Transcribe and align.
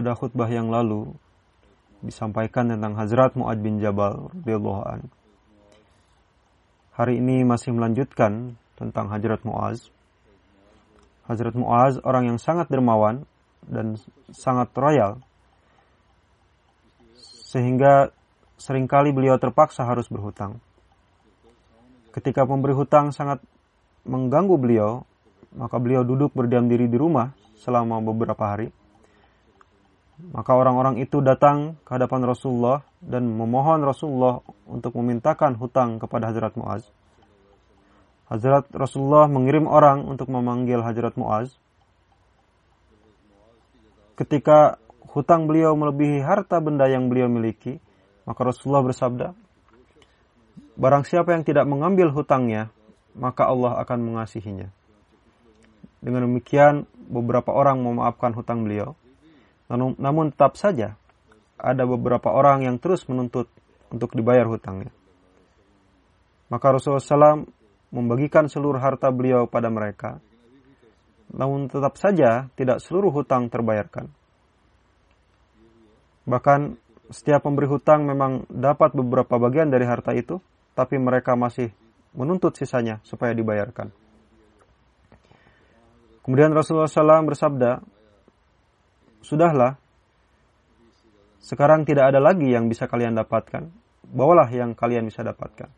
pada 0.00 0.16
khutbah 0.16 0.48
yang 0.48 0.72
lalu 0.72 1.12
disampaikan 2.00 2.72
tentang 2.72 2.96
Hazrat 2.96 3.36
Mu'ad 3.36 3.60
bin 3.60 3.84
Jabal 3.84 4.32
an. 4.88 5.12
Hari 6.96 7.20
ini 7.20 7.44
masih 7.44 7.76
melanjutkan 7.76 8.56
tentang 8.80 9.12
Hazrat 9.12 9.44
Mu'az. 9.44 9.92
Hazrat 11.28 11.52
Mu'az 11.52 12.00
orang 12.00 12.32
yang 12.32 12.38
sangat 12.40 12.72
dermawan 12.72 13.28
dan 13.68 14.00
sangat 14.32 14.72
royal 14.72 15.20
sehingga 17.52 18.08
sering 18.56 18.88
kali 18.88 19.12
beliau 19.12 19.36
terpaksa 19.36 19.84
harus 19.84 20.08
berhutang. 20.08 20.64
Ketika 22.16 22.48
pemberi 22.48 22.72
hutang 22.72 23.12
sangat 23.12 23.44
mengganggu 24.08 24.56
beliau, 24.56 25.04
maka 25.52 25.76
beliau 25.76 26.08
duduk 26.08 26.32
berdiam 26.32 26.64
diri 26.72 26.88
di 26.88 26.96
rumah 26.96 27.36
selama 27.60 28.00
beberapa 28.00 28.56
hari 28.56 28.79
maka 30.30 30.52
orang-orang 30.52 31.00
itu 31.00 31.24
datang 31.24 31.80
ke 31.82 31.96
hadapan 31.96 32.28
Rasulullah 32.28 32.84
dan 33.00 33.24
memohon 33.24 33.80
Rasulullah 33.80 34.44
untuk 34.68 34.92
memintakan 35.00 35.56
hutang 35.56 35.96
kepada 35.96 36.28
Hazrat 36.28 36.54
Muaz. 36.60 36.84
Hazrat 38.28 38.68
Rasulullah 38.70 39.26
mengirim 39.26 39.66
orang 39.66 40.04
untuk 40.04 40.28
memanggil 40.28 40.84
Hazrat 40.84 41.16
Muaz. 41.16 41.56
Ketika 44.14 44.76
hutang 45.16 45.48
beliau 45.48 45.72
melebihi 45.74 46.20
harta 46.22 46.60
benda 46.60 46.86
yang 46.86 47.08
beliau 47.08 47.26
miliki, 47.26 47.80
maka 48.28 48.40
Rasulullah 48.44 48.84
bersabda, 48.84 49.32
Barang 50.80 51.04
siapa 51.04 51.36
yang 51.36 51.44
tidak 51.44 51.68
mengambil 51.68 52.08
hutangnya, 52.08 52.72
maka 53.12 53.44
Allah 53.44 53.76
akan 53.84 54.00
mengasihinya. 54.00 54.72
Dengan 56.00 56.24
demikian, 56.24 56.88
beberapa 57.10 57.52
orang 57.52 57.84
memaafkan 57.84 58.32
hutang 58.32 58.64
beliau. 58.64 58.96
Namun 59.70 60.34
tetap 60.34 60.58
saja 60.58 60.98
ada 61.54 61.84
beberapa 61.86 62.34
orang 62.34 62.66
yang 62.66 62.76
terus 62.82 63.06
menuntut 63.06 63.46
untuk 63.94 64.10
dibayar 64.18 64.50
hutangnya. 64.50 64.90
Maka 66.50 66.74
Rasulullah 66.74 67.04
SAW 67.04 67.46
membagikan 67.94 68.50
seluruh 68.50 68.82
harta 68.82 69.14
beliau 69.14 69.46
pada 69.46 69.70
mereka. 69.70 70.18
Namun 71.30 71.70
tetap 71.70 71.94
saja 71.94 72.50
tidak 72.58 72.82
seluruh 72.82 73.14
hutang 73.14 73.46
terbayarkan. 73.46 74.10
Bahkan 76.26 76.60
setiap 77.14 77.46
pemberi 77.46 77.70
hutang 77.70 78.02
memang 78.06 78.50
dapat 78.50 78.94
beberapa 78.94 79.38
bagian 79.38 79.70
dari 79.70 79.86
harta 79.86 80.10
itu, 80.14 80.42
tapi 80.74 80.98
mereka 80.98 81.38
masih 81.38 81.70
menuntut 82.14 82.58
sisanya 82.58 82.98
supaya 83.06 83.30
dibayarkan. 83.30 83.94
Kemudian 86.26 86.50
Rasulullah 86.54 86.90
SAW 86.90 87.26
bersabda, 87.30 87.82
Sudahlah, 89.20 89.76
sekarang 91.40 91.88
tidak 91.88 92.12
ada 92.12 92.20
lagi 92.20 92.52
yang 92.52 92.68
bisa 92.68 92.84
kalian 92.84 93.16
dapatkan. 93.16 93.68
Bawalah 94.10 94.48
yang 94.52 94.76
kalian 94.76 95.08
bisa 95.08 95.24
dapatkan. 95.24 95.68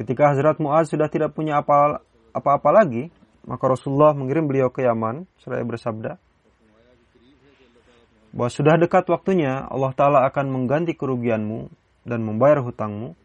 Ketika 0.00 0.32
Hazrat 0.32 0.56
Muaz 0.60 0.88
sudah 0.88 1.12
tidak 1.12 1.36
punya 1.36 1.60
apa-apa 1.60 2.70
lagi, 2.72 3.12
maka 3.44 3.64
Rasulullah 3.68 4.16
mengirim 4.16 4.48
beliau 4.48 4.68
ke 4.72 4.84
Yaman 4.84 5.28
seraya 5.40 5.64
bersabda 5.64 6.16
bahwa 8.30 8.50
sudah 8.50 8.78
dekat 8.78 9.10
waktunya 9.10 9.66
Allah 9.66 9.92
Ta'ala 9.92 10.22
akan 10.30 10.46
mengganti 10.54 10.94
kerugianmu 10.94 11.66
dan 12.06 12.22
membayar 12.22 12.62
hutangmu. 12.62 13.18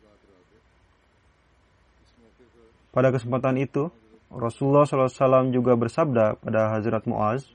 Pada 2.90 3.12
kesempatan 3.14 3.60
itu, 3.60 3.92
Rasulullah 4.32 4.88
SAW 4.88 5.52
juga 5.54 5.78
bersabda 5.78 6.40
pada 6.42 6.74
Hazrat 6.74 7.06
Muaz, 7.06 7.46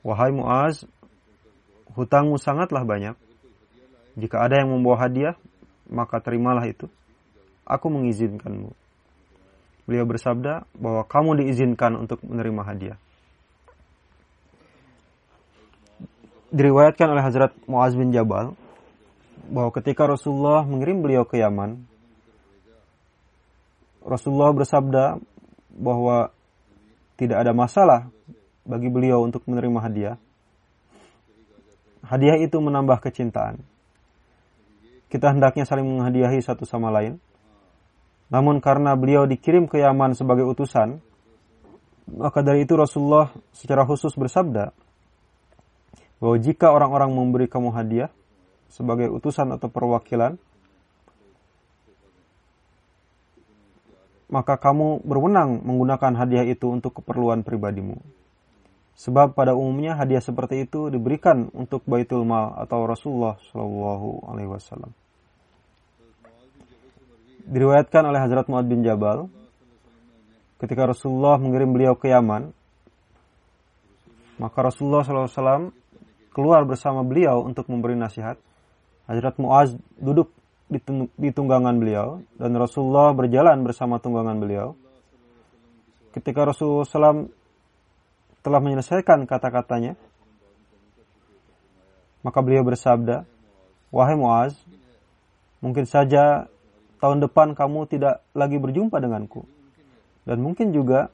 Wahai 0.00 0.32
Muaz, 0.32 0.88
hutangmu 1.92 2.40
sangatlah 2.40 2.84
banyak. 2.88 3.16
Jika 4.16 4.40
ada 4.40 4.60
yang 4.64 4.72
membawa 4.72 5.06
hadiah, 5.06 5.36
maka 5.88 6.18
terimalah 6.18 6.64
itu. 6.64 6.88
Aku 7.68 7.92
mengizinkanmu. 7.92 8.72
Beliau 9.84 10.06
bersabda 10.06 10.64
bahwa 10.74 11.02
kamu 11.04 11.44
diizinkan 11.44 11.98
untuk 11.98 12.22
menerima 12.22 12.62
hadiah. 12.62 12.98
Diriwayatkan 16.50 17.06
oleh 17.06 17.22
Hazrat 17.22 17.52
Muaz 17.70 17.94
bin 17.94 18.10
Jabal 18.10 18.58
bahwa 19.50 19.70
ketika 19.70 20.06
Rasulullah 20.06 20.66
mengirim 20.66 21.02
beliau 21.02 21.22
ke 21.22 21.38
Yaman, 21.38 21.86
Rasulullah 24.02 24.50
bersabda 24.50 25.22
bahwa 25.70 26.34
tidak 27.14 27.38
ada 27.46 27.52
masalah 27.54 28.10
bagi 28.64 28.88
beliau 28.92 29.24
untuk 29.24 29.44
menerima 29.48 29.78
hadiah. 29.80 30.16
Hadiah 32.04 32.40
itu 32.40 32.56
menambah 32.56 33.00
kecintaan. 33.04 33.60
Kita 35.10 35.34
hendaknya 35.34 35.66
saling 35.66 35.84
menghadiahi 35.84 36.38
satu 36.38 36.62
sama 36.64 36.88
lain. 36.94 37.18
Namun 38.30 38.62
karena 38.62 38.94
beliau 38.94 39.26
dikirim 39.26 39.66
ke 39.66 39.82
Yaman 39.82 40.14
sebagai 40.14 40.46
utusan, 40.46 41.02
maka 42.10 42.46
dari 42.46 42.62
itu 42.62 42.78
Rasulullah 42.78 43.34
secara 43.50 43.82
khusus 43.82 44.14
bersabda 44.14 44.70
bahwa 46.22 46.36
jika 46.38 46.70
orang-orang 46.70 47.10
memberi 47.10 47.50
kamu 47.50 47.74
hadiah 47.74 48.10
sebagai 48.70 49.10
utusan 49.10 49.50
atau 49.50 49.66
perwakilan, 49.66 50.38
maka 54.30 54.54
kamu 54.62 55.02
berwenang 55.02 55.66
menggunakan 55.66 56.14
hadiah 56.14 56.46
itu 56.46 56.70
untuk 56.70 57.02
keperluan 57.02 57.42
pribadimu. 57.42 57.98
Sebab 59.00 59.32
pada 59.32 59.56
umumnya 59.56 59.96
hadiah 59.96 60.20
seperti 60.20 60.68
itu 60.68 60.92
diberikan 60.92 61.48
untuk 61.56 61.80
Baitul 61.88 62.28
Mal 62.28 62.52
atau 62.60 62.84
Rasulullah 62.84 63.40
Shallallahu 63.48 64.28
Alaihi 64.28 64.50
Wasallam. 64.52 64.92
Diriwayatkan 67.48 68.04
oleh 68.04 68.20
Hazrat 68.20 68.44
Muad 68.52 68.68
bin 68.68 68.84
Jabal, 68.84 69.32
ketika 70.60 70.84
Rasulullah 70.84 71.40
mengirim 71.40 71.72
beliau 71.72 71.96
ke 71.96 72.12
Yaman, 72.12 72.52
maka 74.36 74.58
Rasulullah 74.60 75.00
SAW 75.00 75.72
keluar 76.36 76.68
bersama 76.68 77.00
beliau 77.00 77.40
untuk 77.40 77.72
memberi 77.72 77.96
nasihat. 77.96 78.36
Hazrat 79.08 79.40
Muaz 79.40 79.72
duduk 79.96 80.28
di 81.16 81.30
tunggangan 81.32 81.74
beliau 81.80 82.22
dan 82.38 82.52
Rasulullah 82.54 83.16
berjalan 83.16 83.64
bersama 83.64 83.96
tunggangan 83.96 84.36
beliau. 84.38 84.76
ketika 86.10 86.42
Rasulullah 86.42 86.86
SAW 86.86 87.39
telah 88.40 88.60
menyelesaikan 88.60 89.28
kata-katanya, 89.28 89.96
maka 92.20 92.38
beliau 92.44 92.64
bersabda, 92.64 93.24
Wahai 93.90 94.14
Muaz, 94.14 94.54
mungkin 95.64 95.88
saja 95.88 96.46
tahun 97.00 97.24
depan 97.24 97.56
kamu 97.56 97.88
tidak 97.90 98.22
lagi 98.36 98.60
berjumpa 98.60 99.00
denganku. 99.00 99.48
Dan 100.28 100.44
mungkin 100.44 100.70
juga 100.70 101.10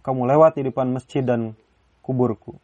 kamu 0.00 0.24
lewat 0.32 0.56
di 0.56 0.70
depan 0.70 0.94
masjid 0.94 1.20
dan 1.26 1.58
kuburku. 2.00 2.56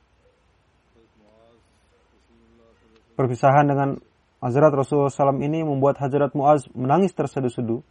Perpisahan 3.19 3.69
dengan 3.69 3.99
Hazrat 4.43 4.75
Rasulullah 4.75 5.13
SAW 5.13 5.39
ini 5.39 5.63
membuat 5.63 6.03
Hazrat 6.03 6.35
Muaz 6.35 6.67
menangis 6.75 7.15
terseduh-seduh. 7.15 7.83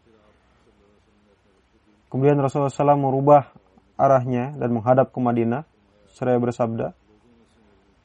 Kemudian 2.12 2.36
Rasulullah 2.44 2.74
SAW 2.74 3.00
merubah 3.00 3.56
arahnya 3.96 4.52
dan 4.60 4.76
menghadap 4.76 5.16
ke 5.16 5.20
Madinah. 5.24 5.64
Seraya 6.12 6.38
bersabda, 6.38 6.94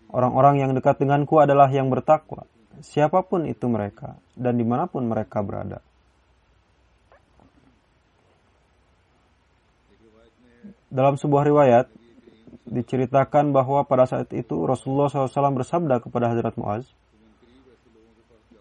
Orang-orang 0.07 0.63
yang 0.63 0.71
dekat 0.73 1.03
denganku 1.03 1.43
adalah 1.43 1.67
yang 1.67 1.91
bertakwa, 1.91 2.47
siapa 2.79 3.27
pun 3.27 3.43
itu 3.45 3.67
mereka, 3.67 4.15
dan 4.39 4.55
di 4.55 4.63
mana 4.63 4.87
pun 4.87 5.03
mereka 5.03 5.43
berada. 5.43 5.83
Dalam 10.87 11.19
sebuah 11.19 11.43
riwayat, 11.51 11.87
diceritakan 12.71 13.51
bahwa 13.51 13.83
pada 13.83 14.07
saat 14.07 14.31
itu 14.31 14.65
Rasulullah 14.65 15.11
SAW 15.11 15.59
bersabda 15.59 15.99
kepada 15.99 16.31
Hazrat 16.31 16.55
Muaz, 16.55 16.87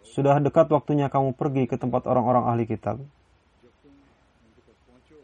sudah 0.03 0.41
dekat 0.41 0.65
waktunya 0.73 1.07
kamu 1.07 1.37
pergi 1.37 1.69
ke 1.69 1.77
tempat 1.77 2.09
orang-orang 2.09 2.49
ahli 2.49 2.65
kitab. 2.65 2.99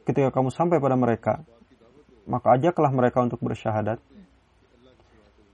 Ketika 0.06 0.29
kamu 0.29 0.53
sampai 0.53 0.77
pada 0.77 0.95
mereka, 0.95 1.41
maka 2.29 2.57
ajaklah 2.57 2.91
mereka 2.94 3.23
untuk 3.23 3.41
bersyahadat 3.41 3.97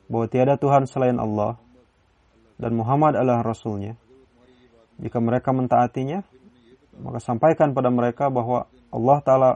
bahwa 0.08 0.26
tiada 0.32 0.56
Tuhan 0.56 0.88
selain 0.88 1.20
Allah 1.20 1.60
dan 2.58 2.74
Muhammad 2.74 3.20
adalah 3.20 3.44
Rasulnya. 3.46 4.00
Jika 4.98 5.22
mereka 5.22 5.54
mentaatinya, 5.54 6.26
maka 6.98 7.22
sampaikan 7.22 7.78
pada 7.78 7.94
mereka 7.94 8.34
bahwa 8.34 8.66
Allah 8.90 9.18
Ta'ala 9.22 9.52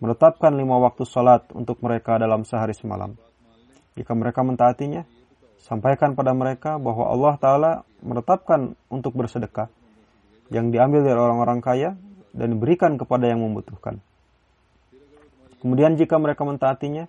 menetapkan 0.00 0.56
lima 0.56 0.80
waktu 0.80 1.04
salat 1.04 1.44
untuk 1.52 1.80
mereka 1.84 2.16
dalam 2.16 2.48
sehari 2.48 2.72
semalam. 2.72 3.12
Jika 3.96 4.16
mereka 4.16 4.40
mentaatinya, 4.40 5.04
sampaikan 5.60 6.16
pada 6.16 6.32
mereka 6.32 6.80
bahwa 6.80 7.12
Allah 7.12 7.34
Ta'ala 7.36 7.72
menetapkan 8.00 8.72
untuk 8.88 9.12
bersedekah 9.12 9.68
yang 10.48 10.72
diambil 10.72 11.04
dari 11.04 11.18
orang-orang 11.18 11.60
kaya 11.60 11.90
dan 12.32 12.56
diberikan 12.56 12.96
kepada 12.96 13.28
yang 13.28 13.44
membutuhkan. 13.44 14.00
Kemudian 15.60 15.96
jika 15.96 16.20
mereka 16.20 16.44
mentaatinya, 16.44 17.08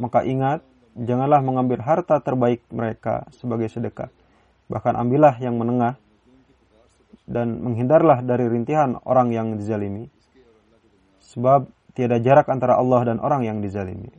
maka 0.00 0.24
ingat, 0.26 0.64
janganlah 0.96 1.42
mengambil 1.44 1.82
harta 1.84 2.18
terbaik 2.18 2.64
mereka 2.70 3.28
sebagai 3.34 3.68
sedekah. 3.70 4.10
Bahkan 4.70 4.94
ambillah 4.96 5.36
yang 5.38 5.60
menengah 5.60 6.00
dan 7.24 7.60
menghindarlah 7.60 8.24
dari 8.24 8.48
rintihan 8.48 8.96
orang 9.04 9.32
yang 9.32 9.56
dizalimi. 9.56 10.08
Sebab 11.24 11.68
tiada 11.96 12.20
jarak 12.20 12.48
antara 12.50 12.76
Allah 12.76 13.14
dan 13.14 13.18
orang 13.22 13.46
yang 13.46 13.58
dizalimi. 13.62 14.10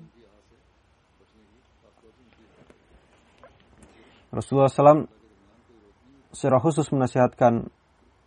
Rasulullah 4.36 4.68
SAW 4.68 5.08
secara 6.36 6.60
khusus 6.60 6.92
menasihatkan 6.92 7.72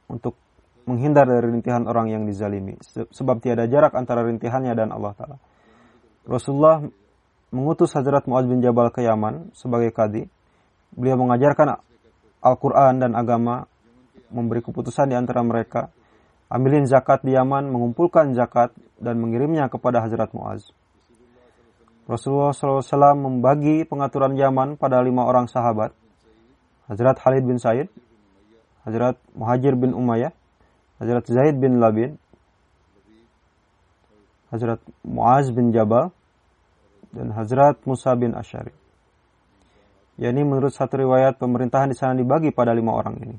untuk 0.08 0.40
menghindar 0.88 1.28
dari 1.28 1.52
rintihan 1.52 1.84
orang 1.84 2.08
yang 2.08 2.24
dizalimi. 2.24 2.80
Sebab 3.12 3.44
tiada 3.44 3.68
jarak 3.68 3.92
antara 3.92 4.24
rintihannya 4.24 4.72
dan 4.72 4.88
Allah 4.88 5.12
Ta'ala. 5.12 5.36
Rasulullah 6.24 6.80
mengutus 7.52 7.92
Hazrat 7.92 8.24
Muaz 8.24 8.48
bin 8.48 8.64
Jabal 8.64 8.88
ke 8.88 9.04
Yaman 9.04 9.52
sebagai 9.52 9.92
kadi. 9.92 10.24
Beliau 10.96 11.20
mengajarkan 11.20 11.84
Al-Quran 12.40 13.04
dan 13.04 13.12
agama, 13.12 13.68
memberi 14.32 14.64
keputusan 14.64 15.12
di 15.12 15.16
antara 15.16 15.44
mereka, 15.44 15.92
ambilin 16.48 16.88
zakat 16.88 17.20
di 17.20 17.36
Yaman, 17.36 17.68
mengumpulkan 17.68 18.32
zakat, 18.32 18.72
dan 18.96 19.20
mengirimnya 19.20 19.68
kepada 19.68 20.00
Hazrat 20.00 20.32
Muaz. 20.32 20.72
Rasulullah 22.08 22.56
SAW 22.56 23.20
membagi 23.20 23.84
pengaturan 23.84 24.32
Yaman 24.32 24.80
pada 24.80 25.04
lima 25.04 25.28
orang 25.28 25.44
sahabat, 25.44 25.92
Hazrat 26.88 27.20
Khalid 27.20 27.44
bin 27.44 27.60
Said, 27.60 27.92
Hazrat 28.88 29.20
Muhajir 29.36 29.76
bin 29.76 29.92
Umayyah, 29.92 30.32
Hazrat 30.98 31.24
Zaid 31.30 31.56
bin 31.62 31.78
Labid, 31.78 32.18
Hazrat 34.50 34.82
Muaz 35.06 35.46
bin 35.54 35.70
Jabal, 35.70 36.10
dan 37.14 37.30
Hazrat 37.30 37.78
Musa 37.86 38.18
bin 38.18 38.34
Ashari. 38.34 38.74
Yani 40.18 40.42
menurut 40.42 40.74
satu 40.74 40.98
riwayat 40.98 41.38
pemerintahan 41.38 41.94
di 41.94 41.96
sana 41.96 42.18
dibagi 42.18 42.50
pada 42.50 42.74
lima 42.74 42.90
orang 42.90 43.16
ini. 43.22 43.38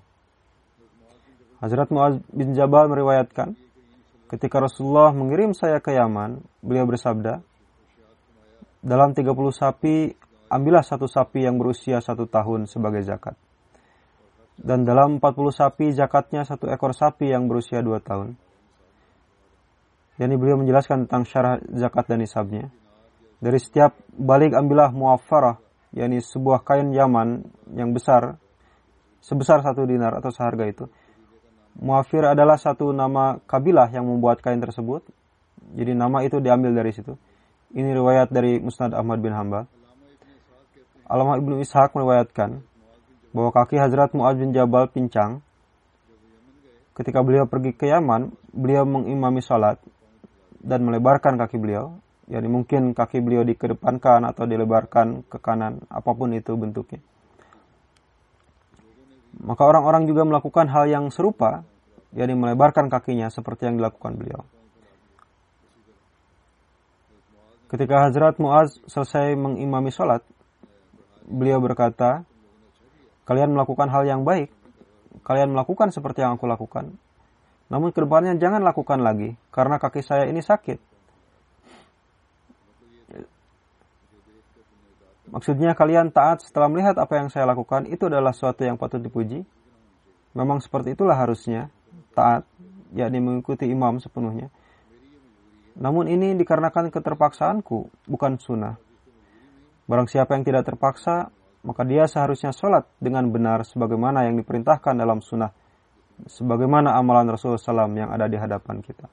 Hazrat 1.60 1.92
Muaz 1.92 2.24
bin 2.32 2.56
Jabal 2.56 2.88
meriwayatkan, 2.88 3.52
ketika 4.32 4.64
Rasulullah 4.64 5.12
mengirim 5.12 5.52
saya 5.52 5.84
ke 5.84 5.92
Yaman, 5.92 6.40
beliau 6.64 6.88
bersabda, 6.88 7.44
dalam 8.80 9.12
30 9.12 9.28
sapi, 9.52 10.16
ambillah 10.48 10.88
satu 10.88 11.04
sapi 11.12 11.44
yang 11.44 11.60
berusia 11.60 12.00
satu 12.00 12.32
tahun 12.32 12.64
sebagai 12.72 13.04
zakat. 13.04 13.36
Dan 14.60 14.84
dalam 14.84 15.24
40 15.24 15.56
sapi, 15.56 15.96
zakatnya 15.96 16.44
satu 16.44 16.68
ekor 16.68 16.92
sapi 16.92 17.32
yang 17.32 17.48
berusia 17.48 17.80
dua 17.80 18.04
tahun. 18.04 18.36
Yani 20.20 20.36
beliau 20.36 20.60
menjelaskan 20.60 21.08
tentang 21.08 21.24
syarat 21.24 21.64
zakat 21.72 22.12
dan 22.12 22.20
nisabnya. 22.20 22.68
Dari 23.40 23.56
setiap 23.56 23.96
balik 24.12 24.52
ambillah 24.52 24.92
muafarah, 24.92 25.64
yakni 25.96 26.20
sebuah 26.20 26.68
kain 26.68 26.92
Yaman 26.92 27.48
yang 27.72 27.96
besar, 27.96 28.36
sebesar 29.24 29.64
satu 29.64 29.88
dinar 29.88 30.20
atau 30.20 30.28
seharga 30.28 30.68
itu. 30.68 30.86
Muafir 31.80 32.28
adalah 32.28 32.60
satu 32.60 32.92
nama 32.92 33.40
kabilah 33.48 33.88
yang 33.96 34.04
membuat 34.04 34.44
kain 34.44 34.60
tersebut. 34.60 35.08
Jadi 35.72 35.96
nama 35.96 36.20
itu 36.28 36.44
diambil 36.44 36.76
dari 36.76 36.92
situ. 36.92 37.16
Ini 37.72 37.96
riwayat 37.96 38.28
dari 38.28 38.60
Musnad 38.60 38.92
Ahmad 38.92 39.24
bin 39.24 39.32
Hambal. 39.32 39.72
Alamah 41.08 41.40
Ibnu 41.40 41.64
Ishaq 41.64 41.96
meriwayatkan 41.96 42.69
bahwa 43.32 43.54
kaki 43.54 43.78
Hazrat 43.78 44.14
Mu'ad 44.18 44.38
bin 44.38 44.52
Jabal 44.52 44.90
pincang. 44.90 45.42
Ketika 46.98 47.24
beliau 47.24 47.48
pergi 47.48 47.72
ke 47.72 47.88
Yaman, 47.88 48.34
beliau 48.52 48.84
mengimami 48.84 49.40
salat 49.40 49.80
dan 50.60 50.84
melebarkan 50.84 51.40
kaki 51.40 51.56
beliau 51.56 51.96
Yani 52.30 52.46
mungkin 52.46 52.94
kaki 52.94 53.26
beliau 53.26 53.42
dikedepankan 53.42 54.22
atau 54.22 54.46
dilebarkan 54.46 55.26
ke 55.26 55.42
kanan, 55.42 55.82
apa 55.90 56.14
pun 56.14 56.30
itu 56.38 56.54
bentuknya. 56.54 57.02
Maka 59.42 59.66
orang-orang 59.66 60.06
juga 60.06 60.30
melakukan 60.30 60.70
hal 60.70 60.86
yang 60.94 61.10
serupa, 61.10 61.66
yakni 62.14 62.38
melebarkan 62.38 62.86
kakinya 62.86 63.34
seperti 63.34 63.66
yang 63.66 63.82
dilakukan 63.82 64.14
beliau. 64.14 64.46
Ketika 67.66 68.10
Hazrat 68.10 68.38
Muaz 68.38 68.78
selesai 68.86 69.34
mengimami 69.34 69.90
sholat, 69.90 70.22
beliau 71.26 71.58
berkata, 71.58 72.30
kalian 73.30 73.54
melakukan 73.54 73.94
hal 73.94 74.10
yang 74.10 74.26
baik, 74.26 74.50
kalian 75.22 75.54
melakukan 75.54 75.94
seperti 75.94 76.26
yang 76.26 76.42
aku 76.42 76.50
lakukan. 76.50 76.98
Namun 77.70 77.94
ke 77.94 78.02
depannya 78.02 78.34
jangan 78.42 78.66
lakukan 78.66 79.06
lagi, 79.06 79.38
karena 79.54 79.78
kaki 79.78 80.02
saya 80.02 80.26
ini 80.26 80.42
sakit. 80.42 80.82
Maksudnya 85.30 85.78
kalian 85.78 86.10
taat 86.10 86.42
setelah 86.42 86.66
melihat 86.74 86.98
apa 86.98 87.22
yang 87.22 87.30
saya 87.30 87.46
lakukan 87.46 87.86
itu 87.86 88.10
adalah 88.10 88.34
suatu 88.34 88.66
yang 88.66 88.82
patut 88.82 88.98
dipuji. 88.98 89.46
Memang 90.34 90.58
seperti 90.58 90.98
itulah 90.98 91.14
harusnya 91.14 91.70
taat, 92.18 92.50
yakni 92.98 93.22
mengikuti 93.22 93.70
imam 93.70 94.02
sepenuhnya. 94.02 94.50
Namun 95.78 96.10
ini 96.10 96.34
dikarenakan 96.34 96.90
keterpaksaanku, 96.90 98.10
bukan 98.10 98.42
sunnah. 98.42 98.82
Barang 99.86 100.10
siapa 100.10 100.34
yang 100.34 100.42
tidak 100.42 100.66
terpaksa, 100.66 101.30
maka 101.60 101.84
dia 101.84 102.08
seharusnya 102.08 102.56
sholat 102.56 102.88
dengan 103.04 103.28
benar 103.30 103.68
sebagaimana 103.68 104.28
yang 104.28 104.40
diperintahkan 104.40 104.96
dalam 104.96 105.20
sunnah. 105.20 105.52
Sebagaimana 106.20 107.00
amalan 107.00 107.32
Rasulullah 107.32 107.60
SAW 107.60 107.96
yang 107.96 108.12
ada 108.12 108.28
di 108.28 108.36
hadapan 108.36 108.84
kita. 108.84 109.08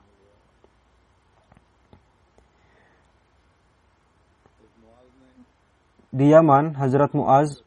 Di 6.10 6.32
Yaman, 6.32 6.74
Hazrat 6.80 7.14
Muaz 7.14 7.62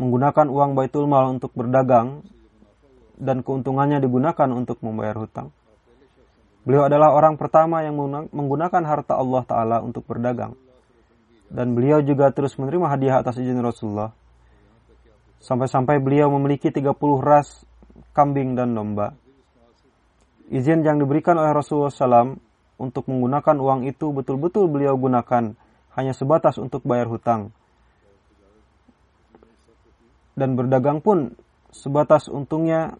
menggunakan 0.00 0.48
uang 0.48 0.72
Baitul 0.78 1.04
Mal 1.10 1.36
untuk 1.36 1.52
berdagang 1.52 2.24
dan 3.18 3.44
keuntungannya 3.44 4.00
digunakan 4.00 4.48
untuk 4.54 4.80
membayar 4.80 5.18
hutang. 5.20 5.52
Beliau 6.62 6.86
adalah 6.86 7.10
orang 7.10 7.34
pertama 7.34 7.82
yang 7.82 7.98
menggunakan 8.30 8.82
harta 8.86 9.18
Allah 9.18 9.42
Ta'ala 9.42 9.76
untuk 9.82 10.06
berdagang. 10.06 10.54
Dan 11.52 11.76
beliau 11.76 12.00
juga 12.00 12.32
terus 12.32 12.56
menerima 12.56 12.88
hadiah 12.88 13.20
atas 13.20 13.36
izin 13.36 13.60
Rasulullah. 13.60 14.16
Sampai-sampai 15.44 16.00
beliau 16.00 16.32
memiliki 16.32 16.72
30 16.72 16.96
ras 17.20 17.68
kambing 18.16 18.56
dan 18.56 18.72
domba. 18.72 19.12
Izin 20.48 20.80
yang 20.80 20.96
diberikan 20.96 21.36
oleh 21.36 21.52
Rasulullah 21.52 21.92
SAW 21.92 22.40
untuk 22.80 23.04
menggunakan 23.12 23.56
uang 23.60 23.84
itu 23.84 24.10
betul-betul 24.16 24.64
beliau 24.72 24.96
gunakan 24.96 25.52
hanya 25.92 26.12
sebatas 26.16 26.56
untuk 26.56 26.88
bayar 26.88 27.12
hutang. 27.12 27.52
Dan 30.32 30.56
berdagang 30.56 31.04
pun 31.04 31.36
sebatas 31.68 32.32
untungnya 32.32 32.96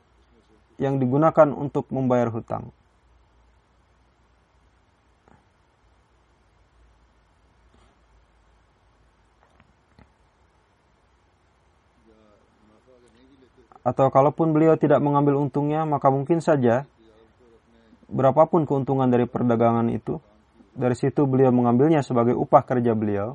yang 0.77 1.01
digunakan 1.01 1.49
untuk 1.57 1.89
membayar 1.89 2.29
hutang. 2.29 2.69
Atau 13.83 14.11
kalaupun 14.15 14.55
beliau 14.55 14.79
tidak 14.79 15.03
mengambil 15.03 15.43
untungnya, 15.43 15.83
maka 15.83 16.07
mungkin 16.07 16.39
saja 16.39 16.87
berapapun 18.07 18.63
keuntungan 18.63 19.11
dari 19.11 19.27
perdagangan 19.27 19.91
itu, 19.91 20.23
dari 20.73 20.95
situ 20.95 21.27
beliau 21.27 21.51
mengambilnya 21.51 22.07
sebagai 22.07 22.39
upah 22.39 22.63
kerja 22.63 22.95
beliau. 22.95 23.35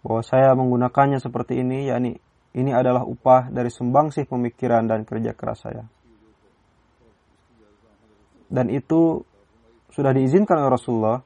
Bahwa 0.00 0.22
saya 0.24 0.56
menggunakannya 0.56 1.20
seperti 1.20 1.60
ini, 1.60 1.92
yakni 1.92 2.16
ini 2.56 2.72
adalah 2.72 3.04
upah 3.04 3.52
dari 3.52 3.68
sumbangsih 3.68 4.24
pemikiran 4.24 4.88
dan 4.88 5.04
kerja 5.04 5.36
keras 5.36 5.68
saya. 5.68 5.84
Dan 8.48 8.72
itu 8.72 9.20
sudah 9.92 10.16
diizinkan 10.16 10.56
oleh 10.56 10.72
Rasulullah. 10.72 11.20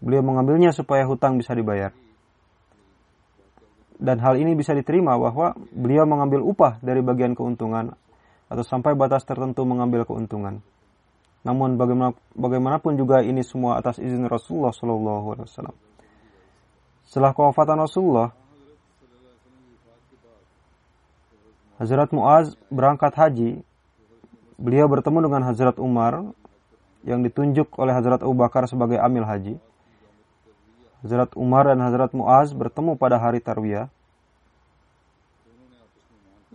Beliau 0.00 0.20
mengambilnya 0.20 0.72
supaya 0.72 1.04
hutang 1.08 1.40
bisa 1.40 1.56
dibayar. 1.56 1.92
Dan 4.00 4.16
hal 4.24 4.40
ini 4.40 4.56
bisa 4.56 4.72
diterima 4.72 5.12
bahwa 5.20 5.52
beliau 5.76 6.08
mengambil 6.08 6.40
upah 6.40 6.80
dari 6.80 7.04
bagian 7.04 7.36
keuntungan 7.36 7.92
atau 8.48 8.64
sampai 8.64 8.96
batas 8.96 9.28
tertentu 9.28 9.60
mengambil 9.68 10.08
keuntungan. 10.08 10.64
Namun 11.44 11.76
bagaimanapun 12.32 12.96
juga 12.96 13.20
ini 13.20 13.44
semua 13.44 13.76
atas 13.76 14.00
izin 14.00 14.24
Rasulullah 14.24 14.72
Shallallahu 14.72 15.26
Alaihi 15.36 15.46
Wasallam. 15.48 15.76
Setelah 17.04 17.32
kewafatan 17.36 17.76
Rasulullah, 17.80 18.28
Hazrat 21.80 22.12
Muaz 22.12 22.56
berangkat 22.68 23.12
haji. 23.16 23.50
Beliau 24.60 24.84
bertemu 24.88 25.24
dengan 25.24 25.42
Hazrat 25.48 25.80
Umar 25.80 26.36
yang 27.08 27.24
ditunjuk 27.24 27.72
oleh 27.80 27.96
Hazrat 27.96 28.20
Abu 28.20 28.36
Bakar 28.36 28.68
sebagai 28.68 29.00
amil 29.00 29.24
haji. 29.24 29.56
Hazrat 31.00 31.32
Umar 31.32 31.72
dan 31.72 31.80
Hazrat 31.80 32.12
Muaz 32.12 32.52
bertemu 32.52 32.96
pada 33.00 33.16
hari 33.16 33.40
Tarwiyah. 33.40 33.88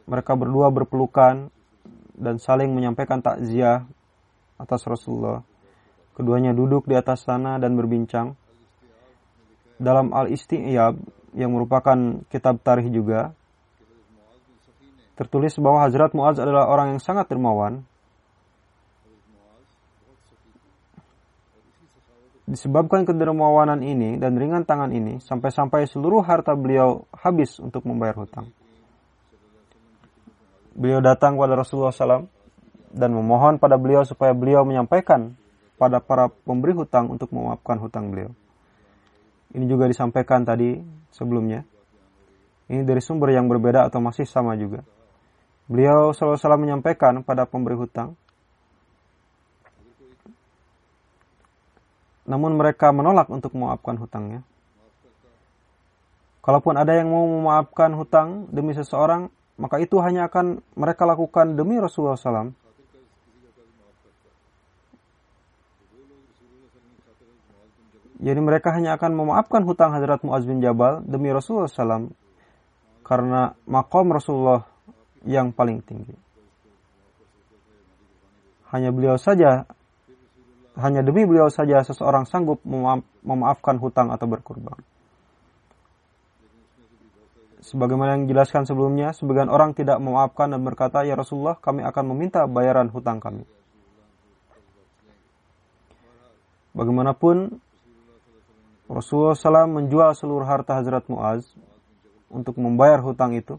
Mereka 0.05 0.37
berdua 0.37 0.69
berpelukan 0.69 1.49
dan 2.13 2.35
saling 2.37 2.69
menyampaikan 2.69 3.25
takziah 3.25 3.89
atas 4.61 4.85
Rasulullah. 4.85 5.41
Keduanya 6.13 6.53
duduk 6.53 6.85
di 6.85 6.93
atas 6.93 7.25
sana 7.25 7.57
dan 7.57 7.73
berbincang. 7.73 8.37
Dalam 9.75 10.13
Al-Isti'yab 10.13 10.95
yang 11.35 11.51
merupakan 11.51 12.23
kitab 12.31 12.63
tarikh 12.63 12.87
juga, 12.93 13.35
tertulis 15.19 15.57
bahwa 15.59 15.83
Hazrat 15.83 16.13
Muaz 16.15 16.39
adalah 16.39 16.69
orang 16.69 16.95
yang 16.95 17.01
sangat 17.03 17.27
dermawan 17.27 17.83
Disebabkan 22.45 23.09
kedermawanan 23.09 23.81
ini 23.81 24.21
dan 24.21 24.37
ringan 24.37 24.69
tangan 24.69 24.93
ini, 24.93 25.17
sampai-sampai 25.17 25.89
seluruh 25.89 26.21
harta 26.21 26.53
beliau 26.53 27.09
habis 27.09 27.57
untuk 27.57 27.89
membayar 27.89 28.13
hutang. 28.13 28.53
Beliau 30.77 31.01
datang 31.01 31.39
kepada 31.39 31.57
Rasulullah 31.57 31.89
SAW 31.89 32.29
dan 32.93 33.09
memohon 33.17 33.57
pada 33.57 33.81
beliau 33.81 34.05
supaya 34.05 34.37
beliau 34.37 34.61
menyampaikan 34.61 35.33
pada 35.81 35.97
para 35.97 36.29
pemberi 36.29 36.77
hutang 36.77 37.09
untuk 37.09 37.33
memaafkan 37.33 37.81
hutang 37.81 38.13
beliau. 38.13 38.29
Ini 39.55 39.65
juga 39.65 39.89
disampaikan 39.89 40.45
tadi 40.45 40.77
sebelumnya. 41.09 41.65
Ini 42.69 42.85
dari 42.85 43.01
sumber 43.01 43.33
yang 43.33 43.49
berbeda 43.49 43.89
atau 43.89 44.03
masih 44.03 44.27
sama 44.29 44.53
juga. 44.53 44.85
Beliau 45.65 46.13
selalu 46.13 46.69
menyampaikan 46.69 47.25
pada 47.25 47.49
pemberi 47.49 47.73
hutang 47.73 48.13
namun 52.25 52.58
mereka 52.58 52.89
menolak 52.89 53.29
untuk 53.29 53.53
memaafkan 53.53 53.98
hutangnya. 54.01 54.41
Kalaupun 56.46 56.77
ada 56.77 56.94
yang 56.94 57.10
mau 57.10 57.25
memaafkan 57.25 57.94
hutang 57.98 58.46
demi 58.53 58.77
seseorang, 58.77 59.34
maka 59.58 59.82
itu 59.82 59.98
hanya 59.98 60.29
akan 60.29 60.62
mereka 60.77 61.10
lakukan 61.10 61.58
demi 61.58 61.82
Rasulullah 61.82 62.17
SAW. 62.17 62.53
Jadi 68.15 68.39
mereka 68.41 68.74
hanya 68.74 68.98
akan 68.98 69.12
memaafkan 69.12 69.62
hutang 69.65 69.94
Hadrat 69.94 70.24
Muaz 70.25 70.48
bin 70.48 70.63
Jabal 70.63 71.03
demi 71.03 71.29
Rasulullah 71.29 71.70
SAW 71.70 72.10
karena 73.05 73.53
makom 73.70 74.10
Rasulullah 74.10 74.65
yang 75.25 75.53
paling 75.53 75.82
tinggi. 75.86 76.15
Hanya 78.74 78.89
beliau 78.89 79.17
saja 79.22 79.70
hanya 80.75 81.00
demi 81.00 81.24
beliau 81.24 81.48
saja 81.48 81.79
seseorang 81.88 82.27
sanggup 82.27 82.60
memaafkan 83.24 83.79
hutang 83.79 84.12
atau 84.12 84.27
berkurban. 84.27 84.75
Sebagaimana 87.65 88.20
yang 88.20 88.29
dijelaskan 88.29 88.70
sebelumnya, 88.70 89.10
sebagian 89.15 89.50
orang 89.50 89.74
tidak 89.74 89.98
memaafkan 89.98 90.53
dan 90.53 90.62
berkata, 90.62 91.01
Ya 91.01 91.17
Rasulullah, 91.17 91.58
kami 91.58 91.82
akan 91.82 92.13
meminta 92.13 92.46
bayaran 92.46 92.94
hutang 92.94 93.17
kami. 93.17 93.41
Bagaimanapun, 96.77 97.58
Rasulullah 98.86 99.34
SAW 99.34 99.82
menjual 99.82 100.13
seluruh 100.13 100.46
harta 100.46 100.77
Hazrat 100.77 101.10
Muaz 101.10 101.58
untuk 102.29 102.62
membayar 102.62 103.01
hutang 103.01 103.34
itu. 103.34 103.58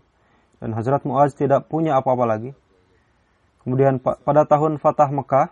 Dan 0.62 0.70
Hazrat 0.76 1.02
Muaz 1.02 1.34
tidak 1.34 1.66
punya 1.66 1.98
apa-apa 1.98 2.30
lagi. 2.30 2.54
Kemudian 3.66 3.98
pada 3.98 4.46
tahun 4.46 4.78
Fatah 4.78 5.10
Mekah, 5.10 5.50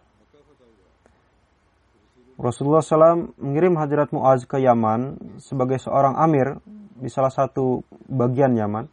Rasulullah 2.35 2.83
SAW 2.83 3.31
mengirim 3.39 3.79
Hazrat 3.79 4.11
Muaz 4.11 4.43
ke 4.43 4.59
Yaman 4.59 5.15
sebagai 5.39 5.79
seorang 5.79 6.19
amir 6.19 6.59
di 6.99 7.07
salah 7.07 7.31
satu 7.31 7.87
bagian 8.11 8.59
Yaman. 8.59 8.91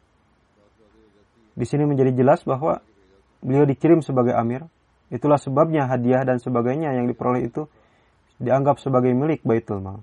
Di 1.57 1.65
sini 1.65 1.89
menjadi 1.89 2.13
jelas 2.13 2.45
bahwa 2.45 2.85
beliau 3.41 3.65
dikirim 3.65 4.05
sebagai 4.05 4.37
amir. 4.37 4.69
Itulah 5.11 5.41
sebabnya 5.41 5.89
hadiah 5.89 6.23
dan 6.23 6.37
sebagainya 6.37 6.95
yang 6.95 7.09
diperoleh 7.09 7.49
itu 7.49 7.65
dianggap 8.37 8.77
sebagai 8.79 9.11
milik 9.11 9.43
Baitul 9.43 9.83
Mal. 9.83 9.99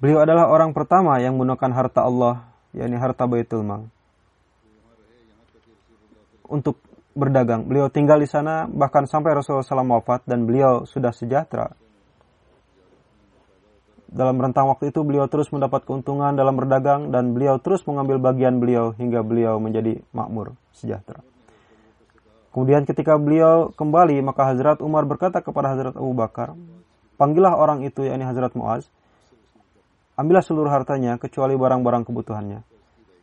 Beliau 0.00 0.22
adalah 0.22 0.48
orang 0.48 0.72
pertama 0.72 1.18
yang 1.20 1.36
menggunakan 1.36 1.70
harta 1.74 2.06
Allah, 2.06 2.48
yakni 2.72 2.96
harta 2.96 3.28
Baitul 3.28 3.62
Mal 3.62 3.97
untuk 6.48 6.80
berdagang. 7.18 7.66
Beliau 7.66 7.90
tinggal 7.92 8.22
di 8.22 8.28
sana 8.28 8.66
bahkan 8.70 9.04
sampai 9.04 9.34
Rasulullah 9.34 9.66
SAW 9.66 9.98
wafat 10.00 10.24
dan 10.24 10.46
beliau 10.46 10.86
sudah 10.86 11.10
sejahtera. 11.10 11.74
Dalam 14.08 14.40
rentang 14.40 14.72
waktu 14.72 14.88
itu 14.88 15.04
beliau 15.04 15.28
terus 15.28 15.52
mendapat 15.52 15.84
keuntungan 15.84 16.32
dalam 16.32 16.56
berdagang 16.56 17.12
dan 17.12 17.36
beliau 17.36 17.60
terus 17.60 17.84
mengambil 17.84 18.16
bagian 18.16 18.56
beliau 18.56 18.96
hingga 18.96 19.20
beliau 19.20 19.60
menjadi 19.60 20.00
makmur, 20.16 20.56
sejahtera. 20.72 21.20
Kemudian 22.48 22.88
ketika 22.88 23.20
beliau 23.20 23.68
kembali 23.76 24.24
maka 24.24 24.48
Hazrat 24.48 24.80
Umar 24.80 25.04
berkata 25.04 25.44
kepada 25.44 25.76
Hazrat 25.76 25.94
Abu 26.00 26.16
Bakar, 26.16 26.56
panggillah 27.20 27.52
orang 27.52 27.84
itu 27.84 28.08
yakni 28.08 28.24
Hazrat 28.24 28.56
Muaz, 28.56 28.88
ambillah 30.16 30.40
seluruh 30.40 30.72
hartanya 30.72 31.20
kecuali 31.20 31.52
barang-barang 31.60 32.08
kebutuhannya. 32.08 32.64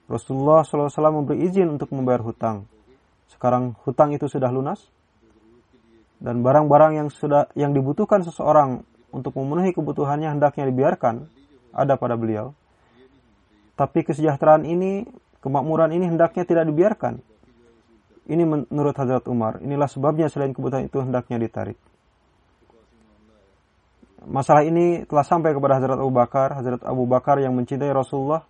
Rasulullah 0.05 0.61
SAW 0.61 0.93
memberi 1.25 1.49
izin 1.49 1.65
untuk 1.65 1.89
membayar 1.89 2.21
hutang. 2.21 2.69
Sekarang 3.29 3.75
hutang 3.83 4.13
itu 4.13 4.29
sudah 4.29 4.49
lunas 4.53 4.89
dan 6.21 6.41
barang-barang 6.41 6.91
yang 6.97 7.07
sudah 7.11 7.51
yang 7.53 7.75
dibutuhkan 7.75 8.23
seseorang 8.23 8.81
untuk 9.11 9.35
memenuhi 9.35 9.75
kebutuhannya 9.75 10.31
hendaknya 10.31 10.67
dibiarkan 10.67 11.27
ada 11.75 11.99
pada 11.99 12.15
beliau. 12.15 12.55
Tapi 13.75 14.07
kesejahteraan 14.07 14.63
ini, 14.63 15.03
kemakmuran 15.43 15.91
ini 15.91 16.07
hendaknya 16.07 16.47
tidak 16.47 16.63
dibiarkan. 16.71 17.19
Ini 18.25 18.43
menurut 18.47 18.95
Hazrat 18.95 19.27
Umar. 19.27 19.59
Inilah 19.61 19.91
sebabnya 19.91 20.31
selain 20.31 20.55
kebutuhan 20.55 20.87
itu 20.87 20.97
hendaknya 21.03 21.37
ditarik. 21.37 21.77
Masalah 24.25 24.65
ini 24.65 25.05
telah 25.05 25.21
sampai 25.21 25.53
kepada 25.53 25.77
Hazrat 25.77 25.99
Abu 26.01 26.09
Bakar. 26.09 26.57
Hazrat 26.57 26.81
Abu 26.81 27.05
Bakar 27.05 27.37
yang 27.37 27.53
mencintai 27.53 27.91
Rasulullah 27.93 28.41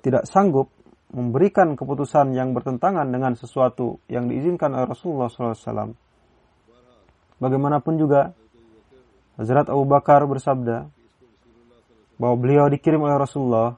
tidak 0.00 0.24
sanggup 0.24 0.72
memberikan 1.12 1.76
keputusan 1.76 2.32
yang 2.32 2.56
bertentangan 2.56 3.04
dengan 3.12 3.36
sesuatu 3.36 4.00
yang 4.08 4.32
diizinkan 4.32 4.72
oleh 4.72 4.88
Rasulullah 4.88 5.28
SAW. 5.28 5.92
Bagaimanapun 7.36 7.94
juga, 8.00 8.32
Hazrat 9.36 9.68
Abu 9.68 9.84
Bakar 9.84 10.24
bersabda 10.24 10.88
bahwa 12.16 12.36
beliau 12.40 12.68
dikirim 12.72 13.00
oleh 13.04 13.16
Rasulullah 13.20 13.76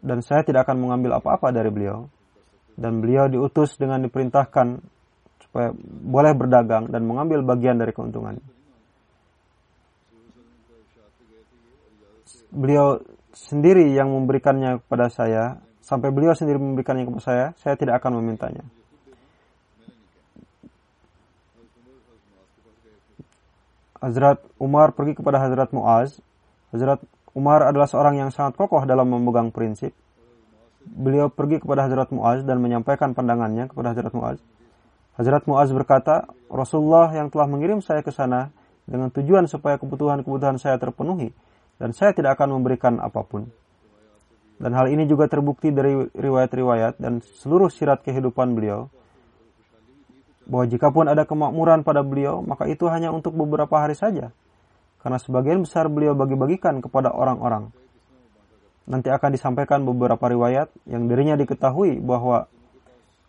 dan 0.00 0.22
saya 0.22 0.46
tidak 0.46 0.68
akan 0.68 0.78
mengambil 0.80 1.18
apa-apa 1.18 1.50
dari 1.50 1.68
beliau. 1.68 2.08
dan 2.80 3.04
beliau 3.04 3.28
diutus 3.28 3.76
dengan 3.76 4.00
diperintahkan 4.00 4.80
supaya 5.44 5.68
boleh 5.84 6.32
berdagang 6.32 6.88
dan 6.88 7.04
mengambil 7.04 7.44
bagian 7.44 7.76
dari 7.76 7.92
keuntungan. 7.92 8.40
Beliau 12.48 13.04
sendiri 13.36 13.92
yang 13.92 14.08
memberikannya 14.08 14.80
kepada 14.80 15.12
saya, 15.12 15.60
sampai 15.90 16.14
beliau 16.14 16.38
sendiri 16.38 16.62
memberikannya 16.62 17.02
kepada 17.02 17.24
saya, 17.26 17.46
saya 17.58 17.74
tidak 17.74 17.98
akan 17.98 18.22
memintanya. 18.22 18.62
Hazrat 23.98 24.38
Umar 24.62 24.94
pergi 24.94 25.18
kepada 25.18 25.42
Hazrat 25.42 25.74
Muaz. 25.74 26.22
Hazrat 26.70 27.02
Umar 27.34 27.66
adalah 27.66 27.90
seorang 27.90 28.22
yang 28.22 28.30
sangat 28.30 28.54
kokoh 28.54 28.86
dalam 28.86 29.10
memegang 29.10 29.50
prinsip. 29.50 29.90
Beliau 30.86 31.28
pergi 31.28 31.58
kepada 31.58 31.84
Hazrat 31.84 32.08
Muaz 32.14 32.46
dan 32.46 32.62
menyampaikan 32.62 33.12
pandangannya 33.12 33.66
kepada 33.68 33.92
Hazrat 33.92 34.14
Muaz. 34.14 34.38
Hazrat 35.18 35.44
Muaz 35.44 35.68
berkata, 35.74 36.30
Rasulullah 36.48 37.12
yang 37.12 37.28
telah 37.28 37.50
mengirim 37.50 37.82
saya 37.82 38.00
ke 38.00 38.14
sana 38.14 38.54
dengan 38.88 39.12
tujuan 39.12 39.44
supaya 39.50 39.76
kebutuhan-kebutuhan 39.76 40.56
saya 40.56 40.80
terpenuhi 40.80 41.34
dan 41.76 41.92
saya 41.92 42.16
tidak 42.16 42.40
akan 42.40 42.56
memberikan 42.56 42.96
apa 43.02 43.20
pun. 43.20 43.52
Dan 44.60 44.76
hal 44.76 44.92
ini 44.92 45.08
juga 45.08 45.24
terbukti 45.24 45.72
dari 45.72 46.04
riwayat-riwayat 46.12 47.00
dan 47.00 47.24
seluruh 47.40 47.72
sirat 47.72 48.04
kehidupan 48.04 48.52
beliau 48.52 48.92
bahwa 50.50 50.68
jikapun 50.68 51.06
ada 51.08 51.24
kemakmuran 51.24 51.80
pada 51.80 52.04
beliau, 52.04 52.44
maka 52.44 52.68
itu 52.68 52.84
hanya 52.92 53.08
untuk 53.14 53.32
beberapa 53.38 53.72
hari 53.80 53.96
saja. 53.96 54.34
Karena 55.00 55.16
sebagian 55.16 55.64
besar 55.64 55.88
beliau 55.88 56.12
bagi-bagikan 56.12 56.82
kepada 56.84 57.08
orang-orang. 57.08 57.72
Nanti 58.84 59.08
akan 59.08 59.30
disampaikan 59.32 59.86
beberapa 59.86 60.20
riwayat 60.26 60.68
yang 60.84 61.06
dirinya 61.06 61.38
diketahui 61.38 62.02
bahwa 62.02 62.50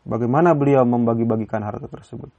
bagaimana 0.04 0.58
beliau 0.58 0.84
membagi-bagikan 0.84 1.62
harta 1.62 1.86
tersebut. 1.86 2.34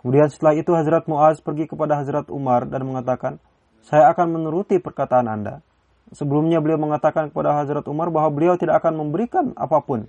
Kemudian 0.00 0.30
setelah 0.30 0.54
itu 0.54 0.70
Hazrat 0.70 1.10
Muaz 1.10 1.42
pergi 1.42 1.66
kepada 1.66 1.98
Hazrat 1.98 2.30
Umar 2.30 2.70
dan 2.70 2.86
mengatakan, 2.86 3.42
saya 3.82 4.06
akan 4.14 4.38
menuruti 4.38 4.78
perkataan 4.78 5.26
Anda. 5.26 5.65
Sebelumnya 6.14 6.62
beliau 6.62 6.78
mengatakan 6.78 7.34
kepada 7.34 7.58
Hazrat 7.58 7.82
Umar 7.90 8.14
bahwa 8.14 8.30
beliau 8.30 8.54
tidak 8.54 8.78
akan 8.84 8.94
memberikan 8.94 9.50
apa 9.58 9.82
pun. 9.82 10.06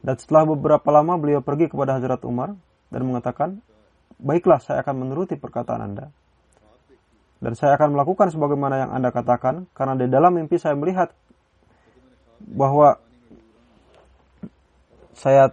Dan 0.00 0.16
setelah 0.16 0.48
beberapa 0.48 0.88
lama 0.92 1.16
beliau 1.16 1.40
pergi 1.40 1.72
kepada 1.72 1.96
Hazrat 1.96 2.20
Umar 2.28 2.52
dan 2.92 3.00
mengatakan, 3.04 3.64
baiklah 4.20 4.60
saya 4.60 4.84
akan 4.84 5.08
menuruti 5.08 5.40
perkataan 5.40 5.80
Anda. 5.80 6.12
Dan 7.40 7.56
saya 7.56 7.80
akan 7.80 7.96
melakukan 7.96 8.28
sebagaimana 8.28 8.74
yang 8.84 8.90
Anda 8.92 9.08
katakan, 9.08 9.64
karena 9.72 9.96
di 9.96 10.12
dalam 10.12 10.36
mimpi 10.36 10.60
saya 10.60 10.76
melihat 10.76 11.16
bahwa 12.44 13.00
saya 15.16 15.52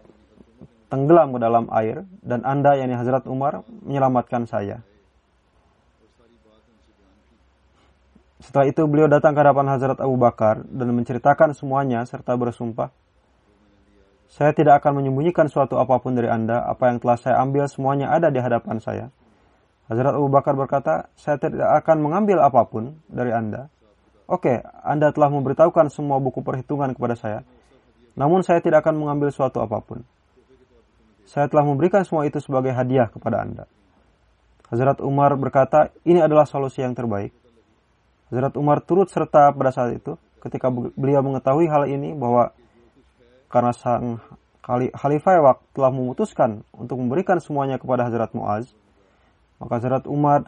tenggelam 0.92 1.36
ke 1.36 1.40
dalam 1.40 1.68
air 1.72 2.04
dan 2.24 2.44
Anda, 2.44 2.76
yakni 2.80 2.96
Hazrat 2.96 3.24
Umar, 3.28 3.64
menyelamatkan 3.84 4.48
saya. 4.48 4.84
Setelah 8.38 8.70
itu 8.70 8.86
beliau 8.86 9.10
datang 9.10 9.34
ke 9.34 9.42
hadapan 9.42 9.66
Hazrat 9.74 9.98
Abu 9.98 10.14
Bakar 10.18 10.62
dan 10.62 10.94
menceritakan 10.94 11.58
semuanya 11.58 12.06
serta 12.06 12.38
bersumpah, 12.38 12.94
saya 14.28 14.52
tidak 14.52 14.84
akan 14.84 15.02
menyembunyikan 15.02 15.48
suatu 15.48 15.80
apa 15.80 15.98
pun 16.04 16.14
dari 16.14 16.28
Anda. 16.28 16.62
Apa 16.68 16.92
yang 16.92 17.00
telah 17.00 17.18
saya 17.18 17.40
ambil 17.42 17.66
semuanya 17.72 18.12
ada 18.12 18.28
di 18.28 18.38
hadapan 18.44 18.78
saya. 18.84 19.10
Hazrat 19.88 20.20
Abu 20.20 20.28
Bakar 20.28 20.54
berkata, 20.54 21.08
saya 21.16 21.40
tidak 21.40 21.72
akan 21.82 22.04
mengambil 22.04 22.44
apa 22.44 22.68
pun 22.68 23.00
dari 23.08 23.32
Anda. 23.32 23.72
Oke, 24.28 24.60
Anda 24.84 25.16
telah 25.16 25.32
memberitahukan 25.32 25.88
semua 25.88 26.20
buku 26.20 26.44
perhitungan 26.44 26.92
kepada 26.92 27.16
saya. 27.16 27.40
Namun 28.20 28.44
saya 28.44 28.60
tidak 28.60 28.84
akan 28.84 29.00
mengambil 29.00 29.32
suatu 29.32 29.64
apa 29.64 29.80
pun. 29.80 30.04
Saya 31.24 31.48
telah 31.48 31.64
memberikan 31.64 32.04
semua 32.04 32.28
itu 32.28 32.44
sebagai 32.44 32.76
hadiah 32.76 33.08
kepada 33.08 33.40
Anda. 33.40 33.64
Hazrat 34.68 35.00
Umar 35.00 35.40
berkata, 35.40 35.96
ini 36.04 36.20
adalah 36.20 36.44
solusi 36.44 36.84
yang 36.84 36.92
terbaik. 36.92 37.32
Hazrat 38.28 38.54
Umar 38.60 38.84
turut 38.84 39.08
serta 39.08 39.56
pada 39.56 39.72
saat 39.72 39.96
itu 39.96 40.20
ketika 40.44 40.68
beliau 40.72 41.24
mengetahui 41.24 41.68
hal 41.72 41.88
ini 41.88 42.12
bahwa 42.12 42.52
karena 43.48 43.72
sang 43.72 44.20
Khalifah 44.68 45.40
Ewak 45.40 45.58
telah 45.72 45.92
memutuskan 45.96 46.68
untuk 46.76 47.00
memberikan 47.00 47.40
semuanya 47.40 47.80
kepada 47.80 48.04
Hazrat 48.04 48.36
Muaz, 48.36 48.68
maka 49.64 49.80
Hazrat 49.80 50.04
Umar 50.12 50.44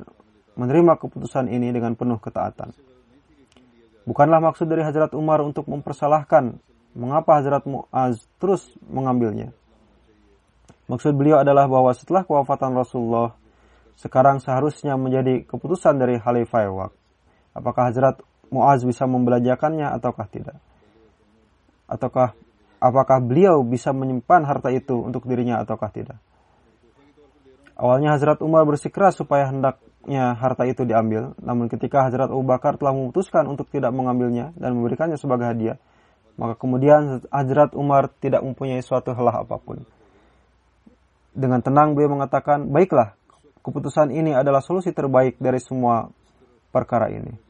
menerima 0.59 0.99
keputusan 0.99 1.47
ini 1.47 1.71
dengan 1.71 1.95
penuh 1.95 2.19
ketaatan. 2.19 2.75
Bukanlah 4.03 4.43
maksud 4.43 4.67
dari 4.67 4.83
Hazrat 4.83 5.15
Umar 5.15 5.39
untuk 5.39 5.71
mempersalahkan 5.71 6.59
mengapa 6.91 7.39
Hazrat 7.39 7.63
Muaz 7.63 8.27
terus 8.43 8.67
mengambilnya. 8.83 9.55
Maksud 10.91 11.15
beliau 11.15 11.39
adalah 11.39 11.71
bahwa 11.71 11.95
setelah 11.95 12.27
kewafatan 12.27 12.75
Rasulullah, 12.75 13.39
sekarang 13.95 14.43
seharusnya 14.43 14.99
menjadi 14.99 15.47
keputusan 15.47 15.95
dari 15.95 16.19
Khalifah 16.19 16.67
Ewak. 16.67 16.98
Apakah 17.53 17.89
Hazrat 17.91 18.21
Muaz 18.49 18.81
bisa 18.81 19.05
membelajarkannya 19.05 19.89
ataukah 19.93 20.25
tidak? 20.29 20.57
Ataukah 21.89 22.33
apakah 22.79 23.19
beliau 23.19 23.61
bisa 23.61 23.91
menyimpan 23.91 24.47
harta 24.47 24.71
itu 24.71 24.95
untuk 24.97 25.27
dirinya 25.27 25.61
ataukah 25.61 25.91
tidak. 25.91 26.17
Awalnya 27.79 28.15
Hazrat 28.15 28.43
Umar 28.43 28.67
bersikeras 28.67 29.15
supaya 29.15 29.47
hendaknya 29.47 30.35
harta 30.35 30.67
itu 30.67 30.83
diambil, 30.83 31.31
namun 31.39 31.71
ketika 31.71 32.07
Hazrat 32.07 32.27
Abu 32.27 32.43
Bakar 32.43 32.75
telah 32.75 32.91
memutuskan 32.91 33.47
untuk 33.47 33.71
tidak 33.71 33.95
mengambilnya 33.95 34.51
dan 34.59 34.75
memberikannya 34.75 35.15
sebagai 35.15 35.47
hadiah, 35.47 35.79
maka 36.35 36.59
kemudian 36.59 37.23
Hazrat 37.31 37.71
Umar 37.75 38.11
tidak 38.19 38.43
mempunyai 38.43 38.83
suatu 38.83 39.15
helah 39.15 39.47
apa 39.47 39.55
pun. 39.59 39.87
Dengan 41.31 41.63
tenang 41.63 41.95
beliau 41.95 42.19
mengatakan, 42.19 42.67
baiklah, 42.67 43.15
keputusan 43.63 44.11
ini 44.11 44.35
adalah 44.35 44.59
solusi 44.59 44.91
terbaik 44.91 45.39
dari 45.39 45.63
semua 45.63 46.11
perkara 46.69 47.09
ini. 47.11 47.49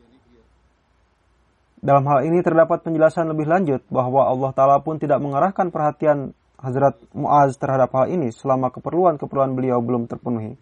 Dalam 1.79 2.03
hal 2.11 2.27
ini 2.27 2.43
terdapat 2.43 2.83
penjelasan 2.83 3.31
lebih 3.31 3.47
lanjut 3.47 3.79
bahwa 3.87 4.27
Allah 4.27 4.51
Ta'ala 4.51 4.77
pun 4.83 4.99
tidak 4.99 5.23
mengarahkan 5.23 5.71
perhatian 5.71 6.35
Hazrat 6.59 6.99
Muaz 7.15 7.55
terhadap 7.55 7.95
hal 7.95 8.11
ini 8.11 8.35
selama 8.35 8.67
keperluan-keperluan 8.67 9.55
beliau 9.55 9.79
belum 9.79 10.11
terpenuhi. 10.11 10.59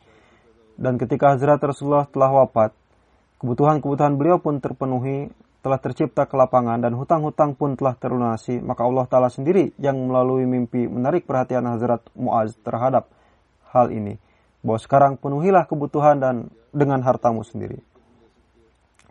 Dan 0.78 1.02
ketika 1.02 1.34
Hazrat 1.34 1.58
Rasulullah 1.58 2.06
telah 2.06 2.30
wafat, 2.30 2.70
kebutuhan-kebutuhan 3.42 4.14
beliau 4.14 4.38
pun 4.38 4.62
terpenuhi, 4.62 5.34
telah 5.66 5.82
tercipta 5.82 6.30
kelapangan 6.30 6.86
dan 6.86 6.94
hutang-hutang 6.94 7.58
pun 7.58 7.74
telah 7.74 7.98
terlunasi, 7.98 8.62
maka 8.62 8.86
Allah 8.86 9.10
Ta'ala 9.10 9.34
sendiri 9.34 9.74
yang 9.82 9.98
melalui 9.98 10.46
mimpi 10.46 10.86
menarik 10.86 11.26
perhatian 11.26 11.66
Hazrat 11.66 12.06
Muaz 12.14 12.54
terhadap 12.62 13.10
hal 13.74 13.90
ini. 13.90 14.22
Bahwa 14.62 14.78
sekarang 14.78 15.14
penuhilah 15.18 15.66
kebutuhan 15.66 16.22
dan 16.22 16.54
dengan 16.70 17.02
hartamu 17.02 17.42
sendiri. 17.42 17.82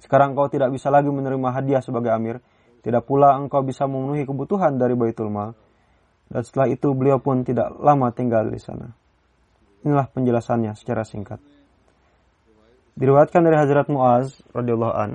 Sekarang 0.00 0.36
engkau 0.36 0.48
tidak 0.52 0.72
bisa 0.72 0.92
lagi 0.92 1.08
menerima 1.08 1.48
hadiah 1.52 1.80
sebagai 1.80 2.12
amir. 2.12 2.40
Tidak 2.84 3.02
pula 3.02 3.34
engkau 3.34 3.64
bisa 3.64 3.88
memenuhi 3.88 4.28
kebutuhan 4.28 4.76
dari 4.76 4.94
Baitul 4.94 5.32
Mal. 5.32 5.56
Dan 6.26 6.42
setelah 6.42 6.68
itu 6.70 6.92
beliau 6.92 7.22
pun 7.22 7.46
tidak 7.46 7.72
lama 7.78 8.10
tinggal 8.12 8.46
di 8.50 8.60
sana. 8.60 8.90
Inilah 9.86 10.10
penjelasannya 10.10 10.74
secara 10.74 11.06
singkat. 11.06 11.38
Diriwayatkan 12.96 13.44
dari 13.44 13.56
Hazrat 13.60 13.86
Muaz 13.92 14.40
radhiyallahu 14.56 14.94
an 14.96 15.10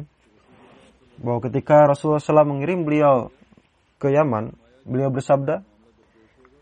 bahwa 1.21 1.39
ketika 1.45 1.85
Rasulullah 1.85 2.21
SAW 2.21 2.49
mengirim 2.49 2.85
beliau 2.85 3.29
ke 4.01 4.09
Yaman, 4.09 4.53
beliau 4.85 5.13
bersabda, 5.13 5.61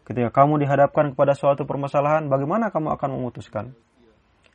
ketika 0.03 0.29
kamu 0.31 0.63
dihadapkan 0.63 1.15
kepada 1.15 1.35
suatu 1.35 1.63
permasalahan, 1.63 2.27
bagaimana 2.27 2.71
kamu 2.71 2.91
akan 2.95 3.09
memutuskan? 3.19 3.71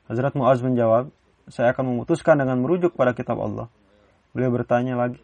Hazrat 0.09 0.37
Muaz 0.37 0.61
menjawab, 0.61 1.09
saya 1.49 1.77
akan 1.77 1.95
memutuskan 1.95 2.41
dengan 2.41 2.61
merujuk 2.65 2.97
pada 2.97 3.13
kitab 3.13 3.37
Allah. 3.41 3.69
Beliau 4.33 4.51
bertanya 4.51 4.97
lagi, 4.97 5.21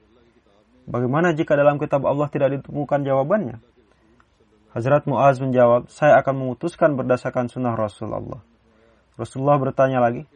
bagaimana 0.86 1.32
jika 1.32 1.56
dalam 1.56 1.80
kitab 1.80 2.04
Allah 2.06 2.28
tidak 2.28 2.60
ditemukan 2.60 3.02
jawabannya? 3.02 3.58
Hazrat 4.70 5.02
Muaz 5.10 5.42
menjawab, 5.42 5.90
saya 5.90 6.14
akan 6.22 6.34
memutuskan 6.46 6.94
berdasarkan 6.94 7.50
sunnah 7.50 7.74
Rasulullah. 7.74 8.38
Rasulullah 9.18 9.58
bertanya 9.58 9.98
lagi, 9.98 10.30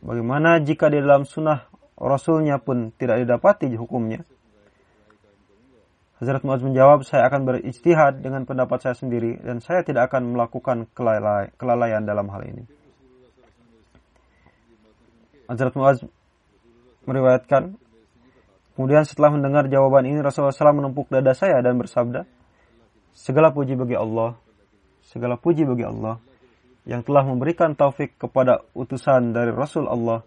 bagaimana 0.00 0.56
jika 0.64 0.88
di 0.88 1.04
dalam 1.04 1.28
sunnah 1.28 1.68
Rasulnya 2.00 2.56
pun 2.56 2.96
tidak 2.96 3.20
didapati 3.20 3.68
hukumnya? 3.76 4.24
Hazrat 6.16 6.48
Muaz 6.48 6.64
menjawab, 6.64 7.04
saya 7.04 7.28
akan 7.28 7.44
berijtihad 7.44 8.24
dengan 8.24 8.48
pendapat 8.48 8.88
saya 8.88 8.96
sendiri 8.96 9.36
dan 9.36 9.60
saya 9.60 9.84
tidak 9.84 10.08
akan 10.08 10.32
melakukan 10.32 10.88
kelalaian 11.60 12.08
dalam 12.08 12.32
hal 12.32 12.40
ini. 12.48 12.64
Hazrat 15.46 15.74
Muaz 15.78 16.02
meriwayatkan, 17.06 17.78
kemudian 18.74 19.06
setelah 19.06 19.30
mendengar 19.34 19.70
jawaban 19.70 20.06
ini 20.10 20.18
Rasulullah 20.18 20.54
SAW 20.54 20.82
menumpuk 20.82 21.06
dada 21.08 21.32
saya 21.32 21.62
dan 21.62 21.78
bersabda, 21.78 22.26
segala 23.14 23.54
puji 23.54 23.78
bagi 23.78 23.94
Allah, 23.94 24.34
segala 25.06 25.38
puji 25.38 25.62
bagi 25.64 25.86
Allah 25.86 26.18
yang 26.86 27.02
telah 27.02 27.26
memberikan 27.26 27.74
taufik 27.74 28.14
kepada 28.18 28.62
utusan 28.74 29.34
dari 29.34 29.50
Rasul 29.50 29.90
Allah 29.90 30.22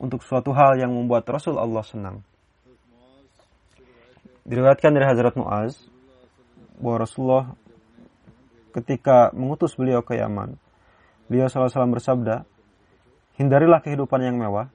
untuk 0.00 0.24
suatu 0.24 0.52
hal 0.56 0.80
yang 0.80 0.92
membuat 0.92 1.28
Rasul 1.28 1.56
Allah 1.60 1.84
senang. 1.84 2.24
Diriwayatkan 4.44 4.92
dari 4.96 5.04
Hazrat 5.04 5.36
Muaz 5.36 5.76
bahwa 6.80 7.04
Rasulullah 7.04 7.46
ketika 8.72 9.28
mengutus 9.36 9.76
beliau 9.76 10.00
ke 10.00 10.16
Yaman, 10.16 10.56
beliau 11.28 11.46
SAW 11.46 11.68
bersabda, 11.92 12.48
hindarilah 13.40 13.80
kehidupan 13.80 14.20
yang 14.20 14.36
mewah, 14.36 14.68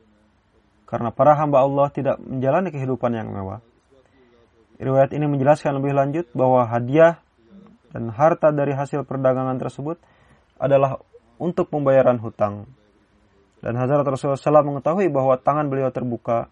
karena 0.89 1.13
para 1.13 1.38
hamba 1.38 1.62
Allah 1.62 1.93
tidak 1.93 2.17
menjalani 2.17 2.73
kehidupan 2.73 3.13
yang 3.13 3.30
mewah. 3.30 3.62
Riwayat 4.82 5.13
ini 5.13 5.30
menjelaskan 5.30 5.78
lebih 5.78 5.93
lanjut 5.93 6.25
bahwa 6.34 6.65
hadiah 6.65 7.21
dan 7.93 8.10
harta 8.10 8.49
dari 8.49 8.73
hasil 8.73 9.06
perdagangan 9.06 9.56
tersebut 9.62 10.01
adalah 10.58 10.97
untuk 11.38 11.69
pembayaran 11.69 12.17
hutang. 12.17 12.65
Dan 13.63 13.80
Hazrat 13.80 14.04
Rasulullah 14.04 14.38
SAW 14.38 14.67
mengetahui 14.67 15.08
bahwa 15.10 15.39
tangan 15.39 15.71
beliau 15.71 15.89
terbuka, 15.89 16.51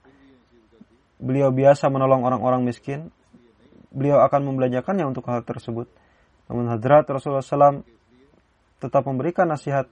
beliau 1.19 1.51
biasa 1.51 1.91
menolong 1.91 2.25
orang-orang 2.25 2.63
miskin, 2.63 3.11
beliau 3.91 4.23
akan 4.23 4.49
membelanjakannya 4.49 5.03
untuk 5.03 5.27
hal 5.27 5.43
tersebut. 5.43 5.91
Namun 6.47 6.71
Hazrat 6.71 7.05
Rasulullah 7.11 7.43
SAW 7.43 7.83
tetap 8.79 9.03
memberikan 9.03 9.51
nasihat 9.51 9.87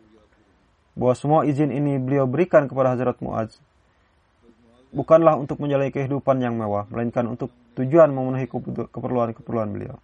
bahwa 0.95 1.15
semua 1.15 1.41
izin 1.47 1.71
ini 1.71 1.97
beliau 1.97 2.27
berikan 2.27 2.67
kepada 2.67 2.95
Hazrat 2.95 3.19
Muaz 3.23 3.57
bukanlah 4.91 5.39
untuk 5.39 5.63
menjalani 5.63 5.89
kehidupan 5.89 6.43
yang 6.43 6.59
mewah, 6.59 6.85
melainkan 6.91 7.23
untuk 7.31 7.49
tujuan 7.79 8.11
memenuhi 8.11 8.45
keperluan-keperluan 8.91 9.71
beliau. 9.71 9.97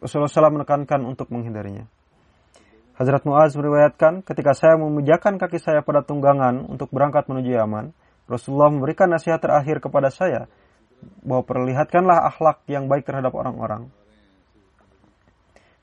Rasulullah 0.00 0.32
SAW 0.32 0.58
menekankan 0.58 1.04
untuk 1.06 1.30
menghindarinya. 1.30 1.86
Hazrat 2.98 3.22
Muaz 3.22 3.54
meriwayatkan, 3.54 4.26
ketika 4.26 4.52
saya 4.56 4.74
memujakan 4.80 5.38
kaki 5.38 5.62
saya 5.62 5.80
pada 5.84 6.02
tunggangan 6.02 6.66
untuk 6.66 6.90
berangkat 6.90 7.28
menuju 7.30 7.54
Yaman, 7.54 7.94
Rasulullah 8.26 8.72
memberikan 8.72 9.08
nasihat 9.08 9.38
terakhir 9.38 9.78
kepada 9.78 10.10
saya, 10.10 10.50
bahwa 11.22 11.42
perlihatkanlah 11.46 12.34
akhlak 12.34 12.62
yang 12.66 12.86
baik 12.90 13.06
terhadap 13.06 13.34
orang-orang. 13.34 13.90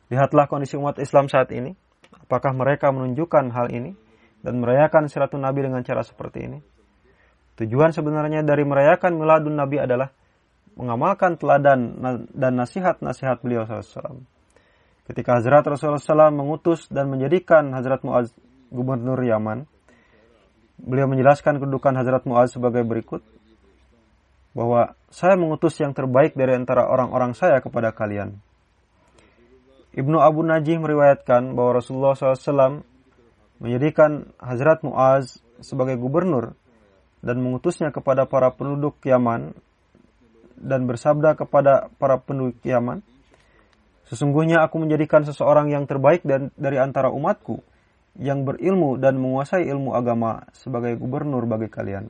Lihatlah 0.10 0.49
kondisi 0.49 0.75
umat 0.75 0.97
Islam 0.97 1.30
saat 1.30 1.54
ini, 1.54 1.78
Apakah 2.30 2.54
mereka 2.54 2.94
menunjukkan 2.94 3.50
hal 3.58 3.74
ini 3.74 3.98
dan 4.46 4.62
merayakan 4.62 5.10
siratun 5.10 5.42
Nabi 5.42 5.65
dengan 5.65 5.82
cara 5.82 6.06
seperti 6.06 6.46
ini? 6.46 6.62
Tujuan 7.58 7.89
sebenarnya 7.89 8.46
dari 8.46 8.62
merayakan 8.70 9.18
miladun 9.18 9.58
Nabi 9.58 9.82
adalah 9.82 10.13
mengamalkan 10.78 11.42
teladan 11.42 11.98
dan 12.30 12.54
nasihat-nasihat 12.54 13.42
beliau 13.42 13.65
SAW. 13.65 14.22
Ketika 15.10 15.42
Hazrat 15.42 15.65
Rasulullah 15.65 15.98
SAW 15.98 16.30
mengutus 16.30 16.86
dan 16.86 17.10
menjadikan 17.10 17.74
Hazrat 17.74 18.06
Muaz 18.06 18.30
gubernur 18.70 19.18
Yaman, 19.18 19.65
beliau 20.78 21.10
menjelaskan 21.10 21.58
kedudukan 21.58 21.98
Hazrat 21.98 22.30
Muaz 22.30 22.54
sebagai 22.54 22.86
berikut, 22.86 23.26
bahwa 24.54 24.94
saya 25.10 25.34
mengutus 25.34 25.82
yang 25.82 25.98
terbaik 25.98 26.38
dari 26.38 26.54
antara 26.54 26.86
orang-orang 26.86 27.34
saya 27.34 27.58
kepada 27.58 27.89
kalian. 27.89 28.38
Ibnu 29.93 30.21
Abu 30.21 30.45
Najih 30.45 30.78
meriwayatkan 30.78 31.58
bahwa 31.58 31.82
Rasulullah 31.82 32.13
SAW 32.13 32.86
menjadikan 33.58 34.30
Hazrat 34.38 34.86
Muaz 34.86 35.41
sebagai 35.60 35.97
gubernur 35.97 36.54
dan 37.25 37.41
mengutusnya 37.41 37.89
kepada 37.89 38.30
para 38.30 38.54
penduduk 38.54 39.02
Yaman 39.04 39.52
dan 40.60 40.86
bersabda 40.86 41.36
kepada 41.36 41.91
para 41.99 42.21
penduduk 42.21 42.62
Yaman, 42.63 43.04
Sesungguhnya 44.10 44.65
aku 44.65 44.82
menjadikan 44.82 45.21
seseorang 45.21 45.69
yang 45.69 45.86
terbaik 45.86 46.25
dan 46.25 46.49
dari 46.58 46.82
antara 46.82 47.13
umatku 47.13 47.62
yang 48.17 48.41
berilmu 48.41 48.97
dan 48.97 49.21
menguasai 49.21 49.69
ilmu 49.69 49.93
agama 49.93 50.49
sebagai 50.49 50.97
gubernur 50.97 51.45
bagi 51.45 51.69
kalian. 51.69 52.10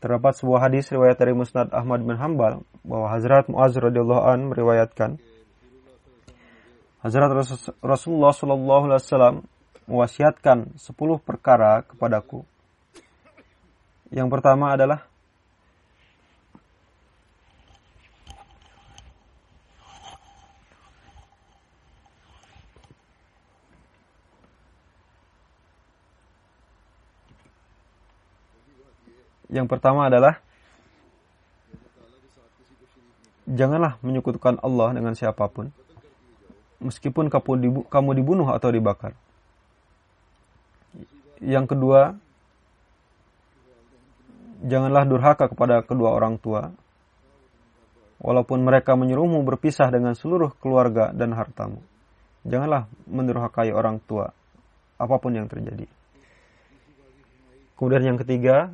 Terdapat 0.00 0.32
sebuah 0.40 0.68
hadis 0.68 0.88
riwayat 0.88 1.20
dari 1.20 1.36
Musnad 1.36 1.68
Ahmad 1.76 2.00
bin 2.00 2.16
Hambal 2.16 2.64
bahwa 2.80 3.12
Hazrat 3.12 3.52
Muaz 3.52 3.76
radhiyallahu 3.76 4.24
an 4.24 4.48
meriwayatkan 4.48 5.20
Hazrat 7.04 7.28
Rasulullah 7.84 8.32
Shallallahu 8.32 8.88
Alaihi 8.88 9.04
Wasallam 9.04 9.36
mewasiatkan 9.84 10.72
10 10.80 11.20
perkara 11.20 11.84
kepadaku. 11.84 12.48
Yang 14.08 14.28
pertama 14.32 14.72
adalah 14.72 15.04
Yang 29.52 29.70
pertama 29.70 30.10
adalah 30.10 30.42
janganlah 33.46 34.02
menyekutukan 34.02 34.58
Allah 34.58 34.90
dengan 34.98 35.14
siapa 35.14 35.46
pun 35.46 35.70
meskipun 36.82 37.30
kamu 37.86 38.10
dibunuh 38.16 38.48
atau 38.50 38.70
dibakar. 38.70 39.14
Yang 41.44 41.76
kedua, 41.76 42.16
janganlah 44.64 45.04
durhaka 45.04 45.50
kepada 45.50 45.84
kedua 45.84 46.14
orang 46.14 46.40
tua, 46.40 46.72
walaupun 48.22 48.64
mereka 48.64 48.96
menyuruhmu 48.96 49.44
berpisah 49.44 49.92
dengan 49.92 50.16
seluruh 50.16 50.56
keluarga 50.62 51.12
dan 51.12 51.36
hartamu. 51.36 51.84
Janganlah 52.44 52.88
mendurhakai 53.08 53.72
orang 53.72 54.00
tua, 54.04 54.32
apa 54.96 55.16
pun 55.20 55.32
yang 55.36 55.48
terjadi. 55.48 55.88
Kemudian 57.74 58.14
yang 58.14 58.18
ketiga, 58.20 58.72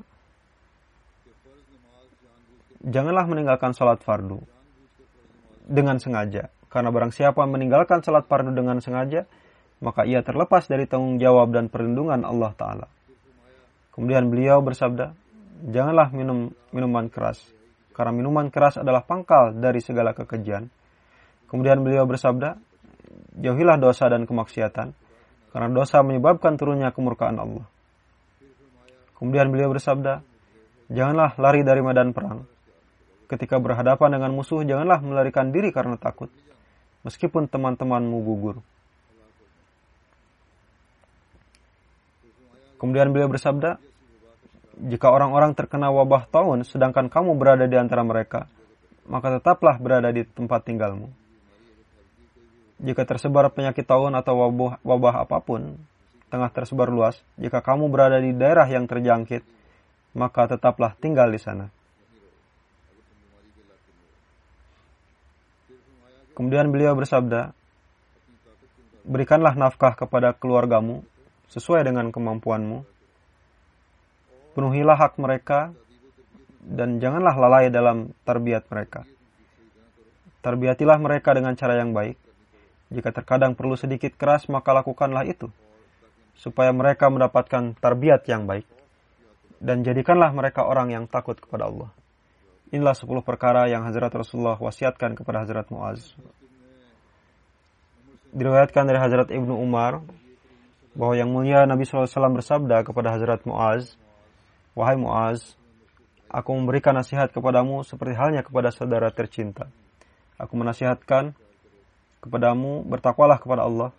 janganlah 2.84 3.24
meninggalkan 3.26 3.72
sholat 3.72 3.98
fardu 4.04 4.42
dengan 5.66 5.98
sengaja 5.98 6.52
karena 6.70 6.94
barang 6.94 7.10
siapa 7.10 7.42
meninggalkan 7.50 7.98
salat 8.06 8.30
fardu 8.30 8.54
dengan 8.54 8.78
sengaja, 8.78 9.26
maka 9.82 10.06
ia 10.06 10.22
terlepas 10.22 10.70
dari 10.70 10.86
tanggung 10.86 11.18
jawab 11.18 11.50
dan 11.50 11.66
perlindungan 11.66 12.22
Allah 12.22 12.54
Ta'ala. 12.54 12.86
Kemudian 13.90 14.30
beliau 14.30 14.62
bersabda, 14.62 15.10
janganlah 15.66 16.14
minum 16.14 16.54
minuman 16.70 17.10
keras, 17.10 17.42
karena 17.90 18.14
minuman 18.14 18.54
keras 18.54 18.78
adalah 18.78 19.02
pangkal 19.02 19.50
dari 19.58 19.82
segala 19.82 20.14
kekejian. 20.14 20.70
Kemudian 21.50 21.82
beliau 21.82 22.06
bersabda, 22.06 22.54
jauhilah 23.34 23.82
dosa 23.82 24.06
dan 24.06 24.30
kemaksiatan, 24.30 24.94
karena 25.50 25.68
dosa 25.74 26.06
menyebabkan 26.06 26.54
turunnya 26.54 26.94
kemurkaan 26.94 27.42
Allah. 27.42 27.66
Kemudian 29.18 29.50
beliau 29.50 29.74
bersabda, 29.74 30.22
janganlah 30.86 31.34
lari 31.34 31.66
dari 31.66 31.82
medan 31.82 32.14
perang. 32.14 32.46
Ketika 33.26 33.58
berhadapan 33.58 34.22
dengan 34.22 34.30
musuh, 34.38 34.62
janganlah 34.62 35.02
melarikan 35.02 35.50
diri 35.50 35.74
karena 35.74 35.98
takut 35.98 36.30
meskipun 37.06 37.48
teman-temanmu 37.48 38.18
gugur. 38.24 38.56
Kemudian 42.80 43.12
beliau 43.12 43.28
bersabda, 43.28 43.76
jika 44.80 45.12
orang-orang 45.12 45.52
terkena 45.52 45.92
wabah 45.92 46.24
tahun 46.32 46.64
sedangkan 46.64 47.12
kamu 47.12 47.36
berada 47.36 47.68
di 47.68 47.76
antara 47.76 48.00
mereka, 48.00 48.48
maka 49.04 49.36
tetaplah 49.36 49.76
berada 49.76 50.08
di 50.08 50.24
tempat 50.24 50.64
tinggalmu. 50.64 51.12
Jika 52.80 53.04
tersebar 53.04 53.52
penyakit 53.52 53.84
tahun 53.84 54.16
atau 54.16 54.40
wabah, 54.40 54.80
wabah 54.80 55.14
apa 55.28 55.44
pun, 55.44 55.76
tengah 56.32 56.48
tersebar 56.48 56.88
luas, 56.88 57.20
jika 57.36 57.60
kamu 57.60 57.92
berada 57.92 58.16
di 58.16 58.32
daerah 58.32 58.64
yang 58.64 58.88
terjangkit, 58.88 59.44
maka 60.16 60.48
tetaplah 60.48 60.96
tinggal 60.96 61.28
di 61.28 61.36
sana. 61.36 61.68
Kemudian 66.40 66.72
beliau 66.72 66.96
bersabda, 66.96 67.52
Berikanlah 69.04 69.52
nafkah 69.60 69.92
kepada 69.92 70.32
keluargamu 70.32 71.04
sesuai 71.52 71.84
dengan 71.84 72.08
kemampuanmu. 72.08 72.80
Penuhilah 74.56 74.96
hak 74.96 75.20
mereka 75.20 75.76
dan 76.64 76.96
janganlah 76.96 77.36
lalai 77.36 77.68
dalam 77.68 78.16
terbiat 78.24 78.72
mereka. 78.72 79.04
Terbiatilah 80.40 80.96
mereka 80.96 81.36
dengan 81.36 81.52
cara 81.60 81.76
yang 81.76 81.92
baik. 81.92 82.16
Jika 82.88 83.12
terkadang 83.12 83.52
perlu 83.52 83.76
sedikit 83.76 84.16
keras, 84.16 84.48
maka 84.48 84.72
lakukanlah 84.72 85.28
itu. 85.28 85.52
Supaya 86.40 86.72
mereka 86.72 87.12
mendapatkan 87.12 87.76
terbiat 87.76 88.24
yang 88.32 88.48
baik. 88.48 88.64
Dan 89.60 89.84
jadikanlah 89.84 90.32
mereka 90.32 90.64
orang 90.64 90.88
yang 90.88 91.04
takut 91.04 91.36
kepada 91.36 91.68
Allah. 91.68 91.92
Inilah 92.70 92.94
10 92.94 93.26
perkara 93.26 93.66
yang 93.66 93.82
Hazrat 93.82 94.14
Rasulullah 94.14 94.54
wasiatkan 94.54 95.18
kepada 95.18 95.42
Hazrat 95.42 95.66
Muaz. 95.74 96.14
Diriwayatkan 98.30 98.86
dari 98.86 98.98
Hazrat 99.02 99.34
Ibnu 99.34 99.58
Umar 99.58 100.06
bahwa 100.94 101.14
yang 101.18 101.34
mulia 101.34 101.66
Nabi 101.66 101.82
SAW 101.82 102.06
bersabda 102.30 102.86
kepada 102.86 103.10
Hazrat 103.10 103.42
Muaz, 103.42 103.98
Wahai 104.78 104.94
Muaz, 104.94 105.58
aku 106.30 106.54
memberikan 106.54 106.94
nasihat 106.94 107.34
kepadamu 107.34 107.82
seperti 107.82 108.14
halnya 108.14 108.46
kepada 108.46 108.70
saudara 108.70 109.10
tercinta. 109.10 109.66
Aku 110.38 110.54
menasihatkan 110.54 111.34
kepadamu 112.22 112.86
bertakwalah 112.86 113.42
kepada 113.42 113.66
Allah. 113.66 113.90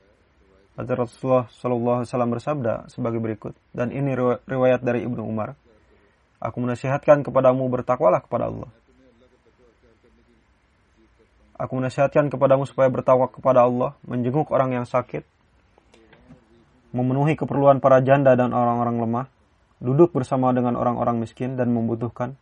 Hazrat 0.79 1.11
Rasulullah 1.11 2.07
SAW 2.07 2.31
bersabda 2.39 2.87
sebagai 2.87 3.19
berikut, 3.19 3.51
dan 3.75 3.91
ini 3.91 4.15
riwayat 4.47 4.79
dari 4.79 5.03
Ibnu 5.03 5.19
Umar. 5.27 5.59
Aku 6.41 6.57
menasihatkan 6.57 7.21
kepadamu 7.21 7.69
bertakwalah 7.69 8.25
kepada 8.25 8.49
Allah. 8.49 8.69
Aku 11.61 11.77
menasihatkan 11.77 12.33
kepadamu 12.33 12.65
supaya 12.65 12.89
bertawak 12.89 13.37
kepada 13.37 13.61
Allah, 13.69 13.93
menjenguk 14.01 14.49
orang 14.49 14.73
yang 14.73 14.89
sakit, 14.89 15.21
memenuhi 16.89 17.37
keperluan 17.37 17.77
para 17.77 18.01
janda 18.01 18.33
dan 18.33 18.49
orang-orang 18.49 18.97
lemah, 18.97 19.25
duduk 19.77 20.09
bersama 20.09 20.49
dengan 20.57 20.73
orang-orang 20.73 21.21
miskin 21.21 21.53
dan 21.53 21.69
membutuhkan, 21.69 22.33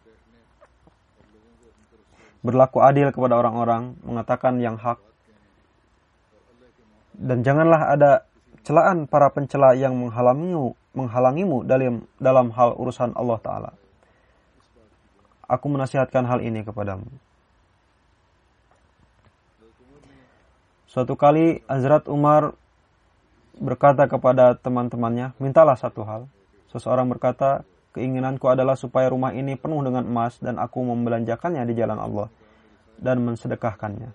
berlaku 2.39 2.79
adil 2.79 3.11
kepada 3.11 3.35
orang-orang, 3.35 3.99
mengatakan 4.07 4.63
yang 4.63 4.79
hak, 4.79 5.03
dan 7.19 7.43
janganlah 7.43 7.91
ada 7.91 8.11
celaan 8.63 9.03
para 9.11 9.27
pencela 9.35 9.75
yang 9.75 9.99
menghalangimu, 9.99 10.79
menghalangimu 10.95 11.67
dalam 11.67 12.07
dalam 12.15 12.47
hal 12.55 12.71
urusan 12.79 13.11
Allah 13.19 13.39
Taala. 13.43 13.71
Aku 15.49 15.65
menasihatkan 15.65 16.29
hal 16.29 16.45
ini 16.45 16.61
kepadamu. 16.61 17.09
Suatu 20.85 21.17
kali 21.17 21.65
Hazrat 21.65 22.05
Umar 22.05 22.53
berkata 23.57 24.05
kepada 24.05 24.53
teman-temannya, 24.57 25.33
mintalah 25.41 25.73
satu 25.73 26.05
hal. 26.05 26.21
Seseorang 26.69 27.09
berkata, 27.09 27.65
keinginanku 27.97 28.45
adalah 28.45 28.77
supaya 28.77 29.09
rumah 29.09 29.33
ini 29.33 29.57
penuh 29.57 29.81
dengan 29.81 30.05
emas 30.05 30.37
dan 30.37 30.61
aku 30.61 30.85
membelanjakannya 30.85 31.65
di 31.65 31.73
jalan 31.73 31.97
Allah 31.97 32.29
dan 33.01 33.25
mensedekahkannya. 33.25 34.13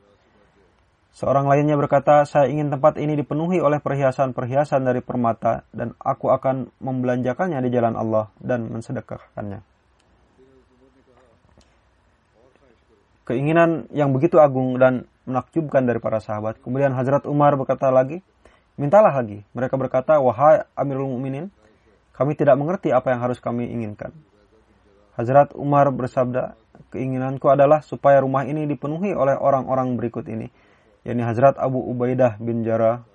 Seorang 1.15 1.47
lainnya 1.47 1.79
berkata, 1.79 2.27
saya 2.27 2.51
ingin 2.51 2.75
tempat 2.75 2.99
ini 2.99 3.15
dipenuhi 3.15 3.63
oleh 3.63 3.79
perhiasan-perhiasan 3.79 4.83
dari 4.83 4.99
permata 4.99 5.63
dan 5.71 5.95
aku 5.99 6.31
akan 6.31 6.75
membelanjakannya 6.83 7.63
di 7.63 7.71
jalan 7.71 7.95
Allah 7.95 8.35
dan 8.43 8.67
mensedekahkannya. 8.67 9.74
Keinginan 13.25 13.89
yang 13.93 14.13
begitu 14.13 14.37
agung 14.37 14.77
dan 14.77 15.09
menakjubkan 15.25 15.89
dari 15.89 15.97
para 16.01 16.21
sahabat. 16.21 16.61
Kemudian 16.61 16.93
Hazrat 16.93 17.25
Umar 17.25 17.57
berkata 17.57 17.89
lagi, 17.89 18.21
mintalah 18.77 19.17
lagi. 19.17 19.41
Mereka 19.57 19.81
berkata, 19.81 20.21
wahai 20.21 20.69
Amirul 20.77 21.09
Mukminin, 21.09 21.49
kami 22.13 22.37
tidak 22.37 22.61
mengerti 22.61 22.93
apa 22.93 23.17
yang 23.17 23.25
harus 23.25 23.41
kami 23.41 23.67
inginkan. 23.73 24.13
Hazrat 25.17 25.57
Umar 25.57 25.89
bersabda, 25.95 26.59
keinginanku 26.93 27.47
adalah 27.49 27.81
supaya 27.81 28.21
rumah 28.21 28.45
ini 28.45 28.67
dipenuhi 28.69 29.15
oleh 29.15 29.39
orang-orang 29.39 29.95
berikut 29.97 30.27
ini, 30.29 30.51
yakni 31.07 31.23
Hazrat 31.23 31.57
Abu 31.57 31.81
Ubaidah 31.81 32.37
bin 32.43 32.67
Jarrah, 32.67 33.07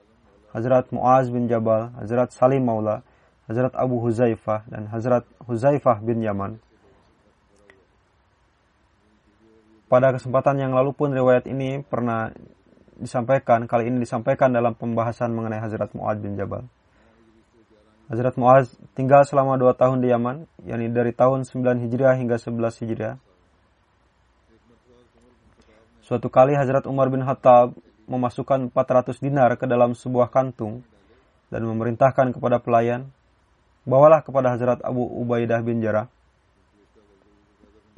Hazrat 0.55 0.89
Muaz 0.89 1.29
bin 1.29 1.45
Jabal, 1.45 1.93
Hazrat 1.99 2.33
Salim 2.33 2.65
Maula, 2.65 3.05
Hazrat 3.45 3.75
Abu 3.77 4.01
Huzaifah, 4.01 4.65
dan 4.65 4.89
Hazrat 4.89 5.27
Huzaifah 5.45 6.01
bin 6.01 6.25
Yaman. 6.25 6.57
Pada 9.89 10.13
kesempatan 10.13 10.61
yang 10.61 10.77
lalu 10.77 10.93
pun 10.93 11.09
riwayat 11.09 11.49
ini 11.49 11.81
pernah 11.81 12.29
disampaikan, 12.93 13.65
kali 13.65 13.89
ini 13.89 13.97
disampaikan 14.05 14.53
dalam 14.53 14.77
pembahasan 14.77 15.33
mengenai 15.33 15.57
Hazrat 15.57 15.97
Mu'ad 15.97 16.21
bin 16.21 16.37
Jabal. 16.37 16.69
Hazrat 18.05 18.37
Mu'az 18.37 18.69
tinggal 18.93 19.25
selama 19.25 19.57
dua 19.57 19.73
tahun 19.73 20.05
di 20.05 20.13
Yaman, 20.13 20.45
yakni 20.61 20.93
dari 20.93 21.09
tahun 21.09 21.41
9 21.41 21.89
Hijriah 21.89 22.21
hingga 22.21 22.37
11 22.37 22.85
Hijriah. 22.85 23.17
Suatu 26.05 26.29
kali 26.29 26.53
Hazrat 26.53 26.85
Umar 26.85 27.09
bin 27.09 27.25
Khattab 27.25 27.73
memasukkan 28.05 28.69
400 28.69 29.17
dinar 29.25 29.57
ke 29.57 29.65
dalam 29.65 29.97
sebuah 29.97 30.29
kantung 30.29 30.85
dan 31.49 31.65
memerintahkan 31.65 32.37
kepada 32.37 32.61
pelayan, 32.61 33.09
bawalah 33.89 34.21
kepada 34.21 34.53
Hazrat 34.53 34.85
Abu 34.85 35.01
Ubaidah 35.01 35.65
bin 35.65 35.81
Jarrah 35.81 36.13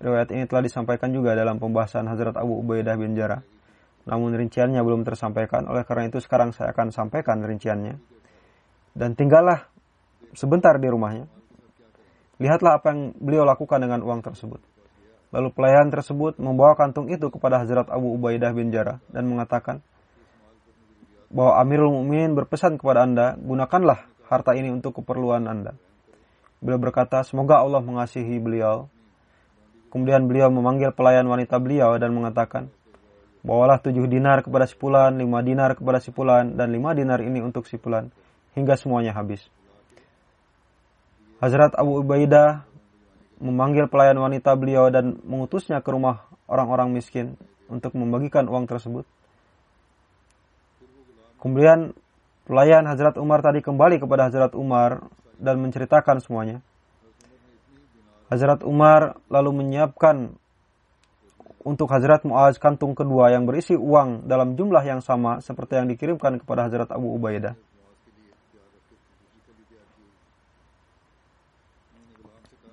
Riwayat 0.01 0.33
ini 0.33 0.49
telah 0.49 0.65
disampaikan 0.65 1.13
juga 1.13 1.37
dalam 1.37 1.61
pembahasan 1.61 2.09
Hazrat 2.09 2.33
Abu 2.33 2.57
Ubaidah 2.57 2.97
bin 2.97 3.13
Jarrah. 3.13 3.45
Namun 4.09 4.33
rinciannya 4.33 4.81
belum 4.81 5.05
tersampaikan, 5.05 5.69
oleh 5.69 5.85
karena 5.85 6.09
itu 6.09 6.17
sekarang 6.17 6.57
saya 6.57 6.73
akan 6.73 6.89
sampaikan 6.89 7.45
rinciannya. 7.45 8.01
Dan 8.97 9.13
tinggallah 9.13 9.69
sebentar 10.33 10.73
di 10.81 10.89
rumahnya. 10.89 11.29
Lihatlah 12.41 12.81
apa 12.81 12.97
yang 12.97 13.13
beliau 13.21 13.45
lakukan 13.45 13.77
dengan 13.77 14.01
uang 14.01 14.25
tersebut. 14.25 14.57
Lalu 15.31 15.53
pelayan 15.53 15.93
tersebut 15.93 16.41
membawa 16.41 16.73
kantung 16.73 17.07
itu 17.07 17.29
kepada 17.29 17.61
Hazrat 17.61 17.87
Abu 17.93 18.17
Ubaidah 18.17 18.51
bin 18.57 18.73
Jarrah 18.73 18.99
dan 19.13 19.29
mengatakan 19.29 19.85
bahwa 21.31 21.61
Amirul 21.61 21.93
Mukminin 21.95 22.35
berpesan 22.35 22.75
kepada 22.75 23.07
Anda, 23.07 23.39
gunakanlah 23.39 24.09
harta 24.27 24.57
ini 24.57 24.73
untuk 24.73 24.99
keperluan 24.99 25.47
Anda. 25.47 25.77
Beliau 26.59 26.81
berkata, 26.81 27.23
semoga 27.23 27.63
Allah 27.63 27.79
mengasihi 27.79 28.41
beliau 28.41 28.91
Kemudian 29.91 30.25
beliau 30.25 30.47
memanggil 30.47 30.95
pelayan 30.95 31.27
wanita 31.27 31.59
beliau 31.59 31.99
dan 31.99 32.15
mengatakan, 32.15 32.71
Bawalah 33.41 33.81
tujuh 33.81 34.05
dinar 34.05 34.45
kepada 34.45 34.69
si 34.69 34.77
pulan, 34.77 35.17
lima 35.17 35.41
dinar 35.41 35.73
kepada 35.73 35.97
si 35.97 36.13
pulan, 36.13 36.53
dan 36.53 36.69
lima 36.69 36.93
dinar 36.93 37.25
ini 37.25 37.41
untuk 37.41 37.65
si 37.65 37.81
pulan, 37.81 38.13
hingga 38.53 38.77
semuanya 38.77 39.17
habis. 39.17 39.41
Hazrat 41.41 41.73
Abu 41.73 42.05
Ubaidah 42.05 42.69
memanggil 43.41 43.89
pelayan 43.89 44.21
wanita 44.21 44.53
beliau 44.53 44.93
dan 44.93 45.17
mengutusnya 45.25 45.81
ke 45.81 45.89
rumah 45.89 46.29
orang-orang 46.45 46.93
miskin 46.93 47.33
untuk 47.65 47.97
membagikan 47.97 48.45
uang 48.45 48.69
tersebut. 48.69 49.09
Kemudian 51.41 51.97
pelayan 52.45 52.85
Hazrat 52.85 53.17
Umar 53.17 53.41
tadi 53.41 53.65
kembali 53.65 53.97
kepada 53.97 54.29
Hazrat 54.29 54.53
Umar 54.53 55.09
dan 55.41 55.57
menceritakan 55.57 56.21
semuanya. 56.21 56.61
Hazrat 58.31 58.63
Umar 58.63 59.19
lalu 59.27 59.51
menyiapkan 59.59 60.31
untuk 61.67 61.91
Hazrat 61.91 62.23
Muaz 62.23 62.55
kantung 62.55 62.95
kedua 62.95 63.27
yang 63.27 63.43
berisi 63.43 63.75
uang 63.75 64.23
dalam 64.23 64.55
jumlah 64.55 64.81
yang 64.87 65.03
sama 65.03 65.43
seperti 65.43 65.75
yang 65.75 65.91
dikirimkan 65.91 66.39
kepada 66.39 66.71
Hazrat 66.71 66.89
Abu 66.95 67.11
Ubaidah. 67.11 67.59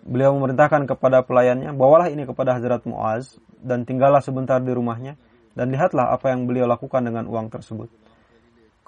Beliau 0.08 0.32
memerintahkan 0.38 0.88
kepada 0.88 1.20
pelayannya, 1.20 1.74
bawalah 1.76 2.08
ini 2.08 2.24
kepada 2.24 2.56
Hazrat 2.56 2.86
Muaz 2.86 3.36
dan 3.60 3.84
tinggallah 3.84 4.24
sebentar 4.24 4.56
di 4.62 4.72
rumahnya 4.72 5.20
dan 5.52 5.74
lihatlah 5.74 6.14
apa 6.14 6.32
yang 6.32 6.46
beliau 6.46 6.64
lakukan 6.64 7.02
dengan 7.02 7.26
uang 7.26 7.50
tersebut. 7.50 7.90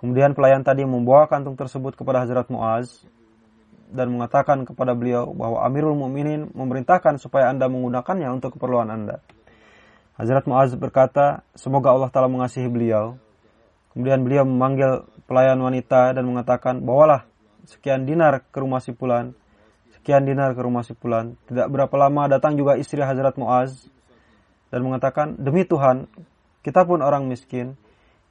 Kemudian 0.01 0.33
pelayan 0.33 0.65
tadi 0.65 0.87
membawa 0.87 1.29
kantung 1.29 1.59
tersebut 1.59 1.93
kepada 1.93 2.25
Hazrat 2.25 2.49
Muaz 2.49 3.05
dan 3.91 4.15
mengatakan 4.15 4.63
kepada 4.63 4.95
beliau 4.95 5.35
bahwa 5.35 5.67
Amirul 5.67 5.99
Mukminin 5.99 6.51
memerintahkan 6.55 7.19
supaya 7.19 7.51
Anda 7.51 7.67
menggunakannya 7.67 8.31
untuk 8.31 8.57
keperluan 8.57 8.89
Anda. 8.89 9.21
Hazrat 10.15 10.45
Muaz 10.47 10.73
berkata, 10.77 11.43
semoga 11.57 11.91
Allah 11.91 12.13
Ta'ala 12.13 12.29
mengasihi 12.29 12.69
beliau. 12.69 13.17
Kemudian 13.91 14.23
beliau 14.23 14.45
memanggil 14.47 15.09
pelayan 15.25 15.59
wanita 15.59 16.15
dan 16.15 16.23
mengatakan, 16.29 16.85
bawalah 16.85 17.27
sekian 17.65 18.07
dinar 18.07 18.45
ke 18.53 18.59
rumah 18.61 18.79
si 18.85 18.93
Pulan. 18.95 19.33
Sekian 19.97 20.29
dinar 20.29 20.53
ke 20.55 20.61
rumah 20.61 20.85
si 20.85 20.93
Pulan. 20.93 21.41
Tidak 21.49 21.67
berapa 21.73 21.93
lama 21.97 22.29
datang 22.29 22.55
juga 22.55 22.77
istri 22.77 23.01
Hazrat 23.01 23.35
Muaz 23.41 23.89
dan 24.71 24.87
mengatakan, 24.87 25.35
demi 25.41 25.67
Tuhan, 25.67 26.07
kita 26.63 26.87
pun 26.87 27.03
orang 27.03 27.27
miskin. 27.27 27.75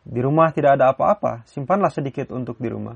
Di 0.06 0.24
rumah 0.24 0.54
tidak 0.56 0.80
ada 0.80 0.96
apa-apa, 0.96 1.44
simpanlah 1.46 1.92
sedikit 1.92 2.32
untuk 2.32 2.58
di 2.62 2.72
rumah. 2.72 2.96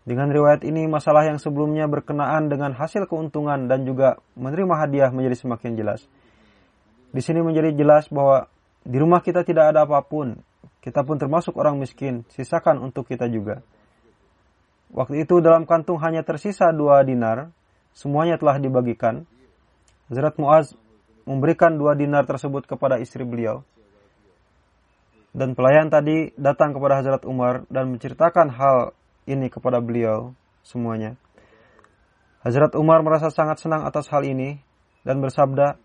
Dengan 0.00 0.32
riwayat 0.32 0.64
ini, 0.64 0.88
masalah 0.88 1.28
yang 1.28 1.36
sebelumnya 1.36 1.84
berkenaan 1.84 2.48
dengan 2.48 2.72
hasil 2.72 3.04
keuntungan 3.04 3.68
dan 3.68 3.84
juga 3.84 4.16
menerima 4.32 4.74
hadiah 4.80 5.10
menjadi 5.12 5.36
semakin 5.44 5.76
jelas. 5.76 6.08
Di 7.12 7.20
sini 7.20 7.44
menjadi 7.44 7.76
jelas 7.76 8.08
bahwa 8.08 8.48
di 8.80 8.96
rumah 8.96 9.20
kita 9.20 9.44
tidak 9.44 9.76
ada 9.76 9.84
apa 9.84 10.00
pun. 10.00 10.40
Kita 10.80 11.04
pun 11.04 11.20
termasuk 11.20 11.52
orang 11.60 11.76
miskin, 11.76 12.24
sisakan 12.32 12.80
untuk 12.80 13.04
kita 13.04 13.28
juga. 13.28 13.60
Waktu 14.90 15.28
itu 15.28 15.44
dalam 15.44 15.68
kantung 15.68 16.00
hanya 16.00 16.24
tersisa 16.24 16.72
dua 16.72 17.04
dinar, 17.04 17.52
semuanya 17.92 18.40
telah 18.40 18.56
dibagikan. 18.56 19.28
Hazrat 20.08 20.34
Muaz 20.40 20.72
memberikan 21.28 21.76
dua 21.76 21.92
dinar 21.94 22.24
tersebut 22.24 22.64
kepada 22.64 22.96
istri 22.98 23.22
beliau. 23.22 23.62
Dan 25.30 25.54
pelayan 25.54 25.92
tadi 25.92 26.34
datang 26.34 26.74
kepada 26.74 26.98
Hazrat 26.98 27.22
Umar 27.22 27.62
dan 27.70 27.94
menceritakan 27.94 28.50
hal 28.50 28.98
ini 29.30 29.46
kepada 29.46 29.78
beliau 29.78 30.34
semuanya. 30.66 31.14
Hazrat 32.40 32.72
Umar 32.74 33.04
merasa 33.04 33.28
sangat 33.28 33.60
senang 33.60 33.84
atas 33.84 34.08
hal 34.08 34.24
ini 34.24 34.58
dan 35.04 35.20
bersabda, 35.20 35.76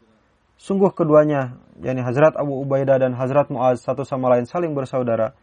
sungguh 0.56 0.96
keduanya, 0.96 1.60
yakni 1.84 2.00
Hazrat 2.00 2.40
Abu 2.40 2.64
Ubaidah 2.64 2.96
dan 2.96 3.12
Hazrat 3.12 3.52
Muaz 3.52 3.84
satu 3.84 4.08
sama 4.08 4.32
lain 4.32 4.48
saling 4.48 4.72
bersaudara. 4.72 5.36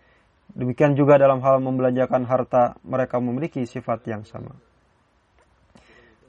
Demikian 0.53 0.97
juga 0.97 1.17
dalam 1.17 1.41
hal 1.45 1.61
membelanjakan 1.61 2.29
harta, 2.29 2.77
mereka 2.85 3.21
memiliki 3.21 3.65
sifat 3.65 4.05
yang 4.09 4.25
sama. 4.25 4.57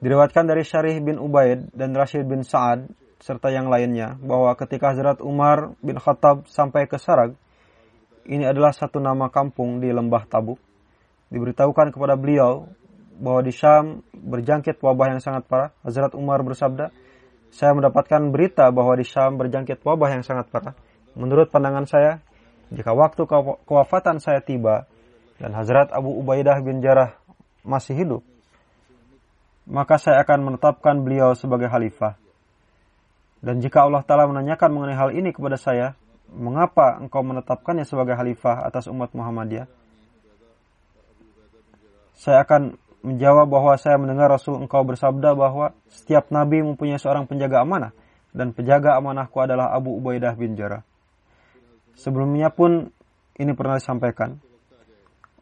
Diriwatkan 0.04 0.52
dari 0.52 0.68
Syarih 0.68 1.00
bin 1.00 1.16
Ubaid 1.16 1.72
dan 1.72 1.96
Rashid 1.96 2.28
bin 2.28 2.44
Sa'ad 2.44 2.92
serta 3.24 3.56
yang 3.56 3.72
lainnya 3.72 4.20
bahwa 4.20 4.52
ketika 4.60 4.92
Hazrat 4.92 5.24
Umar 5.24 5.80
bin 5.80 5.96
Khattab 5.96 6.44
sampai 6.52 6.92
ke 6.92 7.00
Sarag, 7.00 7.40
ini 8.28 8.44
adalah 8.44 8.76
satu 8.76 9.00
nama 9.00 9.32
kampung 9.32 9.80
di 9.80 9.92
lembah 9.96 10.28
Tabuk 10.28 10.60
diberitahukan 11.34 11.90
kepada 11.90 12.14
beliau 12.14 12.70
bahwa 13.18 13.42
di 13.42 13.50
Syam 13.50 14.06
berjangkit 14.14 14.78
wabah 14.78 15.18
yang 15.18 15.22
sangat 15.22 15.50
parah. 15.50 15.74
Hazrat 15.82 16.14
Umar 16.14 16.46
bersabda, 16.46 16.94
saya 17.50 17.74
mendapatkan 17.74 18.22
berita 18.30 18.70
bahwa 18.70 18.94
di 18.94 19.06
Syam 19.06 19.42
berjangkit 19.42 19.82
wabah 19.82 20.14
yang 20.14 20.22
sangat 20.22 20.54
parah. 20.54 20.78
Menurut 21.18 21.50
pandangan 21.50 21.90
saya, 21.90 22.22
jika 22.70 22.94
waktu 22.94 23.26
kewafatan 23.66 24.22
saya 24.22 24.46
tiba 24.46 24.86
dan 25.42 25.58
Hazrat 25.58 25.90
Abu 25.90 26.14
Ubaidah 26.22 26.62
bin 26.62 26.82
Jarrah 26.86 27.18
masih 27.66 27.98
hidup, 27.98 28.22
maka 29.66 29.98
saya 29.98 30.22
akan 30.22 30.54
menetapkan 30.54 31.02
beliau 31.02 31.34
sebagai 31.34 31.70
khalifah. 31.70 32.18
Dan 33.44 33.60
jika 33.60 33.84
Allah 33.84 34.06
Ta'ala 34.08 34.24
menanyakan 34.30 34.70
mengenai 34.72 34.96
hal 34.96 35.10
ini 35.12 35.36
kepada 35.36 35.60
saya, 35.60 36.00
mengapa 36.32 36.96
engkau 36.96 37.22
menetapkannya 37.22 37.84
sebagai 37.84 38.16
khalifah 38.16 38.64
atas 38.64 38.88
umat 38.88 39.12
Muhammadiyah? 39.12 39.83
Saya 42.14 42.46
akan 42.46 42.78
menjawab 43.04 43.52
bahwa 43.52 43.74
saya 43.76 44.00
mendengar 44.00 44.32
Rasul 44.32 44.58
engkau 44.62 44.82
bersabda 44.88 45.36
bahwa 45.36 45.76
setiap 45.92 46.32
nabi 46.32 46.64
mempunyai 46.64 46.98
seorang 46.98 47.28
penjaga 47.28 47.62
amanah 47.62 47.92
dan 48.32 48.56
penjaga 48.56 48.96
amanahku 48.98 49.38
adalah 49.44 49.76
Abu 49.76 49.94
Ubaidah 50.00 50.34
bin 50.34 50.56
Jarrah. 50.56 50.82
Sebelumnya 51.94 52.50
pun 52.50 52.90
ini 53.38 53.52
pernah 53.54 53.78
disampaikan. 53.78 54.42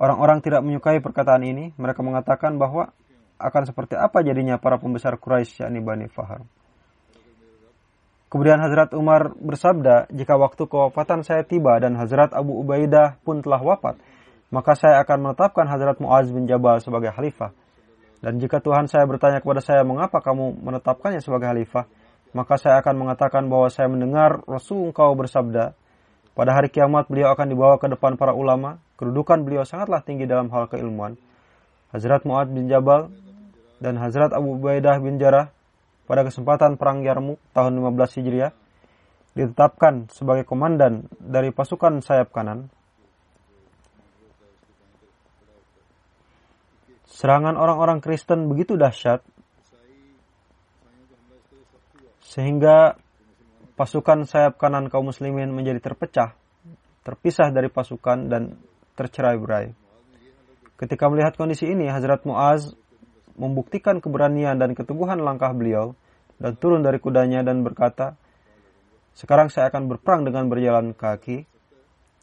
Orang-orang 0.01 0.41
tidak 0.41 0.65
menyukai 0.65 0.99
perkataan 0.99 1.45
ini. 1.45 1.71
Mereka 1.77 2.01
mengatakan 2.01 2.57
bahwa 2.57 2.91
akan 3.37 3.63
seperti 3.69 3.95
apa 3.95 4.25
jadinya 4.25 4.57
para 4.57 4.81
pembesar 4.81 5.15
Quraisy 5.21 5.63
yakni 5.63 5.79
Bani 5.79 6.09
Fahar. 6.09 6.43
Kemudian 8.31 8.63
Hazrat 8.63 8.95
Umar 8.95 9.35
bersabda, 9.35 10.07
jika 10.07 10.39
waktu 10.39 10.63
kewafatan 10.63 11.27
saya 11.27 11.43
tiba 11.43 11.75
dan 11.83 11.99
Hazrat 11.99 12.31
Abu 12.31 12.63
Ubaidah 12.63 13.19
pun 13.27 13.43
telah 13.43 13.59
wafat, 13.59 13.99
maka 14.51 14.75
saya 14.75 14.99
akan 15.01 15.31
menetapkan 15.31 15.65
Hazrat 15.65 15.97
Muaz 16.03 16.27
bin 16.27 16.43
Jabal 16.43 16.83
sebagai 16.83 17.15
khalifah. 17.15 17.55
Dan 18.21 18.37
jika 18.37 18.61
Tuhan 18.61 18.85
saya 18.85 19.07
bertanya 19.07 19.41
kepada 19.41 19.63
saya, 19.63 19.81
mengapa 19.81 20.21
kamu 20.21 20.61
menetapkannya 20.61 21.23
sebagai 21.23 21.49
khalifah? 21.49 21.87
Maka 22.35 22.59
saya 22.59 22.79
akan 22.83 22.95
mengatakan 22.95 23.47
bahwa 23.47 23.71
saya 23.71 23.87
mendengar 23.87 24.43
Rasul 24.45 24.91
engkau 24.91 25.15
bersabda, 25.15 25.73
pada 26.31 26.51
hari 26.55 26.71
kiamat 26.71 27.11
beliau 27.11 27.33
akan 27.35 27.47
dibawa 27.47 27.75
ke 27.75 27.91
depan 27.91 28.15
para 28.15 28.31
ulama, 28.31 28.79
kedudukan 28.95 29.43
beliau 29.43 29.67
sangatlah 29.67 29.99
tinggi 30.03 30.23
dalam 30.27 30.47
hal 30.51 30.67
keilmuan. 30.71 31.19
Hazrat 31.91 32.23
Muaz 32.23 32.47
bin 32.47 32.71
Jabal 32.71 33.11
dan 33.83 33.99
Hazrat 33.99 34.31
Abu 34.31 34.55
Ubaidah 34.55 35.01
bin 35.03 35.19
Jarrah 35.19 35.51
pada 36.07 36.23
kesempatan 36.23 36.79
Perang 36.79 37.03
Yarmuk 37.03 37.39
tahun 37.51 37.79
15 37.83 38.19
Hijriah 38.19 38.51
ditetapkan 39.35 40.11
sebagai 40.11 40.43
komandan 40.43 41.07
dari 41.19 41.51
pasukan 41.51 42.03
sayap 42.03 42.31
kanan 42.35 42.71
Serangan 47.21 47.53
orang-orang 47.53 48.01
Kristen 48.01 48.49
begitu 48.49 48.73
dahsyat 48.73 49.21
sehingga 52.25 52.97
pasukan 53.77 54.25
sayap 54.25 54.57
kanan 54.57 54.89
kaum 54.89 55.13
muslimin 55.13 55.53
menjadi 55.53 55.85
terpecah, 55.85 56.33
terpisah 57.05 57.53
dari 57.53 57.69
pasukan 57.69 58.25
dan 58.25 58.57
tercerai-berai. 58.97 59.69
Ketika 60.81 61.13
melihat 61.13 61.37
kondisi 61.37 61.69
ini, 61.69 61.93
Hazrat 61.93 62.25
Muaz 62.25 62.73
membuktikan 63.37 64.01
keberanian 64.01 64.57
dan 64.57 64.73
keteguhan 64.73 65.21
langkah 65.21 65.53
beliau 65.53 65.93
dan 66.41 66.57
turun 66.57 66.81
dari 66.81 66.97
kudanya 66.97 67.45
dan 67.45 67.61
berkata, 67.61 68.17
"Sekarang 69.13 69.53
saya 69.53 69.69
akan 69.69 69.93
berperang 69.93 70.25
dengan 70.25 70.49
berjalan 70.49 70.97
kaki. 70.97 71.45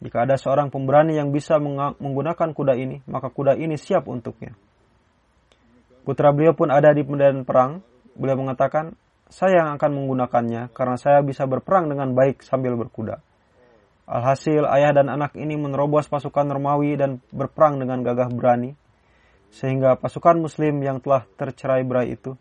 Jika 0.03 0.27
ada 0.27 0.35
seorang 0.35 0.67
pemberani 0.67 1.15
yang 1.15 1.31
bisa 1.31 1.55
menggunakan 2.03 2.51
kuda 2.51 2.75
ini, 2.75 2.99
maka 3.07 3.31
kuda 3.31 3.55
ini 3.55 3.79
siap 3.79 4.03
untuknya." 4.03 4.59
Putra 6.09 6.33
beliau 6.33 6.57
pun 6.57 6.73
ada 6.73 6.89
di 6.89 7.05
medan 7.05 7.45
perang. 7.45 7.85
Beliau 8.17 8.33
mengatakan, 8.41 8.97
saya 9.29 9.61
yang 9.61 9.77
akan 9.77 9.93
menggunakannya 9.93 10.73
karena 10.73 10.97
saya 10.97 11.21
bisa 11.21 11.45
berperang 11.45 11.85
dengan 11.85 12.17
baik 12.17 12.41
sambil 12.41 12.73
berkuda. 12.73 13.21
Alhasil 14.09 14.65
ayah 14.73 14.89
dan 14.89 15.13
anak 15.13 15.37
ini 15.37 15.53
menerobos 15.53 16.09
pasukan 16.09 16.49
Romawi 16.49 16.97
dan 16.97 17.21
berperang 17.29 17.77
dengan 17.77 18.01
gagah 18.01 18.25
berani. 18.33 18.73
Sehingga 19.53 20.01
pasukan 20.01 20.41
muslim 20.41 20.81
yang 20.81 20.97
telah 20.97 21.29
tercerai 21.37 21.85
berai 21.85 22.17
itu 22.17 22.33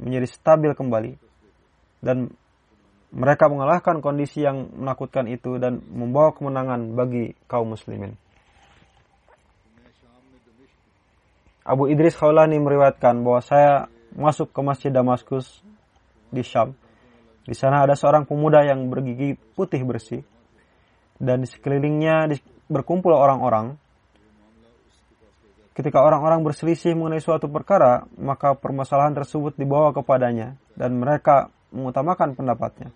menjadi 0.00 0.24
stabil 0.24 0.72
kembali. 0.72 1.20
Dan 2.00 2.32
mereka 3.12 3.52
mengalahkan 3.52 4.00
kondisi 4.00 4.40
yang 4.40 4.72
menakutkan 4.72 5.28
itu 5.28 5.60
dan 5.60 5.84
membawa 5.92 6.32
kemenangan 6.32 6.96
bagi 6.96 7.36
kaum 7.44 7.76
muslimin. 7.76 8.16
Abu 11.64 11.88
Idris 11.88 12.12
Khawlani 12.12 12.60
meriwayatkan 12.60 13.24
bahwa 13.24 13.40
saya 13.40 13.88
masuk 14.12 14.52
ke 14.52 14.60
Masjid 14.60 14.92
Damaskus 14.92 15.64
di 16.28 16.44
Syam. 16.44 16.76
Di 17.48 17.56
sana 17.56 17.80
ada 17.80 17.96
seorang 17.96 18.28
pemuda 18.28 18.60
yang 18.68 18.92
bergigi 18.92 19.40
putih 19.56 19.80
bersih 19.80 20.20
dan 21.16 21.40
di 21.40 21.48
sekelilingnya 21.48 22.28
berkumpul 22.68 23.16
orang-orang. 23.16 23.80
Ketika 25.72 26.04
orang-orang 26.04 26.44
berselisih 26.44 26.92
mengenai 26.94 27.24
suatu 27.24 27.48
perkara, 27.48 28.04
maka 28.20 28.52
permasalahan 28.54 29.16
tersebut 29.16 29.56
dibawa 29.56 29.90
kepadanya 29.96 30.60
dan 30.76 31.00
mereka 31.00 31.48
mengutamakan 31.72 32.36
pendapatnya. 32.36 32.92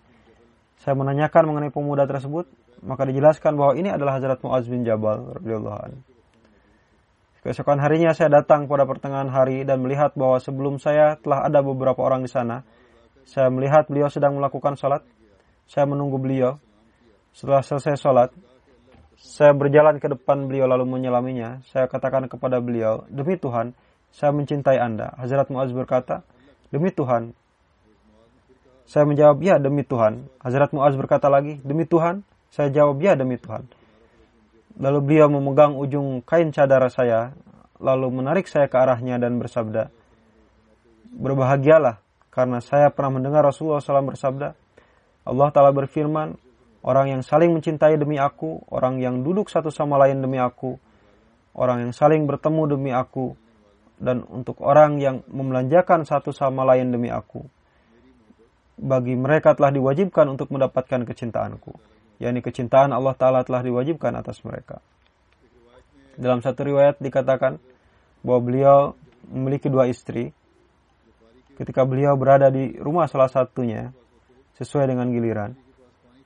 Saya 0.79 0.95
menanyakan 0.95 1.43
mengenai 1.43 1.73
pemuda 1.73 2.07
tersebut, 2.07 2.47
maka 2.85 3.03
dijelaskan 3.03 3.57
bahwa 3.59 3.73
ini 3.75 3.91
adalah 3.91 4.15
Hazrat 4.15 4.39
Muaz 4.45 4.63
bin 4.69 4.87
Jabal 4.87 5.41
radhiyallahu 5.41 5.79
anhu. 5.89 6.08
Keesokan 7.39 7.79
harinya 7.79 8.11
saya 8.11 8.43
datang 8.43 8.67
pada 8.67 8.83
pertengahan 8.83 9.31
hari 9.31 9.63
dan 9.63 9.79
melihat 9.79 10.11
bahwa 10.11 10.43
sebelum 10.43 10.75
saya 10.75 11.15
telah 11.23 11.47
ada 11.47 11.63
beberapa 11.63 12.03
orang 12.03 12.27
di 12.27 12.31
sana. 12.31 12.67
Saya 13.23 13.47
melihat 13.47 13.87
beliau 13.87 14.11
sedang 14.11 14.35
melakukan 14.35 14.75
sholat. 14.75 15.07
Saya 15.63 15.87
menunggu 15.87 16.19
beliau. 16.19 16.59
Setelah 17.31 17.63
selesai 17.63 17.95
sholat, 17.95 18.29
saya 19.15 19.55
berjalan 19.55 20.03
ke 20.03 20.11
depan 20.11 20.51
beliau 20.51 20.67
lalu 20.67 20.83
menyelaminya. 20.99 21.63
Saya 21.71 21.87
katakan 21.87 22.27
kepada 22.27 22.59
beliau, 22.59 23.07
demi 23.07 23.39
Tuhan, 23.39 23.71
saya 24.11 24.35
mencintai 24.35 24.75
Anda. 24.75 25.15
Hazrat 25.15 25.47
Muaz 25.47 25.71
berkata, 25.71 26.27
demi 26.73 26.91
Tuhan. 26.91 27.31
Saya 28.89 29.05
menjawab, 29.05 29.37
ya 29.39 29.61
demi 29.61 29.85
Tuhan. 29.85 30.27
Hazrat 30.41 30.73
Muaz 30.73 30.97
berkata 30.97 31.29
lagi, 31.31 31.61
demi 31.61 31.85
Tuhan. 31.85 32.25
Saya 32.49 32.73
jawab, 32.73 32.97
ya 32.99 33.13
demi 33.13 33.37
Tuhan. 33.37 33.78
Lalu 34.79 34.99
beliau 35.03 35.27
memegang 35.27 35.75
ujung 35.75 36.23
kain 36.23 36.55
cadar 36.55 36.87
saya, 36.87 37.35
lalu 37.83 38.07
menarik 38.15 38.47
saya 38.47 38.71
ke 38.71 38.79
arahnya 38.79 39.19
dan 39.19 39.35
bersabda, 39.35 39.91
Berbahagialah, 41.09 41.99
karena 42.31 42.63
saya 42.63 42.87
pernah 42.87 43.19
mendengar 43.19 43.43
Rasulullah 43.43 43.83
SAW 43.83 44.15
bersabda, 44.15 44.55
Allah 45.27 45.49
Ta'ala 45.51 45.75
berfirman, 45.75 46.39
orang 46.79 47.11
yang 47.11 47.21
saling 47.27 47.51
mencintai 47.51 47.99
demi 47.99 48.15
aku, 48.15 48.63
orang 48.71 49.03
yang 49.03 49.19
duduk 49.19 49.51
satu 49.51 49.67
sama 49.67 49.99
lain 49.99 50.23
demi 50.23 50.39
aku, 50.39 50.79
orang 51.59 51.83
yang 51.83 51.91
saling 51.91 52.23
bertemu 52.23 52.79
demi 52.79 52.95
aku, 52.95 53.35
dan 53.99 54.23
untuk 54.31 54.63
orang 54.63 54.95
yang 55.03 55.27
membelanjakan 55.27 56.07
satu 56.07 56.31
sama 56.31 56.63
lain 56.63 56.95
demi 56.95 57.11
aku. 57.11 57.43
Bagi 58.79 59.11
mereka 59.19 59.59
telah 59.59 59.75
diwajibkan 59.75 60.23
untuk 60.31 60.55
mendapatkan 60.55 61.03
kecintaanku 61.03 61.98
yakni 62.19 62.43
kecintaan 62.43 62.91
Allah 62.91 63.15
Ta'ala 63.15 63.41
telah 63.47 63.63
diwajibkan 63.63 64.11
atas 64.19 64.43
mereka. 64.43 64.83
Dalam 66.19 66.43
satu 66.43 66.67
riwayat 66.67 66.99
dikatakan 66.99 67.57
bahwa 68.21 68.39
beliau 68.43 68.77
memiliki 69.31 69.71
dua 69.71 69.87
istri. 69.87 70.35
Ketika 71.55 71.83
beliau 71.83 72.15
berada 72.15 72.47
di 72.47 72.75
rumah 72.79 73.07
salah 73.11 73.27
satunya, 73.27 73.91
sesuai 74.59 74.91
dengan 74.91 75.07
giliran, 75.11 75.55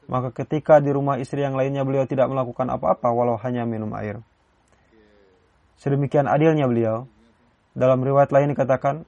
maka 0.09 0.33
ketika 0.33 0.81
di 0.81 0.89
rumah 0.89 1.21
istri 1.21 1.45
yang 1.45 1.53
lainnya 1.53 1.85
beliau 1.85 2.05
tidak 2.09 2.29
melakukan 2.29 2.69
apa-apa 2.69 3.09
walau 3.13 3.37
hanya 3.41 3.65
minum 3.65 3.93
air. 3.97 4.21
Sedemikian 5.77 6.25
adilnya 6.25 6.65
beliau. 6.65 7.05
Dalam 7.73 8.05
riwayat 8.05 8.29
lain 8.29 8.53
dikatakan, 8.53 9.05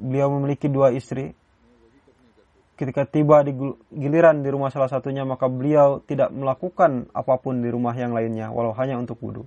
beliau 0.00 0.32
memiliki 0.32 0.72
dua 0.72 0.92
istri, 0.96 1.36
ketika 2.78 3.02
tiba 3.10 3.42
di 3.42 3.50
giliran 3.90 4.46
di 4.46 4.48
rumah 4.54 4.70
salah 4.70 4.86
satunya 4.86 5.26
maka 5.26 5.50
beliau 5.50 5.98
tidak 6.06 6.30
melakukan 6.30 7.10
apa 7.10 7.34
pun 7.42 7.58
di 7.58 7.66
rumah 7.74 7.90
yang 7.98 8.14
lainnya 8.14 8.54
walau 8.54 8.70
hanya 8.78 8.94
untuk 8.94 9.18
wudhu. 9.18 9.42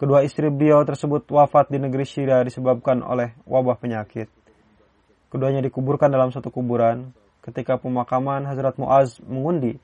Kedua 0.00 0.24
istri 0.24 0.48
beliau 0.48 0.80
tersebut 0.88 1.28
wafat 1.28 1.68
di 1.68 1.76
negeri 1.76 2.08
Syria 2.08 2.40
disebabkan 2.40 3.04
oleh 3.04 3.36
wabah 3.44 3.76
penyakit. 3.76 4.32
Keduanya 5.28 5.60
dikuburkan 5.60 6.08
dalam 6.08 6.32
satu 6.32 6.48
kuburan. 6.48 7.12
Ketika 7.44 7.76
pemakaman 7.76 8.48
Hazrat 8.48 8.80
Muaz 8.80 9.20
mengundi 9.20 9.76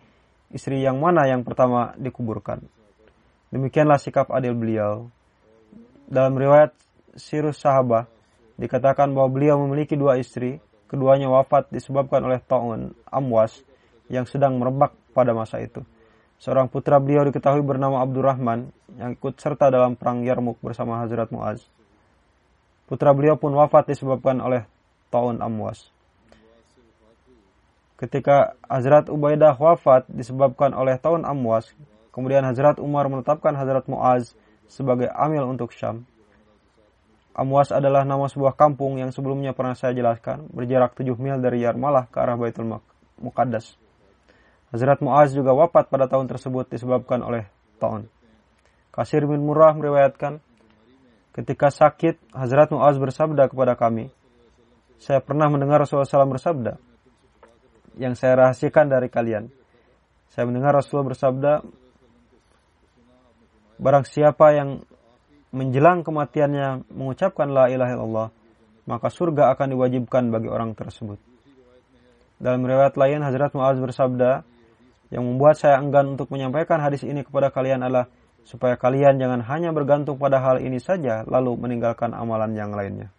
istri 0.49 0.81
yang 0.81 0.97
mana 1.01 1.29
yang 1.29 1.45
pertama 1.45 1.93
dikuburkan. 2.01 2.65
Demikianlah 3.53 4.01
sikap 4.01 4.33
adil 4.33 4.57
beliau. 4.57 5.13
Dalam 6.09 6.33
riwayat 6.33 6.73
Sirus 7.17 7.61
Sahabah 7.61 8.09
dikatakan 8.57 9.13
bahwa 9.13 9.29
beliau 9.29 9.61
memiliki 9.65 10.01
dua 10.01 10.17
istri 10.17 10.61
Keduanya 10.87 11.27
wafat 11.27 11.71
disebabkan 11.75 12.23
oleh 12.23 12.39
taun 12.43 12.95
amwas 13.11 13.63
yang 14.07 14.25
sedang 14.27 14.59
merebak 14.59 14.95
pada 15.11 15.35
masa 15.35 15.59
itu. 15.59 15.83
Seorang 16.39 16.71
putra 16.71 17.01
beliau 17.03 17.27
diketahui 17.27 17.65
bernama 17.65 18.05
Abdurrahman 18.05 18.71
yang 19.01 19.17
ikut 19.17 19.41
serta 19.41 19.73
dalam 19.73 19.99
perang 19.99 20.23
Yarmuk 20.23 20.61
bersama 20.63 21.03
Hazrat 21.03 21.33
Muaz. 21.33 21.65
Putra 22.87 23.11
beliau 23.17 23.35
pun 23.35 23.51
wafat 23.57 23.91
disebabkan 23.91 24.39
oleh 24.39 24.63
taun 25.11 25.43
amwas. 25.43 25.91
Ketika 27.97 28.53
Hazrat 28.69 29.09
Ubaidah 29.09 29.57
wafat 29.57 30.05
disebabkan 30.13 30.77
oleh 30.77 31.01
tahun 31.01 31.25
Amwas, 31.25 31.73
kemudian 32.13 32.45
Hazrat 32.45 32.77
Umar 32.77 33.09
menetapkan 33.09 33.57
Hazrat 33.57 33.89
Muaz 33.89 34.37
sebagai 34.69 35.09
amil 35.17 35.49
untuk 35.49 35.73
Syam. 35.73 36.05
Amwas 37.37 37.69
adalah 37.69 38.09
nama 38.09 38.33
sebuah 38.33 38.57
kampung 38.57 38.97
yang 38.97 39.13
sebelumnya 39.13 39.53
pernah 39.53 39.77
saya 39.77 39.93
jelaskan, 39.93 40.49
berjarak 40.49 40.97
7 40.97 41.13
mil 41.21 41.37
dari 41.37 41.69
Yarmalah 41.69 42.09
ke 42.09 42.17
arah 42.17 42.33
Baitul 42.33 42.65
Muqaddas. 43.21 43.77
Hazrat 44.73 45.05
Muaz 45.05 45.37
juga 45.37 45.53
wafat 45.53 45.93
pada 45.93 46.09
tahun 46.09 46.33
tersebut 46.33 46.73
disebabkan 46.73 47.21
oleh 47.21 47.45
tahun. 47.77 48.09
Kasir 48.89 49.29
bin 49.29 49.45
Murrah 49.45 49.77
meriwayatkan, 49.77 50.41
ketika 51.37 51.69
sakit, 51.69 52.33
Hazrat 52.33 52.73
Muaz 52.73 52.97
bersabda 52.97 53.53
kepada 53.53 53.77
kami, 53.77 54.09
saya 54.97 55.21
pernah 55.21 55.53
mendengar 55.53 55.85
Rasulullah 55.85 56.09
SAW 56.09 56.33
bersabda, 56.41 56.81
yang 58.01 58.17
saya 58.17 58.49
rahasiakan 58.49 58.89
dari 58.89 59.13
kalian. 59.13 59.53
Saya 60.33 60.49
mendengar 60.49 60.73
Rasulullah 60.73 61.13
bersabda, 61.13 61.53
Barang 63.77 64.09
siapa 64.09 64.57
yang 64.57 64.89
menjelang 65.57 66.05
kematiannya 66.05 66.93
mengucapkan 66.93 67.49
la 67.49 67.73
ilaha 67.73 67.93
illallah, 67.97 68.29
maka 68.85 69.09
surga 69.09 69.57
akan 69.57 69.73
diwajibkan 69.73 70.29
bagi 70.29 70.53
orang 70.53 70.77
tersebut. 70.77 71.17
Dalam 72.37 72.61
riwayat 72.61 73.01
lain, 73.01 73.25
Hazrat 73.25 73.57
Muaz 73.57 73.81
bersabda, 73.81 74.45
yang 75.09 75.25
membuat 75.25 75.57
saya 75.57 75.81
enggan 75.81 76.19
untuk 76.19 76.29
menyampaikan 76.29 76.83
hadis 76.83 77.01
ini 77.07 77.25
kepada 77.25 77.49
kalian 77.49 77.81
adalah 77.81 78.11
supaya 78.47 78.79
kalian 78.79 79.19
jangan 79.19 79.43
hanya 79.43 79.71
bergantung 79.75 80.19
pada 80.21 80.39
hal 80.39 80.63
ini 80.63 80.79
saja 80.79 81.27
lalu 81.27 81.59
meninggalkan 81.59 82.15
amalan 82.15 82.55
yang 82.55 82.75
lainnya. 82.75 83.11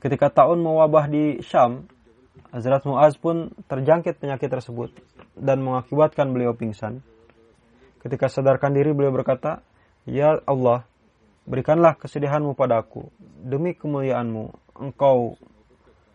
Ketika 0.00 0.32
tahun 0.32 0.64
mewabah 0.64 1.12
di 1.12 1.44
Syam, 1.44 1.84
Hazrat 2.50 2.88
Muaz 2.88 3.20
pun 3.20 3.52
terjangkit 3.68 4.16
penyakit 4.16 4.48
tersebut 4.48 4.90
dan 5.36 5.60
mengakibatkan 5.60 6.32
beliau 6.32 6.56
pingsan. 6.56 7.04
Ketika 8.00 8.32
sadarkan 8.32 8.72
diri 8.72 8.96
beliau 8.96 9.12
berkata, 9.12 9.60
Ya 10.08 10.40
Allah, 10.48 10.88
berikanlah 11.44 11.96
kesedihanmu 12.00 12.56
padaku. 12.56 13.12
Demi 13.20 13.76
kemuliaanmu, 13.76 14.56
engkau 14.80 15.36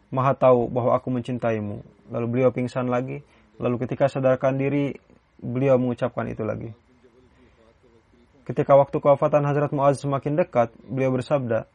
maha 0.09 0.33
tahu 0.33 0.65
bahwa 0.69 0.97
aku 0.97 1.13
mencintaimu. 1.13 1.85
Lalu 2.09 2.25
beliau 2.25 2.49
pingsan 2.49 2.89
lagi. 2.89 3.21
Lalu 3.61 3.85
ketika 3.85 4.09
sadarkan 4.09 4.57
diri, 4.57 4.97
beliau 5.37 5.77
mengucapkan 5.77 6.25
itu 6.25 6.41
lagi. 6.41 6.73
Ketika 8.45 8.77
waktu 8.77 8.97
kewafatan 9.01 9.45
Hazrat 9.45 9.73
Muaz 9.73 9.97
semakin 10.01 10.37
dekat, 10.37 10.73
beliau 10.85 11.13
bersabda, 11.13 11.69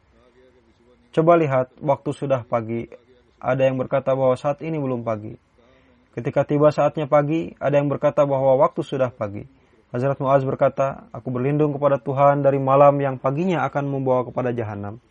Coba 1.11 1.35
lihat, 1.35 1.75
waktu 1.83 2.11
sudah 2.15 2.47
pagi, 2.47 2.87
ada 3.43 3.67
yang 3.67 3.75
berkata 3.75 4.15
bahwa 4.15 4.39
saat 4.39 4.63
ini 4.63 4.79
belum 4.79 5.03
pagi. 5.03 5.35
Ketika 6.15 6.47
tiba 6.47 6.71
saatnya 6.71 7.11
pagi, 7.11 7.51
ada 7.59 7.83
yang 7.83 7.91
berkata 7.91 8.23
bahwa 8.23 8.55
waktu 8.63 8.87
sudah 8.87 9.11
pagi. 9.11 9.43
Hazrat 9.91 10.23
Muaz 10.23 10.47
berkata, 10.47 11.11
Aku 11.11 11.35
berlindung 11.35 11.75
kepada 11.75 11.99
Tuhan 11.99 12.47
dari 12.47 12.63
malam 12.63 12.95
yang 13.03 13.19
paginya 13.19 13.67
akan 13.67 13.91
membawa 13.91 14.23
kepada 14.23 14.55
jahanam. 14.55 15.03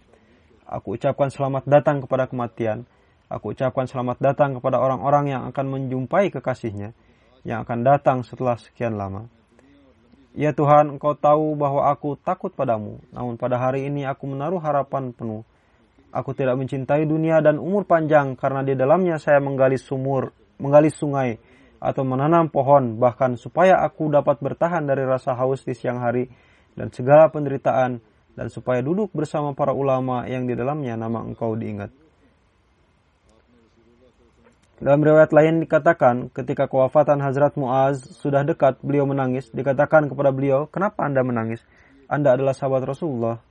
Aku 0.64 0.96
ucapkan 0.96 1.28
selamat 1.28 1.68
datang 1.68 2.00
kepada 2.00 2.32
kematian. 2.32 2.88
Aku 3.28 3.52
ucapkan 3.52 3.86
selamat 3.86 4.18
datang 4.24 4.58
kepada 4.58 4.80
orang-orang 4.80 5.36
yang 5.36 5.42
akan 5.52 5.66
menjumpai 5.70 6.32
kekasihnya, 6.34 6.96
yang 7.44 7.68
akan 7.68 7.86
datang 7.86 8.18
setelah 8.24 8.58
sekian 8.58 8.96
lama. 8.96 9.30
Ya 10.34 10.56
Tuhan, 10.56 10.96
Engkau 10.96 11.14
tahu 11.14 11.60
bahwa 11.60 11.90
aku 11.92 12.16
takut 12.16 12.56
padamu, 12.56 13.04
namun 13.12 13.36
pada 13.36 13.60
hari 13.60 13.86
ini 13.86 14.08
aku 14.08 14.30
menaruh 14.30 14.62
harapan 14.62 15.12
penuh 15.12 15.44
Aku 16.10 16.34
tidak 16.34 16.58
mencintai 16.58 17.06
dunia 17.06 17.38
dan 17.38 17.62
umur 17.62 17.86
panjang 17.86 18.34
karena 18.34 18.66
di 18.66 18.74
dalamnya 18.74 19.22
saya 19.22 19.38
menggali 19.38 19.78
sumur, 19.78 20.34
menggali 20.58 20.90
sungai, 20.90 21.38
atau 21.80 22.04
menanam 22.04 22.52
pohon, 22.52 23.00
bahkan 23.00 23.40
supaya 23.40 23.80
aku 23.84 24.12
dapat 24.12 24.40
bertahan 24.44 24.84
dari 24.84 25.08
rasa 25.08 25.36
haus 25.36 25.64
di 25.64 25.72
siang 25.72 26.04
hari 26.04 26.28
dan 26.76 26.92
segala 26.92 27.32
penderitaan, 27.32 28.04
dan 28.36 28.48
supaya 28.48 28.80
duduk 28.80 29.12
bersama 29.12 29.52
para 29.52 29.76
ulama 29.76 30.24
yang 30.28 30.48
di 30.48 30.56
dalamnya 30.56 30.96
nama 30.96 31.20
engkau 31.24 31.56
diingat. 31.60 31.92
Dalam 34.80 35.04
riwayat 35.04 35.36
lain 35.36 35.60
dikatakan, 35.60 36.32
ketika 36.32 36.72
kewafatan 36.72 37.20
Hazrat 37.20 37.60
Muaz 37.60 38.00
sudah 38.00 38.48
dekat, 38.48 38.80
beliau 38.80 39.04
menangis. 39.04 39.52
Dikatakan 39.52 40.08
kepada 40.08 40.32
beliau, 40.32 40.72
kenapa 40.72 41.04
anda 41.04 41.20
menangis? 41.20 41.60
Anda 42.08 42.40
adalah 42.40 42.56
sahabat 42.56 42.88
Rasulullah. 42.88 43.44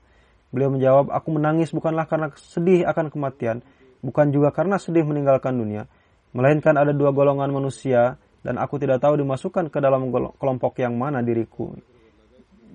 Beliau 0.49 0.73
menjawab, 0.73 1.13
aku 1.13 1.29
menangis 1.37 1.69
bukanlah 1.77 2.09
karena 2.09 2.33
sedih 2.33 2.89
akan 2.89 3.13
kematian, 3.13 3.61
bukan 4.01 4.33
juga 4.33 4.57
karena 4.57 4.81
sedih 4.81 5.05
meninggalkan 5.05 5.53
dunia, 5.53 5.85
melainkan 6.33 6.77
ada 6.77 6.93
dua 6.93 7.13
golongan 7.13 7.49
manusia 7.49 8.21
dan 8.45 8.57
aku 8.61 8.79
tidak 8.81 9.03
tahu 9.03 9.19
dimasukkan 9.19 9.69
ke 9.73 9.79
dalam 9.83 10.09
kelompok 10.37 10.79
yang 10.81 10.95
mana 10.95 11.21
diriku. 11.25 11.75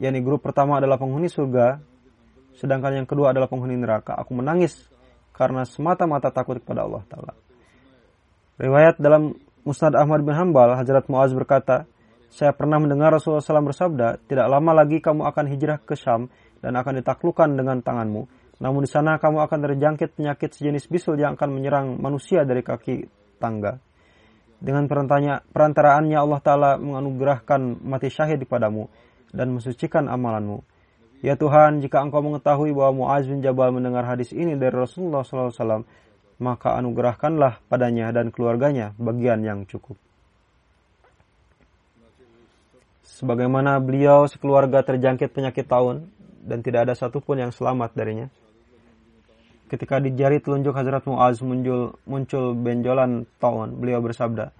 Yani 0.01 0.19
grup 0.25 0.41
pertama 0.41 0.81
adalah 0.81 0.97
penghuni 0.97 1.29
surga, 1.29 1.77
sedangkan 2.57 3.03
yang 3.03 3.07
kedua 3.07 3.31
adalah 3.31 3.45
penghuni 3.49 3.77
neraka. 3.77 4.17
Aku 4.17 4.33
menangis 4.33 4.89
karena 5.33 5.65
semata-mata 5.65 6.29
takut 6.33 6.61
kepada 6.61 6.85
Allah 6.85 7.03
Ta'ala. 7.09 7.33
Riwayat 8.57 9.01
dalam 9.01 9.33
Musnad 9.65 9.97
Ahmad 9.97 10.21
bin 10.21 10.35
Hambal, 10.35 10.77
Hazrat 10.77 11.09
Muaz 11.09 11.33
berkata, 11.33 11.89
saya 12.33 12.53
pernah 12.53 12.81
mendengar 12.81 13.13
Rasulullah 13.13 13.45
SAW 13.45 13.69
bersabda, 13.69 14.25
tidak 14.25 14.49
lama 14.49 14.73
lagi 14.73 14.97
kamu 15.01 15.25
akan 15.29 15.45
hijrah 15.53 15.77
ke 15.81 15.93
Syam 15.93 16.29
dan 16.61 16.73
akan 16.73 17.01
ditaklukkan 17.01 17.53
dengan 17.53 17.81
tanganmu. 17.85 18.25
Namun 18.61 18.85
di 18.85 18.89
sana 18.89 19.21
kamu 19.21 19.41
akan 19.45 19.59
terjangkit 19.69 20.17
penyakit 20.17 20.53
sejenis 20.53 20.89
bisul 20.89 21.17
yang 21.17 21.37
akan 21.37 21.49
menyerang 21.49 21.97
manusia 22.01 22.45
dari 22.45 22.61
kaki 22.61 23.22
tangga. 23.43 23.83
Dengan 24.63 24.87
perantaraannya 24.87 26.15
Allah 26.15 26.39
Ta'ala 26.39 26.71
menganugerahkan 26.79 27.83
mati 27.83 28.07
syahid 28.07 28.47
kepadamu 28.47 28.87
dan 29.35 29.51
mensucikan 29.51 30.07
amalanmu. 30.07 30.63
Ya 31.19 31.35
Tuhan, 31.35 31.83
jika 31.83 31.99
engkau 31.99 32.23
mengetahui 32.23 32.71
bahwa 32.71 33.03
Muaz 33.03 33.27
bin 33.27 33.43
Jabal 33.43 33.75
mendengar 33.75 34.07
hadis 34.07 34.31
ini 34.31 34.55
dari 34.55 34.71
Rasulullah 34.71 35.27
SAW, 35.27 35.83
maka 36.39 36.79
anugerahkanlah 36.79 37.59
padanya 37.67 38.15
dan 38.15 38.31
keluarganya 38.31 38.95
bagian 38.95 39.43
yang 39.43 39.67
cukup. 39.67 39.99
Sebagaimana 43.03 43.83
beliau 43.83 44.27
sekeluarga 44.31 44.83
terjangkit 44.83 45.35
penyakit 45.35 45.67
tahun, 45.67 46.07
dan 46.43 46.59
tidak 46.59 46.91
ada 46.91 46.93
satupun 46.95 47.39
yang 47.39 47.51
selamat 47.55 47.95
darinya. 47.95 48.27
Ketika 49.73 49.97
di 49.97 50.13
jari 50.13 50.37
telunjuk 50.37 50.69
Hazrat 50.77 51.01
Muaz 51.09 51.41
muncul, 51.41 51.97
muncul 52.05 52.53
benjolan 52.53 53.25
tahun, 53.41 53.73
beliau 53.81 54.05
bersabda, 54.05 54.53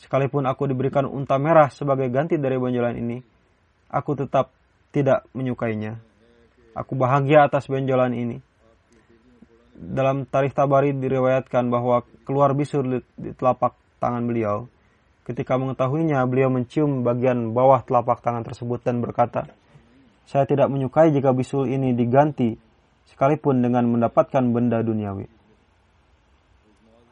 Sekalipun 0.00 0.48
aku 0.48 0.64
diberikan 0.64 1.04
unta 1.04 1.36
merah 1.36 1.68
sebagai 1.68 2.08
ganti 2.08 2.40
dari 2.40 2.56
benjolan 2.56 2.96
ini, 2.96 3.20
aku 3.92 4.16
tetap 4.16 4.56
tidak 4.88 5.28
menyukainya. 5.36 6.00
Aku 6.72 6.96
bahagia 6.96 7.44
atas 7.44 7.68
benjolan 7.68 8.16
ini. 8.16 8.40
Dalam 9.76 10.24
tarikh 10.24 10.56
Tabari 10.56 10.96
diriwayatkan 10.96 11.68
bahwa 11.68 12.00
keluar 12.24 12.56
bisur 12.56 12.88
di 13.20 13.36
telapak 13.36 13.76
tangan 14.00 14.24
beliau. 14.24 14.64
Ketika 15.28 15.60
mengetahuinya, 15.60 16.24
beliau 16.24 16.48
mencium 16.48 17.04
bagian 17.04 17.52
bawah 17.52 17.84
telapak 17.84 18.24
tangan 18.24 18.48
tersebut 18.48 18.80
dan 18.80 19.04
berkata, 19.04 19.52
saya 20.24 20.48
tidak 20.48 20.72
menyukai 20.72 21.12
jika 21.12 21.36
bisul 21.36 21.68
ini 21.68 21.92
diganti 21.92 22.64
sekalipun 23.10 23.62
dengan 23.62 23.86
mendapatkan 23.86 24.42
benda 24.50 24.82
duniawi. 24.82 25.30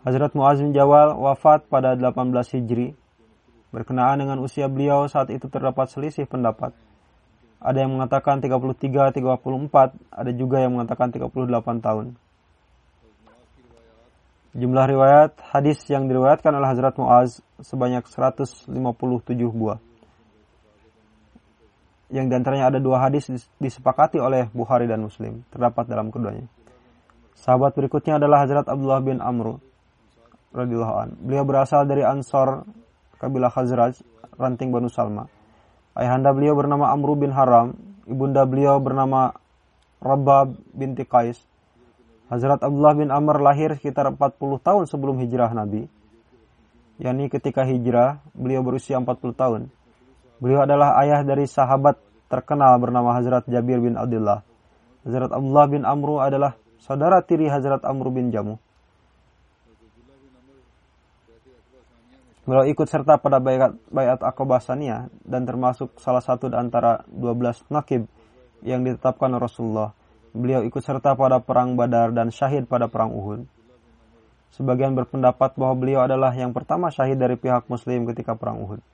Hazrat 0.05 0.37
Muaz 0.37 0.61
bin 0.61 0.77
Jawal 0.77 1.17
wafat 1.17 1.65
pada 1.73 1.97
18 1.97 2.31
Hijri. 2.55 2.93
Berkenaan 3.73 4.23
dengan 4.23 4.39
usia 4.39 4.71
beliau 4.71 5.09
saat 5.11 5.33
itu 5.35 5.51
terdapat 5.51 5.91
selisih 5.91 6.31
pendapat. 6.31 6.77
Ada 7.59 7.89
yang 7.89 7.97
mengatakan 7.97 8.39
33, 8.39 9.17
34, 9.17 9.97
ada 10.13 10.31
juga 10.37 10.61
yang 10.61 10.77
mengatakan 10.77 11.09
38 11.09 11.81
tahun. 11.81 12.07
Jumlah 14.55 14.87
riwayat 14.87 15.33
hadis 15.51 15.83
yang 15.91 16.07
diriwayatkan 16.07 16.53
oleh 16.55 16.69
Hazrat 16.71 16.95
Muaz 16.95 17.43
sebanyak 17.59 18.07
157 18.07 18.71
buah 19.51 19.83
yang 22.15 22.31
di 22.31 22.35
antaranya 22.39 22.71
ada 22.71 22.79
dua 22.79 23.03
hadis 23.03 23.27
disepakati 23.59 24.23
oleh 24.23 24.47
Bukhari 24.55 24.87
dan 24.87 25.03
Muslim 25.03 25.43
terdapat 25.51 25.91
dalam 25.91 26.15
keduanya. 26.15 26.47
Sahabat 27.35 27.75
berikutnya 27.75 28.23
adalah 28.23 28.47
Hazrat 28.47 28.71
Abdullah 28.71 29.03
bin 29.03 29.19
Amr 29.19 29.59
radhiyallahu 30.55 30.95
an. 30.95 31.09
Beliau 31.19 31.43
berasal 31.43 31.91
dari 31.91 32.07
Ansor 32.07 32.63
kabilah 33.19 33.51
Khazraj, 33.51 33.99
ranting 34.39 34.71
Banu 34.71 34.87
Salma. 34.87 35.27
Ayahanda 35.99 36.31
beliau 36.31 36.55
bernama 36.55 36.95
Amr 36.95 37.19
bin 37.19 37.35
Haram, 37.35 37.75
ibunda 38.07 38.47
beliau 38.47 38.79
bernama 38.79 39.35
Rabba 39.99 40.55
binti 40.71 41.03
Qais. 41.03 41.43
Hazrat 42.31 42.63
Abdullah 42.63 42.95
bin 42.95 43.11
Amr 43.11 43.43
lahir 43.43 43.75
sekitar 43.75 44.07
40 44.15 44.39
tahun 44.63 44.85
sebelum 44.87 45.19
hijrah 45.19 45.51
Nabi. 45.51 45.91
yakni 46.95 47.27
ketika 47.27 47.67
hijrah, 47.67 48.23
beliau 48.39 48.63
berusia 48.63 49.03
40 49.03 49.35
tahun. 49.35 49.67
Beliau 50.39 50.63
adalah 50.63 50.95
ayah 51.03 51.27
dari 51.27 51.49
sahabat 51.49 52.04
terkenal 52.29 52.77
bernama 52.81 53.17
Hazrat 53.17 53.45
Jabir 53.47 53.81
bin 53.81 53.95
Abdullah. 53.95 54.43
Hazrat 55.05 55.31
Abdullah 55.31 55.67
bin 55.69 55.83
Amru 55.85 56.21
adalah 56.21 56.57
saudara 56.81 57.21
tiri 57.25 57.49
Hazrat 57.49 57.85
Amru 57.85 58.09
bin 58.13 58.33
Jamu. 58.33 58.57
Beliau 62.45 62.69
ikut 62.69 62.85
serta 62.85 63.17
pada 63.17 63.41
bayat, 63.41 63.73
bayat 63.89 64.21
Aqabah 64.21 64.61
Saniyah 64.61 65.09
dan 65.25 65.49
termasuk 65.49 65.97
salah 65.97 66.21
satu 66.21 66.53
di 66.53 66.57
antara 66.61 67.01
12 67.09 67.73
nakib 67.73 68.05
yang 68.61 68.85
ditetapkan 68.85 69.33
Rasulullah. 69.41 69.97
Beliau 70.37 70.61
ikut 70.61 70.85
serta 70.85 71.17
pada 71.17 71.41
perang 71.41 71.73
Badar 71.73 72.13
dan 72.13 72.29
syahid 72.29 72.69
pada 72.69 72.85
perang 72.85 73.17
Uhud. 73.17 73.49
Sebagian 74.53 74.93
berpendapat 74.93 75.57
bahwa 75.57 75.75
beliau 75.79 76.05
adalah 76.05 76.37
yang 76.37 76.53
pertama 76.53 76.93
syahid 76.93 77.17
dari 77.17 77.41
pihak 77.41 77.65
muslim 77.73 78.05
ketika 78.13 78.37
perang 78.37 78.61
Uhud. 78.61 78.85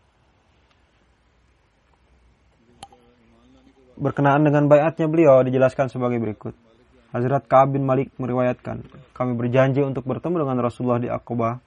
Berkenaan 4.01 4.41
dengan 4.49 4.65
bayatnya 4.65 5.07
beliau 5.13 5.45
dijelaskan 5.45 5.93
sebagai 5.93 6.17
berikut. 6.17 6.57
Hazrat 7.13 7.45
Ka'ab 7.45 7.77
bin 7.77 7.85
Malik 7.85 8.15
meriwayatkan, 8.17 8.87
kami 9.13 9.37
berjanji 9.37 9.85
untuk 9.85 10.09
bertemu 10.09 10.47
dengan 10.47 10.57
Rasulullah 10.63 11.03
di 11.03 11.11
Aqabah 11.11 11.61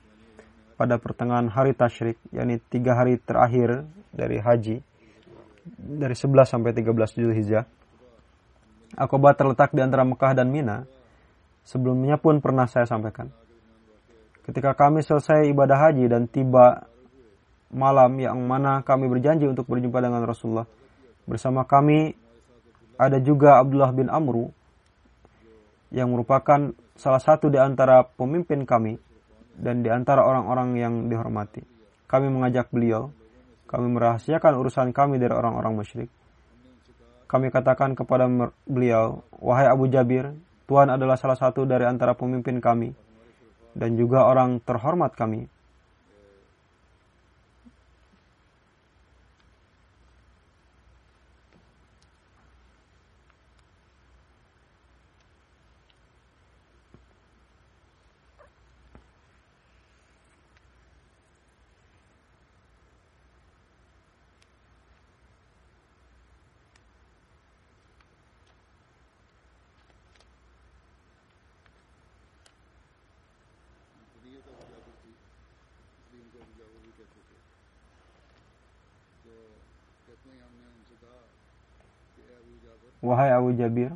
pada 0.73 0.97
pertengahan 0.97 1.51
hari 1.51 1.77
Tashrik, 1.77 2.17
yakni 2.33 2.57
tiga 2.71 2.97
hari 2.97 3.21
terakhir 3.21 3.85
dari 4.09 4.41
haji, 4.41 4.81
dari 5.77 6.15
11 6.15 6.49
sampai 6.49 6.71
13 6.73 6.89
Zulhijjah. 7.13 7.69
Aqabah 8.97 9.37
terletak 9.37 9.69
di 9.75 9.85
antara 9.85 10.01
Mekah 10.01 10.33
dan 10.33 10.49
Mina. 10.49 10.89
Sebelumnya 11.63 12.17
pun 12.17 12.41
pernah 12.41 12.65
saya 12.65 12.89
sampaikan. 12.89 13.29
Ketika 14.43 14.75
kami 14.75 15.05
selesai 15.05 15.47
ibadah 15.47 15.79
haji 15.87 16.11
dan 16.11 16.27
tiba 16.27 16.89
malam 17.73 18.15
yang 18.19 18.37
mana 18.43 18.85
kami 18.85 19.07
berjanji 19.07 19.49
untuk 19.49 19.65
berjumpa 19.65 19.97
dengan 20.03 20.21
Rasulullah. 20.23 20.67
Bersama 21.23 21.63
kami 21.63 22.13
ada 23.09 23.19
juga 23.19 23.59
Abdullah 23.59 23.91
bin 23.91 24.07
Amru 24.07 24.51
yang 25.93 26.09
merupakan 26.09 26.73
salah 26.97 27.21
satu 27.21 27.51
di 27.53 27.61
antara 27.61 28.01
pemimpin 28.05 28.65
kami 28.65 28.97
dan 29.53 29.85
di 29.85 29.89
antara 29.93 30.25
orang-orang 30.25 30.69
yang 30.77 30.93
dihormati. 31.05 31.61
Kami 32.09 32.29
mengajak 32.29 32.69
beliau, 32.73 33.13
kami 33.69 33.89
merahasiakan 33.93 34.53
urusan 34.57 34.89
kami 34.93 35.21
dari 35.21 35.33
orang-orang 35.33 35.73
musyrik. 35.77 36.09
Kami 37.29 37.49
katakan 37.49 37.97
kepada 37.97 38.29
beliau, 38.69 39.25
wahai 39.41 39.65
Abu 39.65 39.89
Jabir, 39.89 40.33
Tuhan 40.69 40.93
adalah 40.93 41.17
salah 41.17 41.37
satu 41.37 41.65
dari 41.65 41.85
antara 41.85 42.13
pemimpin 42.13 42.61
kami 42.61 42.93
dan 43.73 43.97
juga 43.97 44.29
orang 44.29 44.61
terhormat 44.61 45.17
kami. 45.17 45.49
Wahai 83.03 83.35
Abu 83.35 83.51
Jabir, 83.59 83.91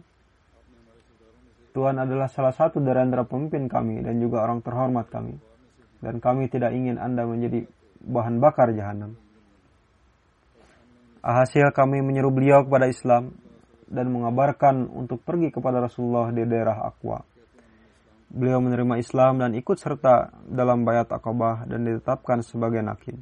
Tuhan 1.72 1.96
adalah 1.96 2.28
salah 2.28 2.52
satu 2.52 2.84
dari 2.84 3.00
antara 3.00 3.24
pemimpin 3.24 3.72
kami 3.72 4.04
dan 4.04 4.20
juga 4.20 4.44
orang 4.44 4.60
terhormat 4.60 5.08
kami. 5.08 5.40
Dan 6.04 6.20
kami 6.20 6.52
tidak 6.52 6.76
ingin 6.76 7.00
Anda 7.00 7.24
menjadi 7.24 7.64
bahan 8.04 8.44
bakar 8.44 8.76
jahanam. 8.76 9.16
Hasil 11.24 11.72
kami 11.72 12.04
menyeru 12.04 12.36
beliau 12.36 12.68
kepada 12.68 12.92
Islam 12.92 13.32
dan 13.88 14.12
mengabarkan 14.12 14.92
untuk 14.92 15.24
pergi 15.24 15.56
kepada 15.56 15.80
Rasulullah 15.80 16.28
di 16.36 16.44
daerah 16.44 16.84
Aqwa. 16.84 17.24
Beliau 18.28 18.60
menerima 18.60 19.00
Islam 19.00 19.40
dan 19.40 19.56
ikut 19.56 19.80
serta 19.80 20.36
dalam 20.52 20.84
bayat 20.84 21.08
Aqabah 21.08 21.64
dan 21.64 21.88
ditetapkan 21.88 22.44
sebagai 22.44 22.84
nakib. 22.84 23.16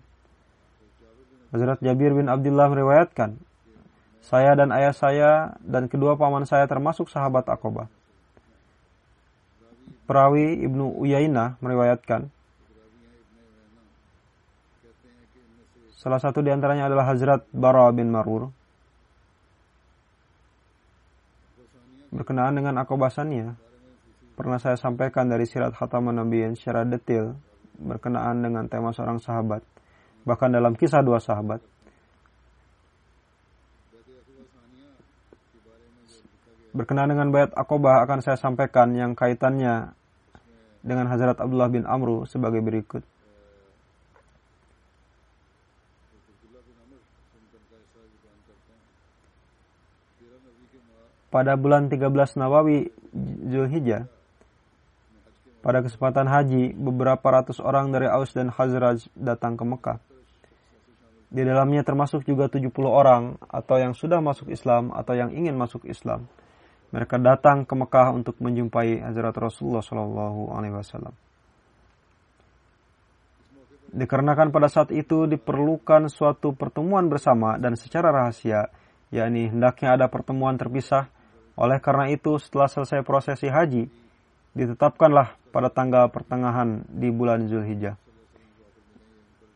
Hazrat 1.54 1.78
Jabir 1.80 2.18
bin 2.18 2.26
Abdullah 2.26 2.68
meriwayatkan, 2.74 3.38
saya 4.26 4.58
dan 4.58 4.74
ayah 4.74 4.92
saya 4.98 5.32
dan 5.62 5.86
kedua 5.86 6.18
paman 6.18 6.50
saya 6.50 6.66
termasuk 6.66 7.08
sahabat 7.08 7.46
Aqabah. 7.46 7.86
Perawi 10.10 10.66
Ibnu 10.66 10.98
Uyainah 10.98 11.62
meriwayatkan, 11.62 12.34
salah 16.02 16.18
satu 16.18 16.42
di 16.42 16.50
antaranya 16.50 16.90
adalah 16.90 17.14
Hazrat 17.14 17.46
Bara 17.54 17.94
bin 17.94 18.10
Marur. 18.10 18.50
Berkenaan 22.10 22.58
dengan 22.58 22.82
Aqabah 22.82 23.14
pernah 24.36 24.60
saya 24.60 24.76
sampaikan 24.76 25.32
dari 25.32 25.48
sirat 25.48 25.72
Khataman 25.74 26.20
Nabiyin 26.20 26.60
secara 26.60 26.84
detail 26.84 27.40
berkenaan 27.80 28.44
dengan 28.44 28.68
tema 28.68 28.92
seorang 28.92 29.20
sahabat, 29.20 29.64
bahkan 30.28 30.52
dalam 30.52 30.76
kisah 30.76 31.04
dua 31.04 31.24
sahabat. 31.24 31.64
Berkenaan 36.76 37.16
dengan 37.16 37.32
bayat 37.32 37.56
akobah 37.56 38.04
akan 38.04 38.20
saya 38.20 38.36
sampaikan 38.36 38.92
yang 38.92 39.16
kaitannya 39.16 39.96
dengan 40.84 41.08
Hazrat 41.08 41.40
Abdullah 41.40 41.72
bin 41.72 41.88
Amru 41.88 42.28
sebagai 42.28 42.60
berikut. 42.60 43.02
Pada 51.32 51.56
bulan 51.60 51.92
13 51.92 52.12
Nawawi 52.40 52.92
Zulhijjah, 53.52 54.08
pada 55.66 55.82
kesempatan 55.82 56.30
haji, 56.30 56.78
beberapa 56.78 57.26
ratus 57.26 57.58
orang 57.58 57.90
dari 57.90 58.06
Aus 58.06 58.38
dan 58.38 58.54
Khazraj 58.54 59.10
datang 59.18 59.58
ke 59.58 59.66
Mekah. 59.66 59.98
Di 61.34 61.42
dalamnya 61.42 61.82
termasuk 61.82 62.22
juga 62.22 62.46
70 62.46 62.70
orang 62.86 63.42
atau 63.50 63.82
yang 63.82 63.98
sudah 63.98 64.22
masuk 64.22 64.54
Islam 64.54 64.94
atau 64.94 65.18
yang 65.18 65.34
ingin 65.34 65.58
masuk 65.58 65.90
Islam 65.90 66.30
mereka 66.96 67.20
datang 67.20 67.68
ke 67.68 67.76
Mekah 67.76 68.16
untuk 68.16 68.40
menjumpai 68.40 69.04
Hazrat 69.04 69.36
Rasulullah 69.36 69.84
Shallallahu 69.84 70.56
Alaihi 70.56 70.76
Wasallam. 70.80 71.12
Dikarenakan 73.96 74.52
pada 74.56 74.72
saat 74.72 74.96
itu 74.96 75.28
diperlukan 75.28 76.08
suatu 76.08 76.56
pertemuan 76.56 77.12
bersama 77.12 77.60
dan 77.60 77.76
secara 77.76 78.16
rahasia, 78.16 78.72
yakni 79.12 79.52
hendaknya 79.52 80.00
ada 80.00 80.06
pertemuan 80.08 80.56
terpisah. 80.56 81.12
Oleh 81.60 81.80
karena 81.80 82.12
itu, 82.12 82.36
setelah 82.36 82.68
selesai 82.68 83.04
prosesi 83.08 83.48
haji, 83.48 83.88
ditetapkanlah 84.56 85.36
pada 85.56 85.72
tanggal 85.72 86.12
pertengahan 86.12 86.84
di 86.92 87.08
bulan 87.16 87.48
Zulhijjah. 87.48 87.96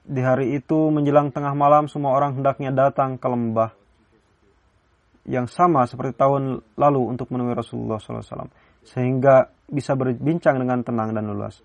Di 0.07 0.23
hari 0.23 0.55
itu 0.55 0.87
menjelang 0.87 1.35
tengah 1.35 1.51
malam 1.51 1.91
semua 1.91 2.15
orang 2.15 2.39
hendaknya 2.39 2.71
datang 2.71 3.19
ke 3.19 3.27
lembah 3.27 3.75
yang 5.27 5.51
sama 5.51 5.83
seperti 5.83 6.15
tahun 6.15 6.63
lalu 6.79 7.01
untuk 7.03 7.27
menemui 7.35 7.51
Rasulullah 7.51 7.99
SAW 7.99 8.47
sehingga 8.87 9.51
bisa 9.67 9.99
berbincang 9.99 10.55
dengan 10.55 10.87
tenang 10.87 11.11
dan 11.11 11.27
luas 11.27 11.59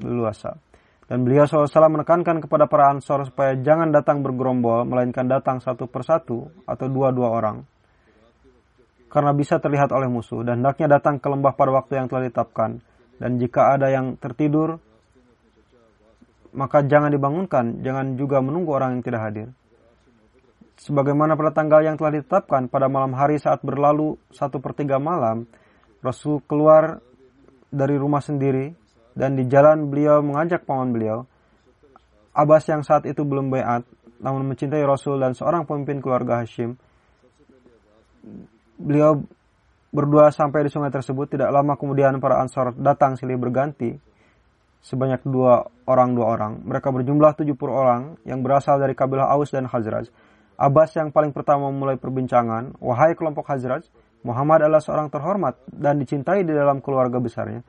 luasa. 0.00 0.56
Dan 1.04 1.26
beliau 1.26 1.44
SAW 1.44 1.68
menekankan 1.68 2.40
kepada 2.40 2.64
para 2.64 2.88
ansor 2.94 3.26
supaya 3.28 3.58
jangan 3.60 3.92
datang 3.92 4.24
bergerombol, 4.24 4.88
melainkan 4.88 5.26
datang 5.26 5.58
satu 5.60 5.90
persatu 5.90 6.48
atau 6.64 6.86
dua-dua 6.86 7.28
orang. 7.34 7.66
Karena 9.10 9.34
bisa 9.34 9.58
terlihat 9.58 9.90
oleh 9.90 10.06
musuh, 10.06 10.46
dan 10.46 10.62
hendaknya 10.62 10.86
datang 10.86 11.18
ke 11.18 11.26
lembah 11.26 11.58
pada 11.58 11.74
waktu 11.74 11.98
yang 11.98 12.06
telah 12.06 12.30
ditetapkan. 12.30 12.78
Dan 13.20 13.36
jika 13.36 13.76
ada 13.76 13.92
yang 13.92 14.16
tertidur, 14.16 14.80
maka 16.56 16.80
jangan 16.88 17.12
dibangunkan, 17.12 17.84
jangan 17.84 18.16
juga 18.16 18.40
menunggu 18.40 18.72
orang 18.72 18.98
yang 18.98 19.04
tidak 19.04 19.22
hadir 19.28 19.48
sebagaimana 20.80 21.36
pada 21.36 21.52
tanggal 21.52 21.84
yang 21.84 22.00
telah 22.00 22.16
ditetapkan 22.16 22.72
pada 22.72 22.88
malam 22.88 23.12
hari 23.12 23.36
saat 23.36 23.60
berlalu 23.60 24.16
satu 24.32 24.58
per 24.64 24.72
tiga 24.72 24.96
malam, 24.96 25.44
Rasul 26.00 26.40
keluar 26.48 27.04
dari 27.68 28.00
rumah 28.00 28.24
sendiri 28.24 28.72
dan 29.12 29.36
di 29.36 29.44
jalan 29.44 29.92
beliau 29.92 30.24
mengajak 30.24 30.64
paman 30.64 30.96
beliau. 30.96 31.28
Abbas 32.32 32.64
yang 32.72 32.80
saat 32.80 33.04
itu 33.04 33.20
belum 33.20 33.52
bayat, 33.52 33.84
namun 34.22 34.48
mencintai 34.48 34.80
Rasul 34.80 35.20
dan 35.20 35.36
seorang 35.36 35.68
pemimpin 35.68 36.00
keluarga 36.00 36.40
Hashim. 36.40 36.80
Beliau 38.80 39.20
berdua 39.90 40.30
sampai 40.30 40.66
di 40.66 40.70
sungai 40.70 40.90
tersebut. 40.90 41.30
Tidak 41.36 41.50
lama 41.50 41.74
kemudian 41.78 42.18
para 42.22 42.38
ansor 42.42 42.74
datang 42.78 43.14
silih 43.18 43.36
berganti 43.36 43.94
sebanyak 44.80 45.20
dua 45.28 45.68
orang 45.84 46.16
dua 46.16 46.26
orang. 46.34 46.52
Mereka 46.64 46.88
berjumlah 46.88 47.36
70 47.36 47.52
orang 47.68 48.16
yang 48.24 48.40
berasal 48.40 48.80
dari 48.80 48.96
kabilah 48.96 49.28
Aus 49.28 49.52
dan 49.52 49.68
Khazraj. 49.68 50.08
Abbas 50.60 50.92
yang 50.96 51.08
paling 51.08 51.32
pertama 51.32 51.72
memulai 51.72 51.96
perbincangan, 51.96 52.76
wahai 52.84 53.16
kelompok 53.16 53.48
Hazraj, 53.48 53.88
Muhammad 54.20 54.68
adalah 54.68 54.84
seorang 54.84 55.08
terhormat 55.08 55.56
dan 55.72 55.96
dicintai 55.96 56.44
di 56.44 56.52
dalam 56.52 56.84
keluarga 56.84 57.16
besarnya. 57.16 57.64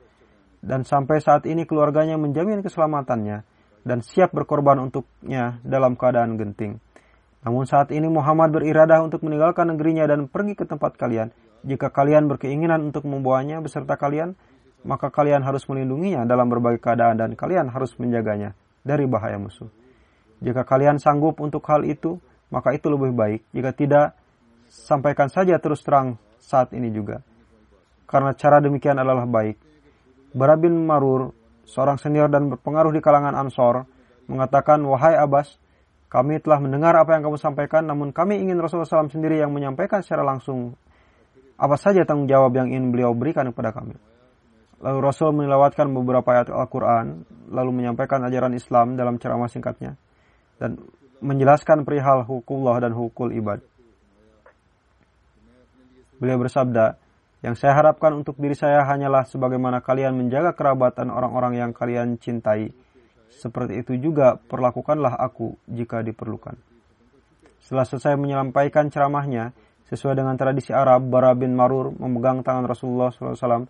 Dan 0.60 0.84
sampai 0.84 1.18
saat 1.24 1.48
ini 1.48 1.64
keluarganya 1.64 2.20
menjamin 2.20 2.60
keselamatannya. 2.60 3.48
dan 3.82 3.98
siap 3.98 4.30
berkorban 4.30 4.78
untuknya 4.78 5.58
dalam 5.66 5.98
keadaan 5.98 6.38
genting. 6.38 6.78
Namun 7.42 7.66
saat 7.66 7.90
ini 7.90 8.06
Muhammad 8.06 8.54
beriradah 8.54 9.02
untuk 9.02 9.26
meninggalkan 9.26 9.74
negerinya 9.74 10.06
dan 10.06 10.30
pergi 10.30 10.54
ke 10.54 10.62
tempat 10.62 10.94
kalian. 10.94 11.34
Jika 11.62 11.94
kalian 11.94 12.26
berkeinginan 12.26 12.90
untuk 12.90 13.06
membawanya 13.06 13.62
beserta 13.62 13.94
kalian, 13.94 14.34
maka 14.82 15.14
kalian 15.14 15.46
harus 15.46 15.62
melindunginya 15.70 16.26
dalam 16.26 16.50
berbagai 16.50 16.82
keadaan 16.82 17.18
dan 17.18 17.38
kalian 17.38 17.70
harus 17.70 17.94
menjaganya 18.02 18.58
dari 18.82 19.06
bahaya 19.06 19.38
musuh. 19.38 19.70
Jika 20.42 20.66
kalian 20.66 20.98
sanggup 20.98 21.38
untuk 21.38 21.62
hal 21.70 21.86
itu, 21.86 22.18
maka 22.50 22.74
itu 22.74 22.90
lebih 22.90 23.14
baik. 23.14 23.40
Jika 23.54 23.70
tidak, 23.78 24.06
sampaikan 24.66 25.30
saja 25.30 25.54
terus 25.62 25.86
terang 25.86 26.18
saat 26.42 26.74
ini 26.74 26.90
juga. 26.90 27.22
Karena 28.10 28.34
cara 28.34 28.58
demikian 28.58 28.98
adalah 28.98 29.22
baik. 29.22 29.56
Bara 30.34 30.58
bin 30.58 30.82
Marur, 30.82 31.30
seorang 31.62 31.96
senior 32.02 32.26
dan 32.26 32.50
berpengaruh 32.50 32.90
di 32.90 32.98
kalangan 32.98 33.38
Ansor, 33.38 33.86
mengatakan, 34.26 34.82
Wahai 34.82 35.14
Abbas, 35.14 35.62
kami 36.10 36.42
telah 36.42 36.58
mendengar 36.60 36.92
apa 36.98 37.16
yang 37.16 37.24
kamu 37.24 37.38
sampaikan, 37.38 37.86
namun 37.86 38.10
kami 38.10 38.42
ingin 38.42 38.60
Rasulullah 38.60 38.84
SAW 38.84 39.08
sendiri 39.08 39.40
yang 39.40 39.54
menyampaikan 39.54 40.04
secara 40.04 40.20
langsung 40.26 40.76
apa 41.62 41.78
saja 41.78 42.02
tanggung 42.02 42.26
jawab 42.26 42.58
yang 42.58 42.74
ingin 42.74 42.90
beliau 42.90 43.14
berikan 43.14 43.46
kepada 43.54 43.70
kami. 43.70 43.94
Lalu 44.82 44.98
Rasul 44.98 45.30
melewatkan 45.30 45.94
beberapa 45.94 46.26
ayat 46.34 46.50
Al-Quran, 46.50 47.22
lalu 47.54 47.70
menyampaikan 47.70 48.18
ajaran 48.26 48.50
Islam 48.58 48.98
dalam 48.98 49.22
ceramah 49.22 49.46
singkatnya, 49.46 49.94
dan 50.58 50.82
menjelaskan 51.22 51.86
perihal 51.86 52.26
hukumullah 52.26 52.82
dan 52.82 52.90
hukul 52.98 53.30
ibad. 53.30 53.62
Beliau 56.18 56.42
bersabda, 56.42 56.98
yang 57.46 57.54
saya 57.54 57.78
harapkan 57.78 58.10
untuk 58.18 58.38
diri 58.42 58.58
saya 58.58 58.82
hanyalah 58.82 59.22
sebagaimana 59.30 59.78
kalian 59.86 60.18
menjaga 60.18 60.54
kerabatan 60.58 61.14
orang-orang 61.14 61.62
yang 61.62 61.70
kalian 61.70 62.18
cintai, 62.18 62.74
seperti 63.30 63.86
itu 63.86 63.98
juga 64.02 64.34
perlakukanlah 64.34 65.14
aku 65.14 65.54
jika 65.70 66.02
diperlukan. 66.02 66.58
Setelah 67.62 67.86
selesai 67.86 68.18
menyampaikan 68.18 68.90
ceramahnya, 68.90 69.54
sesuai 69.92 70.16
dengan 70.16 70.32
tradisi 70.40 70.72
Arab, 70.72 71.04
Bara 71.12 71.36
bin 71.36 71.52
Marur 71.52 71.92
memegang 71.92 72.40
tangan 72.40 72.64
Rasulullah 72.64 73.12
SAW 73.12 73.68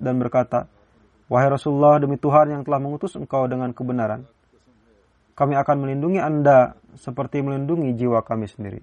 dan 0.00 0.14
berkata, 0.16 0.64
Wahai 1.28 1.52
Rasulullah, 1.52 2.00
demi 2.00 2.16
Tuhan 2.16 2.56
yang 2.56 2.62
telah 2.64 2.80
mengutus 2.80 3.12
engkau 3.20 3.44
dengan 3.44 3.76
kebenaran, 3.76 4.24
kami 5.36 5.60
akan 5.60 5.76
melindungi 5.84 6.24
Anda 6.24 6.72
seperti 6.96 7.44
melindungi 7.44 7.92
jiwa 7.92 8.24
kami 8.24 8.48
sendiri. 8.48 8.80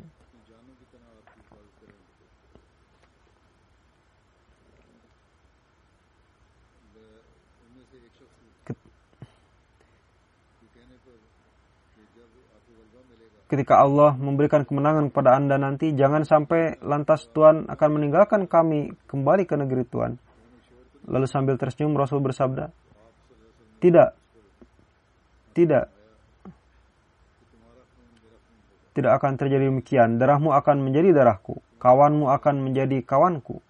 Ketika 13.45 13.77
Allah 13.81 14.17
memberikan 14.17 14.65
kemenangan 14.65 15.13
kepada 15.13 15.37
Anda 15.37 15.61
nanti, 15.61 15.93
jangan 15.93 16.25
sampai 16.25 16.81
lantas 16.81 17.29
Tuhan 17.29 17.69
akan 17.69 17.89
meninggalkan 17.93 18.49
kami 18.49 18.93
kembali 19.05 19.43
ke 19.45 19.55
negeri 19.57 19.85
Tuhan. 19.85 20.17
Lalu 21.05 21.25
sambil 21.29 21.55
tersenyum 21.61 21.93
Rasul 21.93 22.17
bersabda, 22.25 22.73
Tidak, 23.77 24.09
tidak, 25.53 25.85
tidak 28.97 29.11
akan 29.21 29.37
terjadi 29.37 29.69
demikian. 29.69 30.17
Darahmu 30.17 30.49
akan 30.49 30.81
menjadi 30.81 31.13
darahku, 31.13 31.61
kawanmu 31.77 32.33
akan 32.33 32.65
menjadi 32.65 33.05
kawanku, 33.05 33.61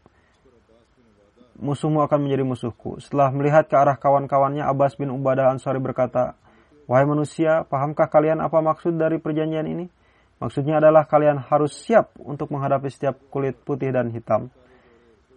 musuhmu 1.59 1.99
akan 2.07 2.23
menjadi 2.23 2.47
musuhku. 2.47 3.03
Setelah 3.03 3.35
melihat 3.35 3.67
ke 3.67 3.75
arah 3.75 3.99
kawan-kawannya, 3.99 4.63
Abbas 4.63 4.95
bin 4.95 5.11
Ubadah 5.11 5.51
Ansari 5.51 5.83
berkata, 5.83 6.39
Wahai 6.85 7.05
manusia, 7.09 7.65
pahamkah 7.65 8.05
kalian 8.13 8.37
apa 8.45 8.61
maksud 8.61 8.93
dari 8.93 9.17
perjanjian 9.17 9.65
ini? 9.65 9.89
Maksudnya 10.37 10.77
adalah 10.77 11.09
kalian 11.09 11.41
harus 11.41 11.73
siap 11.73 12.13
untuk 12.21 12.53
menghadapi 12.53 12.91
setiap 12.93 13.17
kulit 13.33 13.57
putih 13.65 13.89
dan 13.89 14.13
hitam. 14.13 14.53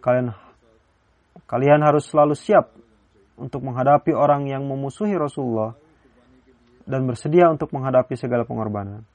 Kalian 0.04 0.36
kalian 1.48 1.80
harus 1.80 2.04
selalu 2.10 2.36
siap 2.36 2.74
untuk 3.38 3.64
menghadapi 3.64 4.12
orang 4.12 4.50
yang 4.50 4.66
memusuhi 4.66 5.14
Rasulullah 5.16 5.72
dan 6.84 7.06
bersedia 7.08 7.48
untuk 7.48 7.70
menghadapi 7.72 8.12
segala 8.18 8.42
pengorbanan. 8.44 9.06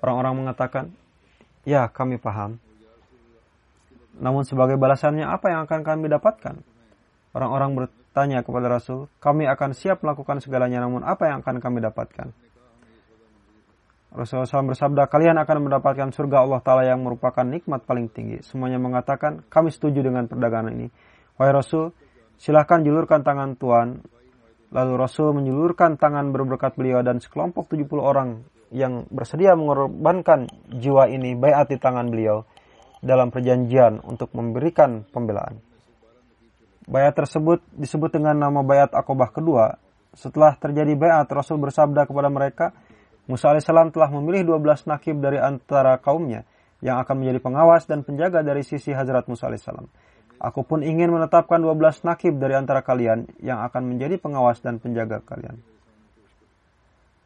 Orang-orang 0.00 0.46
mengatakan, 0.46 0.94
"Ya, 1.66 1.90
kami 1.90 2.16
paham." 2.16 2.62
Namun 4.16 4.46
sebagai 4.46 4.78
balasannya 4.78 5.26
apa 5.26 5.50
yang 5.50 5.60
akan 5.66 5.80
kami 5.82 6.06
dapatkan? 6.08 6.75
Orang-orang 7.36 7.84
bertanya 7.84 8.40
kepada 8.40 8.72
Rasul, 8.72 9.12
kami 9.20 9.44
akan 9.44 9.76
siap 9.76 10.00
melakukan 10.00 10.40
segalanya, 10.40 10.80
namun 10.80 11.04
apa 11.04 11.28
yang 11.28 11.44
akan 11.44 11.60
kami 11.60 11.84
dapatkan? 11.84 12.32
Rasulullah 14.16 14.48
SAW 14.48 14.72
bersabda, 14.72 15.12
kalian 15.12 15.36
akan 15.36 15.68
mendapatkan 15.68 16.08
surga 16.16 16.48
Allah 16.48 16.64
Ta'ala 16.64 16.88
yang 16.88 17.04
merupakan 17.04 17.44
nikmat 17.44 17.84
paling 17.84 18.08
tinggi. 18.08 18.40
Semuanya 18.40 18.80
mengatakan, 18.80 19.44
kami 19.52 19.68
setuju 19.68 20.00
dengan 20.00 20.24
perdagangan 20.24 20.72
ini. 20.72 20.88
Wahai 21.36 21.52
Rasul, 21.52 21.92
silahkan 22.40 22.80
julurkan 22.80 23.20
tangan 23.20 23.60
Tuhan. 23.60 24.00
Lalu 24.72 24.92
Rasul 24.96 25.36
menjulurkan 25.36 26.00
tangan 26.00 26.32
berberkat 26.32 26.72
beliau 26.80 27.04
dan 27.04 27.20
sekelompok 27.20 27.68
70 27.68 28.00
orang 28.00 28.28
yang 28.72 29.04
bersedia 29.12 29.52
mengorbankan 29.52 30.48
jiwa 30.72 31.12
ini 31.12 31.36
bayat 31.36 31.68
di 31.68 31.76
tangan 31.76 32.08
beliau 32.08 32.48
dalam 33.04 33.28
perjanjian 33.28 34.00
untuk 34.08 34.32
memberikan 34.32 35.04
pembelaan. 35.12 35.65
Bayat 36.86 37.18
tersebut 37.18 37.66
disebut 37.74 38.14
dengan 38.14 38.38
nama 38.38 38.62
bayat 38.62 38.94
akobah 38.94 39.34
kedua. 39.34 39.74
Setelah 40.14 40.54
terjadi 40.54 40.94
bayat, 40.94 41.26
Rasul 41.28 41.58
bersabda 41.58 42.06
kepada 42.06 42.30
mereka, 42.30 42.70
Musa 43.26 43.50
alaihissalam 43.50 43.90
telah 43.90 44.06
memilih 44.14 44.54
12 44.54 44.86
nakib 44.86 45.18
dari 45.18 45.42
antara 45.42 45.98
kaumnya 45.98 46.46
yang 46.78 47.02
akan 47.02 47.18
menjadi 47.18 47.42
pengawas 47.42 47.90
dan 47.90 48.06
penjaga 48.06 48.46
dari 48.46 48.62
sisi 48.62 48.94
Hazrat 48.94 49.26
Musa 49.26 49.50
alaihissalam. 49.50 49.90
Aku 50.38 50.62
pun 50.62 50.86
ingin 50.86 51.10
menetapkan 51.10 51.58
12 51.58 52.06
nakib 52.06 52.38
dari 52.38 52.54
antara 52.54 52.86
kalian 52.86 53.26
yang 53.42 53.66
akan 53.66 53.82
menjadi 53.82 54.22
pengawas 54.22 54.62
dan 54.62 54.78
penjaga 54.78 55.26
kalian. 55.26 55.58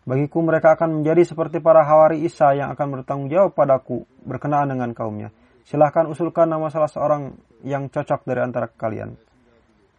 Bagiku 0.09 0.41
mereka 0.41 0.73
akan 0.81 1.05
menjadi 1.05 1.29
seperti 1.29 1.61
para 1.61 1.85
hawari 1.85 2.25
Isa 2.25 2.57
yang 2.57 2.73
akan 2.73 2.87
bertanggung 2.99 3.29
jawab 3.29 3.53
padaku 3.53 4.09
berkenaan 4.25 4.73
dengan 4.73 4.97
kaumnya. 4.97 5.29
Silahkan 5.69 6.09
usulkan 6.09 6.49
nama 6.49 6.73
salah 6.73 6.89
seorang 6.89 7.37
yang 7.61 7.93
cocok 7.93 8.25
dari 8.25 8.41
antara 8.41 8.73
kalian. 8.73 9.30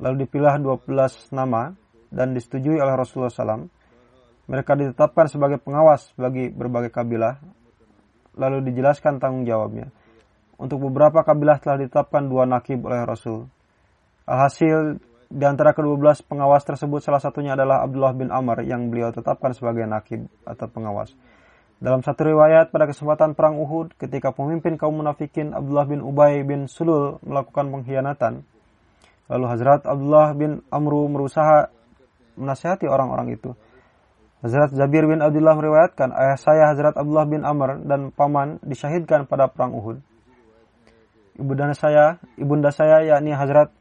Lalu 0.01 0.25
dipilih 0.25 0.57
12 0.57 0.89
nama 1.29 1.71
dan 2.09 2.33
disetujui 2.33 2.81
oleh 2.81 2.93
Rasulullah 2.97 3.29
SAW. 3.29 3.69
Mereka 4.49 4.73
ditetapkan 4.75 5.29
sebagai 5.29 5.61
pengawas 5.61 6.11
bagi 6.17 6.49
berbagai 6.49 6.89
kabilah. 6.89 7.37
Lalu 8.35 8.73
dijelaskan 8.73 9.21
tanggung 9.21 9.45
jawabnya. 9.45 9.93
Untuk 10.57 10.81
beberapa 10.81 11.21
kabilah 11.21 11.61
telah 11.61 11.85
ditetapkan 11.85 12.27
dua 12.27 12.49
nakib 12.49 12.81
oleh 12.83 13.05
Rasul. 13.05 13.45
Alhasil 14.25 14.97
di 15.31 15.45
antara 15.47 15.71
kedua 15.71 15.95
belas 15.95 16.19
pengawas 16.19 16.67
tersebut 16.67 16.99
salah 16.99 17.23
satunya 17.23 17.55
adalah 17.55 17.85
Abdullah 17.87 18.11
bin 18.11 18.29
Amr 18.29 18.67
yang 18.67 18.91
beliau 18.91 19.15
tetapkan 19.15 19.55
sebagai 19.55 19.87
nakib 19.87 20.27
atau 20.43 20.67
pengawas. 20.67 21.15
Dalam 21.81 22.05
satu 22.05 22.29
riwayat 22.29 22.69
pada 22.69 22.85
kesempatan 22.85 23.33
perang 23.33 23.57
Uhud 23.57 23.97
ketika 23.97 24.29
pemimpin 24.29 24.77
kaum 24.77 25.01
munafikin 25.01 25.55
Abdullah 25.55 25.89
bin 25.89 26.05
Ubay 26.05 26.45
bin 26.45 26.69
Sulul 26.69 27.17
melakukan 27.25 27.73
pengkhianatan, 27.73 28.45
Lalu 29.31 29.45
Hazrat 29.47 29.87
Abdullah 29.87 30.35
bin 30.35 30.59
Amru 30.67 31.07
berusaha 31.07 31.71
menasihati 32.35 32.83
orang-orang 32.83 33.31
itu. 33.31 33.55
Hazrat 34.43 34.75
Jabir 34.75 35.07
bin 35.07 35.23
Abdullah 35.23 35.55
meriwayatkan, 35.55 36.11
ayah 36.11 36.35
saya 36.35 36.67
Hazrat 36.67 36.99
Abdullah 36.99 37.23
bin 37.29 37.47
Amr 37.47 37.79
dan 37.87 38.11
paman 38.11 38.59
disyahidkan 38.59 39.29
pada 39.31 39.47
perang 39.47 39.71
Uhud. 39.71 40.03
Ibunda 41.39 41.71
saya, 41.71 42.19
ibunda 42.35 42.75
saya 42.75 43.07
yakni 43.07 43.31
Hazrat 43.31 43.71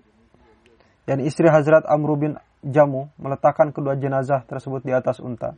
yakni 1.11 1.26
istri 1.26 1.51
Hazrat 1.51 1.82
Amru 1.90 2.14
bin 2.14 2.38
Jamu 2.62 3.11
meletakkan 3.18 3.72
kedua 3.74 3.96
jenazah 3.98 4.46
tersebut 4.46 4.86
di 4.86 4.92
atas 4.94 5.18
unta. 5.18 5.57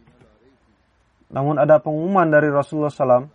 Namun 1.34 1.59
ada 1.61 1.82
pengumuman 1.82 2.30
dari 2.30 2.49
Rasulullah 2.49 2.95
SAW 2.95 3.26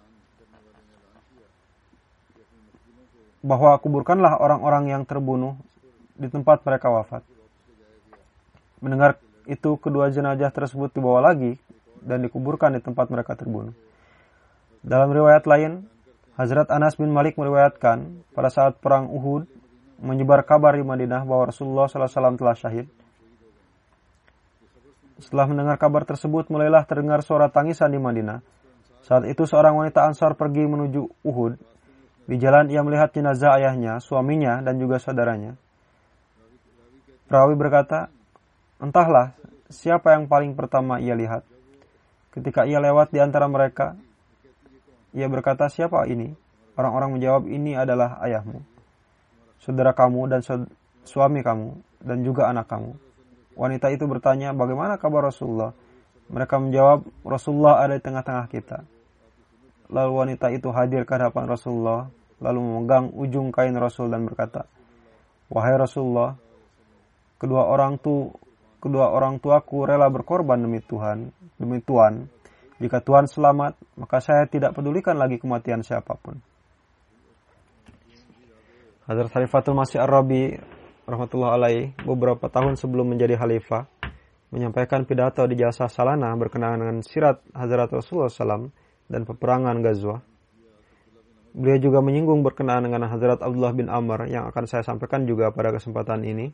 bahwa 3.43 3.75
kuburkanlah 3.77 4.39
orang-orang 4.39 4.89
yang 4.89 5.03
terbunuh 5.03 5.59
di 6.17 6.27
tempat 6.27 6.65
mereka 6.65 6.89
wafat. 6.89 7.23
Mendengar 8.81 9.21
itu, 9.45 9.77
kedua 9.79 10.09
jenazah 10.11 10.51
tersebut 10.51 10.91
dibawa 10.91 11.21
lagi 11.21 11.57
dan 12.03 12.21
dikuburkan 12.25 12.77
di 12.77 12.81
tempat 12.81 13.09
mereka 13.09 13.33
terbunuh. 13.37 13.73
Dalam 14.85 15.09
riwayat 15.09 15.45
lain, 15.49 15.87
Hazrat 16.37 16.69
Anas 16.69 16.93
bin 16.93 17.09
Malik 17.09 17.33
meriwayatkan 17.33 18.21
pada 18.37 18.53
saat 18.53 18.77
perang 18.77 19.09
Uhud 19.09 19.49
menyebar 19.97 20.45
kabar 20.45 20.77
di 20.77 20.85
Madinah 20.85 21.25
bahwa 21.25 21.49
Rasulullah 21.49 21.89
SAW 21.89 22.37
telah 22.37 22.53
syahid. 22.53 22.85
Setelah 25.17 25.49
mendengar 25.49 25.81
kabar 25.81 26.05
tersebut, 26.05 26.53
mulailah 26.53 26.85
terdengar 26.85 27.25
suara 27.25 27.49
tangisan 27.49 27.89
di 27.89 27.97
Madinah. 27.97 28.45
Saat 29.01 29.25
itu 29.25 29.49
seorang 29.49 29.73
wanita 29.73 30.05
Ansar 30.05 30.37
pergi 30.37 30.69
menuju 30.69 31.25
Uhud. 31.25 31.57
Di 32.29 32.35
jalan 32.37 32.69
ia 32.69 32.85
melihat 32.85 33.09
jenazah 33.15 33.57
ayahnya, 33.57 33.97
suaminya, 33.97 34.61
dan 34.61 34.77
juga 34.77 35.01
saudaranya. 35.01 35.57
Perawi 37.27 37.59
berkata, 37.59 38.07
entahlah 38.79 39.35
siapa 39.67 40.15
yang 40.15 40.31
paling 40.31 40.55
pertama 40.55 41.03
ia 41.03 41.11
lihat. 41.11 41.43
Ketika 42.31 42.63
ia 42.63 42.79
lewat 42.79 43.11
di 43.11 43.19
antara 43.19 43.51
mereka, 43.51 43.99
ia 45.11 45.27
berkata, 45.27 45.67
siapa 45.67 46.07
ini? 46.07 46.31
Orang-orang 46.77 47.17
menjawab, 47.17 47.43
ini 47.49 47.73
adalah 47.73 48.21
ayahmu, 48.21 48.61
saudara 49.57 49.97
kamu 49.97 50.29
dan 50.29 50.45
suami 51.03 51.41
kamu, 51.41 51.73
dan 52.05 52.21
juga 52.21 52.47
anak 52.47 52.69
kamu. 52.69 52.93
Wanita 53.57 53.89
itu 53.89 54.05
bertanya, 54.05 54.53
bagaimana 54.53 55.01
kabar 55.01 55.33
Rasulullah? 55.33 55.73
Mereka 56.29 56.55
menjawab, 56.61 57.01
Rasulullah 57.25 57.81
ada 57.81 57.97
di 57.97 58.03
tengah-tengah 58.05 58.45
kita. 58.53 58.85
Lalu 59.89 60.11
wanita 60.13 60.53
itu 60.53 60.69
hadir 60.69 61.03
ke 61.03 61.17
hadapan 61.17 61.49
Rasulullah, 61.49 62.07
lalu 62.37 62.59
memegang 62.61 63.09
ujung 63.17 63.49
kain 63.49 63.73
Rasul 63.73 64.13
dan 64.13 64.29
berkata, 64.29 64.69
Wahai 65.49 65.79
Rasulullah, 65.79 66.37
kedua 67.37 67.69
orang 67.69 67.97
tu 68.01 68.29
kedua 68.77 69.09
orang 69.09 69.41
tuaku 69.41 69.87
rela 69.89 70.09
berkorban 70.09 70.61
demi 70.61 70.81
Tuhan, 70.83 71.33
demi 71.57 71.81
Tuhan. 71.81 72.29
Jika 72.77 73.01
Tuhan 73.01 73.25
selamat, 73.25 73.73
maka 73.97 74.21
saya 74.21 74.45
tidak 74.45 74.77
pedulikan 74.77 75.17
lagi 75.17 75.41
kematian 75.41 75.81
siapa 75.81 76.13
pun. 76.13 76.37
Hadrat 79.09 79.33
Khalifatul 79.33 79.73
Masih 79.73 79.97
Ar-Rabi 79.97 80.53
rahmatullah 81.07 81.57
alaih 81.57 81.95
beberapa 82.03 82.51
tahun 82.51 82.75
sebelum 82.75 83.15
menjadi 83.15 83.39
khalifah 83.39 83.87
menyampaikan 84.51 85.07
pidato 85.07 85.43
di 85.47 85.55
jasa 85.55 85.87
Salana 85.87 86.31
berkenaan 86.35 86.83
dengan 86.83 86.97
sirat 87.03 87.43
Hazrat 87.55 87.91
Rasulullah 87.91 88.31
SAW 88.31 88.67
dan 89.07 89.21
peperangan 89.23 89.79
Ghazwa. 89.79 90.19
Beliau 91.57 91.79
juga 91.79 91.99
menyinggung 92.03 92.45
berkenaan 92.45 92.85
dengan 92.85 93.07
Hazrat 93.09 93.41
Abdullah 93.41 93.73
bin 93.73 93.89
Amr 93.89 94.29
yang 94.29 94.45
akan 94.51 94.63
saya 94.69 94.83
sampaikan 94.85 95.25
juga 95.25 95.49
pada 95.49 95.73
kesempatan 95.73 96.21
ini. 96.27 96.53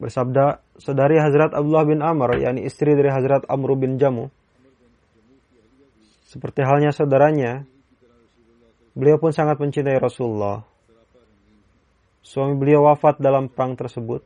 Bersabda, 0.00 0.64
saudari 0.80 1.20
Hazrat 1.20 1.52
Abdullah 1.52 1.84
bin 1.84 2.00
Amr, 2.00 2.40
yakni 2.40 2.64
istri 2.64 2.96
dari 2.96 3.12
Hazrat 3.12 3.44
Amr 3.46 3.76
bin 3.76 4.00
Jamu, 4.00 4.32
seperti 6.26 6.64
halnya 6.64 6.90
saudaranya, 6.90 7.68
beliau 8.96 9.20
pun 9.20 9.36
sangat 9.36 9.60
mencintai 9.60 10.00
Rasulullah 10.00 10.64
Suami 12.22 12.54
beliau 12.54 12.86
wafat 12.86 13.18
dalam 13.18 13.50
perang 13.50 13.74
tersebut. 13.74 14.22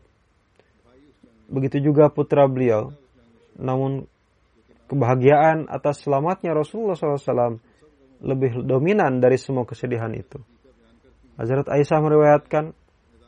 Begitu 1.49 1.91
juga 1.91 2.13
putra 2.13 2.45
beliau. 2.45 2.93
Namun 3.57 4.05
kebahagiaan 4.87 5.67
atas 5.73 6.05
selamatnya 6.05 6.53
Rasulullah 6.53 6.95
SAW 6.95 7.57
lebih 8.21 8.63
dominan 8.69 9.17
dari 9.19 9.41
semua 9.41 9.65
kesedihan 9.65 10.13
itu. 10.13 10.37
Hazrat 11.41 11.73
Aisyah 11.73 12.01
meriwayatkan, 12.05 12.77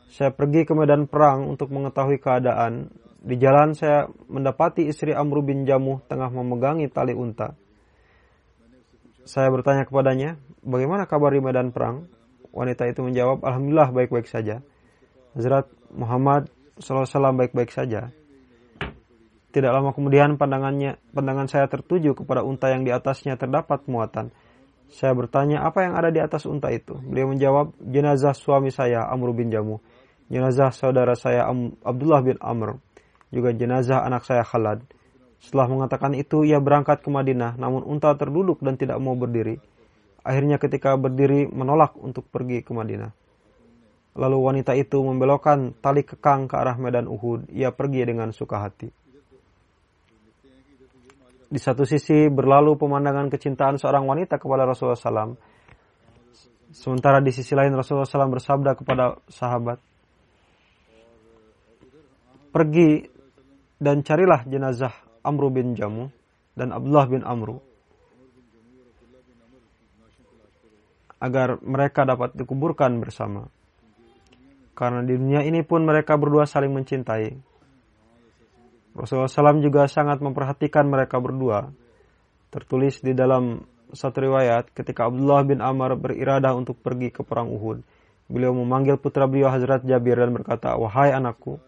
saya 0.09 0.33
pergi 0.33 0.65
ke 0.65 0.73
medan 0.73 1.05
perang 1.05 1.45
untuk 1.45 1.69
mengetahui 1.69 2.17
keadaan. 2.17 2.89
Di 3.19 3.35
jalan 3.37 3.77
saya 3.77 4.09
mendapati 4.31 4.89
istri 4.89 5.13
Amr 5.13 5.45
bin 5.45 5.69
Jamuh 5.69 6.01
tengah 6.09 6.33
memegangi 6.33 6.89
tali 6.89 7.13
unta. 7.13 7.53
Saya 9.29 9.53
bertanya 9.53 9.85
kepadanya, 9.85 10.41
bagaimana 10.65 11.05
kabar 11.05 11.29
di 11.29 11.41
medan 11.43 11.69
perang? 11.69 12.09
Wanita 12.49 12.89
itu 12.89 13.05
menjawab, 13.05 13.45
Alhamdulillah 13.45 13.93
baik-baik 13.93 14.25
saja. 14.25 14.65
Hazrat 15.37 15.69
Muhammad 15.93 16.49
SAW 16.81 17.37
baik-baik 17.37 17.69
saja. 17.69 18.09
Tidak 19.49 19.69
lama 19.69 19.93
kemudian 19.93 20.37
pandangannya, 20.41 20.97
pandangan 21.13 21.45
saya 21.45 21.65
tertuju 21.69 22.17
kepada 22.17 22.41
unta 22.41 22.73
yang 22.73 22.81
di 22.81 22.89
atasnya 22.89 23.37
terdapat 23.37 23.85
muatan. 23.85 24.33
Saya 24.89 25.13
bertanya 25.13 25.61
apa 25.65 25.85
yang 25.85 25.93
ada 25.93 26.09
di 26.09 26.17
atas 26.17 26.49
unta 26.49 26.73
itu. 26.73 26.97
Beliau 26.97 27.29
menjawab 27.29 27.77
jenazah 27.77 28.33
suami 28.33 28.73
saya 28.73 29.05
Amr 29.05 29.37
bin 29.37 29.53
Jamu, 29.53 29.77
jenazah 30.29 30.71
saudara 30.71 31.17
saya 31.17 31.49
Abdullah 31.83 32.21
bin 32.21 32.37
Amr, 32.39 32.77
juga 33.33 33.53
jenazah 33.53 34.05
anak 34.05 34.25
saya 34.25 34.45
Khalad. 34.45 34.85
Setelah 35.39 35.71
mengatakan 35.71 36.13
itu, 36.13 36.43
ia 36.43 36.59
berangkat 36.59 36.99
ke 37.01 37.09
Madinah, 37.09 37.55
namun 37.55 37.81
unta 37.83 38.11
terduduk 38.13 38.59
dan 38.59 38.75
tidak 38.75 38.99
mau 38.99 39.15
berdiri. 39.15 39.57
Akhirnya 40.19 40.59
ketika 40.59 40.99
berdiri 40.99 41.47
menolak 41.47 41.95
untuk 41.95 42.27
pergi 42.27 42.59
ke 42.59 42.75
Madinah. 42.75 43.11
Lalu 44.19 44.37
wanita 44.37 44.75
itu 44.75 44.99
membelokkan 44.99 45.79
tali 45.79 46.03
kekang 46.03 46.51
ke 46.51 46.59
arah 46.59 46.75
medan 46.75 47.07
Uhud. 47.07 47.47
Ia 47.55 47.71
pergi 47.71 48.03
dengan 48.03 48.35
suka 48.35 48.67
hati. 48.67 48.91
Di 51.49 51.57
satu 51.57 51.87
sisi 51.87 52.27
berlalu 52.27 52.75
pemandangan 52.77 53.31
kecintaan 53.31 53.79
seorang 53.79 54.05
wanita 54.05 54.37
kepada 54.37 54.67
Rasulullah 54.67 54.99
SAW. 54.99 55.33
Sementara 56.69 57.23
di 57.23 57.33
sisi 57.33 57.57
lain 57.57 57.73
Rasulullah 57.73 58.05
SAW 58.05 58.35
bersabda 58.37 58.77
kepada 58.77 59.17
sahabat, 59.25 59.81
Pergi 62.49 63.05
dan 63.77 64.01
carilah 64.01 64.43
jenazah 64.49 64.93
Amru 65.21 65.53
bin 65.53 65.77
Jamu 65.77 66.09
dan 66.57 66.73
Abdullah 66.73 67.07
bin 67.07 67.21
Amru 67.23 67.61
agar 71.19 71.59
mereka 71.61 72.07
dapat 72.07 72.33
dikuburkan 72.33 72.95
bersama. 73.03 73.47
Karena 74.73 75.03
di 75.03 75.19
dunia 75.19 75.43
ini 75.43 75.59
pun 75.67 75.83
mereka 75.83 76.15
berdua 76.15 76.47
saling 76.47 76.71
mencintai. 76.71 77.35
Rasulullah 78.95 79.31
SAW 79.31 79.59
juga 79.59 79.85
sangat 79.91 80.23
memperhatikan 80.23 80.87
mereka 80.87 81.19
berdua. 81.19 81.67
Tertulis 82.49 83.03
di 83.03 83.11
dalam 83.11 83.59
satu 83.91 84.23
riwayat 84.23 84.71
ketika 84.71 85.11
Abdullah 85.11 85.43
bin 85.43 85.59
Amr 85.59 85.99
beriradah 85.99 86.55
untuk 86.55 86.79
pergi 86.79 87.11
ke 87.11 87.21
perang 87.27 87.51
Uhud. 87.51 87.83
Beliau 88.31 88.55
memanggil 88.55 88.95
putra 89.01 89.27
beliau 89.27 89.51
Hazrat 89.51 89.83
Jabir 89.83 90.15
dan 90.15 90.31
berkata, 90.31 90.77
Wahai 90.79 91.11
anakku, 91.11 91.59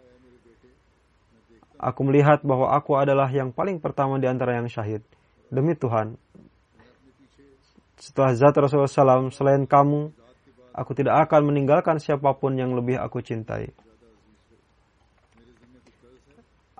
aku 1.81 2.05
melihat 2.05 2.45
bahwa 2.45 2.69
aku 2.77 2.93
adalah 2.93 3.25
yang 3.33 3.49
paling 3.49 3.81
pertama 3.81 4.21
di 4.21 4.29
antara 4.29 4.61
yang 4.61 4.69
syahid. 4.69 5.01
Demi 5.49 5.73
Tuhan, 5.73 6.15
setelah 7.97 8.37
zat 8.37 8.53
Rasulullah 8.53 8.87
SAW, 8.87 9.33
selain 9.33 9.65
kamu, 9.65 10.13
aku 10.71 10.91
tidak 10.93 11.27
akan 11.27 11.49
meninggalkan 11.49 11.97
siapa 11.97 12.37
pun 12.37 12.53
yang 12.53 12.77
lebih 12.77 13.01
aku 13.01 13.19
cintai. 13.25 13.73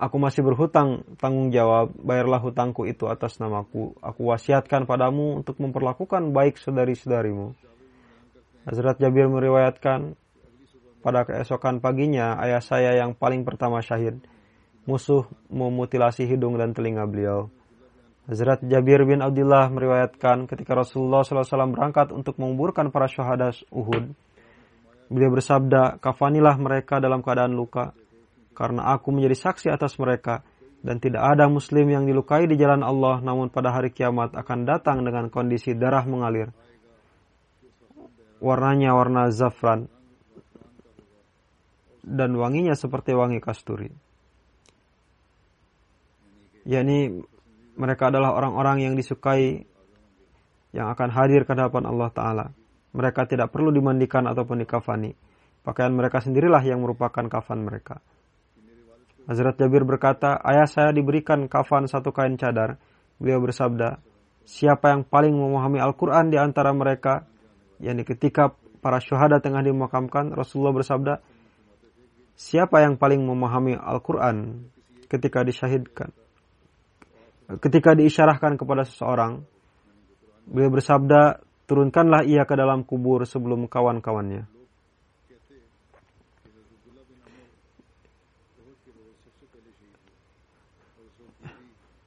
Aku 0.02 0.18
masih 0.18 0.42
berhutang 0.42 1.06
tanggung 1.22 1.54
jawab, 1.54 1.94
bayarlah 1.94 2.42
hutangku 2.42 2.90
itu 2.90 3.06
atas 3.06 3.38
namaku. 3.38 3.94
Aku 4.02 4.34
wasiatkan 4.34 4.90
padamu 4.90 5.38
untuk 5.38 5.62
memperlakukan 5.62 6.34
baik 6.34 6.58
saudari-saudarimu. 6.58 7.54
Hazrat 8.66 8.98
Jabir 8.98 9.30
meriwayatkan, 9.30 10.18
pada 11.02 11.26
keesokan 11.26 11.82
paginya 11.82 12.38
ayah 12.42 12.62
saya 12.62 12.98
yang 12.98 13.18
paling 13.18 13.42
pertama 13.46 13.82
syahid. 13.82 14.22
Musuh 14.90 15.30
memutilasi 15.54 16.26
hidung 16.26 16.58
dan 16.58 16.74
telinga 16.74 17.06
beliau. 17.06 17.54
Hazrat 18.26 18.62
Jabir 18.66 19.02
bin 19.06 19.22
Abdullah 19.22 19.70
meriwayatkan 19.74 20.46
ketika 20.46 20.78
Rasulullah 20.78 21.26
SAW 21.26 21.74
berangkat 21.74 22.14
untuk 22.14 22.38
menguburkan 22.38 22.94
para 22.94 23.10
syuhada 23.10 23.50
Uhud. 23.74 24.14
Beliau 25.12 25.32
bersabda, 25.36 26.00
kafanilah 26.00 26.56
mereka 26.56 27.04
dalam 27.04 27.20
keadaan 27.20 27.52
luka, 27.52 27.92
karena 28.56 28.96
aku 28.96 29.12
menjadi 29.12 29.52
saksi 29.52 29.68
atas 29.68 30.00
mereka, 30.00 30.48
dan 30.80 31.04
tidak 31.04 31.22
ada 31.28 31.52
muslim 31.52 31.92
yang 31.92 32.08
dilukai 32.08 32.48
di 32.48 32.56
jalan 32.56 32.82
Allah, 32.82 33.20
namun 33.20 33.52
pada 33.52 33.76
hari 33.76 33.92
kiamat 33.92 34.32
akan 34.34 34.64
datang 34.64 35.04
dengan 35.04 35.28
kondisi 35.28 35.76
darah 35.76 36.08
mengalir. 36.08 36.56
Warnanya 38.40 38.96
warna 38.96 39.28
zafran, 39.30 39.92
dan 42.02 42.32
wanginya 42.34 42.74
seperti 42.74 43.12
wangi 43.12 43.44
kasturi. 43.44 44.11
Yani 46.68 47.24
mereka 47.78 48.14
adalah 48.14 48.38
orang-orang 48.38 48.86
yang 48.86 48.94
disukai 48.94 49.66
yang 50.72 50.88
akan 50.92 51.10
hadir 51.12 51.44
ke 51.44 51.52
hadapan 51.52 51.84
Allah 51.88 52.10
Ta'ala. 52.12 52.46
Mereka 52.92 53.28
tidak 53.28 53.52
perlu 53.52 53.72
dimandikan 53.72 54.28
ataupun 54.28 54.64
dikafani. 54.64 55.16
Pakaian 55.62 55.94
mereka 55.94 56.20
sendirilah 56.20 56.64
yang 56.64 56.84
merupakan 56.84 57.24
kafan 57.28 57.64
mereka. 57.64 58.02
Hazrat 59.30 59.56
Jabir 59.62 59.86
berkata, 59.86 60.42
ayah 60.42 60.66
saya 60.66 60.90
diberikan 60.92 61.46
kafan 61.46 61.86
satu 61.86 62.10
kain 62.12 62.36
cadar. 62.36 62.82
Beliau 63.22 63.38
bersabda, 63.40 64.02
siapa 64.44 64.92
yang 64.98 65.06
paling 65.06 65.32
memahami 65.32 65.78
Al-Quran 65.78 66.34
di 66.34 66.38
antara 66.42 66.74
mereka, 66.74 67.30
yakni 67.78 68.02
ketika 68.02 68.52
para 68.82 68.98
syuhada 68.98 69.38
tengah 69.38 69.62
dimakamkan, 69.62 70.34
Rasulullah 70.34 70.74
bersabda, 70.74 71.14
siapa 72.34 72.82
yang 72.82 72.98
paling 72.98 73.22
memahami 73.22 73.78
Al-Quran 73.78 74.66
ketika 75.06 75.46
disyahidkan? 75.46 76.10
Ketika 77.60 77.98
diisyarahkan 77.98 78.56
kepada 78.56 78.88
seseorang, 78.88 79.44
beliau 80.48 80.72
bersabda, 80.72 81.44
turunkanlah 81.68 82.24
ia 82.24 82.48
ke 82.48 82.56
dalam 82.56 82.86
kubur 82.88 83.26
sebelum 83.28 83.68
kawan-kawannya. 83.68 84.48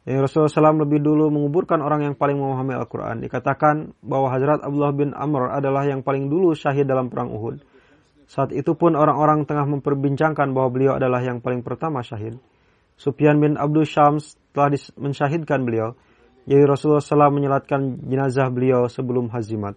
Yang 0.05 0.29
Rasulullah 0.29 0.53
SAW 0.53 0.85
lebih 0.85 1.01
dulu 1.01 1.33
menguburkan 1.33 1.81
orang 1.81 2.05
yang 2.05 2.15
paling 2.15 2.37
memahami 2.37 2.77
Al-Quran. 2.77 3.25
Dikatakan 3.25 3.97
bahwa 4.05 4.29
Hazrat 4.37 4.61
Abdullah 4.61 4.93
bin 4.93 5.17
Amr 5.17 5.49
adalah 5.49 5.89
yang 5.89 6.05
paling 6.05 6.29
dulu 6.29 6.53
syahid 6.53 6.85
dalam 6.85 7.09
perang 7.09 7.33
Uhud. 7.33 7.65
Saat 8.29 8.53
itu 8.53 8.77
pun 8.77 9.01
orang-orang 9.01 9.49
tengah 9.49 9.65
memperbincangkan 9.65 10.53
bahwa 10.53 10.69
beliau 10.69 10.93
adalah 11.01 11.25
yang 11.25 11.41
paling 11.41 11.65
pertama 11.65 12.05
syahid. 12.05 12.37
Sufyan 13.01 13.41
bin 13.41 13.57
Abdul 13.57 13.89
Syams 13.89 14.37
telah 14.55 14.71
mensyahidkan 14.95 15.67
beliau. 15.67 15.99
Jadi 16.47 16.63
Rasulullah 16.63 17.03
SAW 17.03 17.35
menyelatkan 17.35 18.05
jenazah 18.07 18.49
beliau 18.53 18.87
sebelum 18.87 19.33
hazimat. 19.33 19.75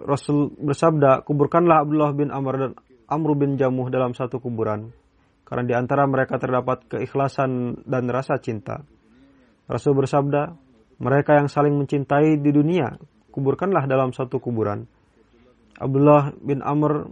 Rasul 0.00 0.56
bersabda, 0.56 1.26
kuburkanlah 1.28 1.84
Abdullah 1.84 2.10
bin 2.16 2.32
Amr 2.32 2.54
dan 2.56 2.72
Amr 3.10 3.36
bin 3.36 3.60
Jamuh 3.60 3.92
dalam 3.92 4.16
satu 4.16 4.40
kuburan. 4.40 4.94
Karena 5.44 5.64
di 5.66 5.74
antara 5.74 6.06
mereka 6.06 6.38
terdapat 6.38 6.86
keikhlasan 6.88 7.82
dan 7.84 8.08
rasa 8.08 8.38
cinta. 8.40 8.80
Rasul 9.68 9.92
bersabda, 9.98 10.56
mereka 11.02 11.36
yang 11.36 11.50
saling 11.50 11.74
mencintai 11.74 12.38
di 12.38 12.50
dunia, 12.54 12.96
kuburkanlah 13.34 13.84
dalam 13.90 14.14
satu 14.14 14.38
kuburan 14.38 14.86
Abdullah 15.80 16.36
bin 16.36 16.60
Amr 16.60 17.08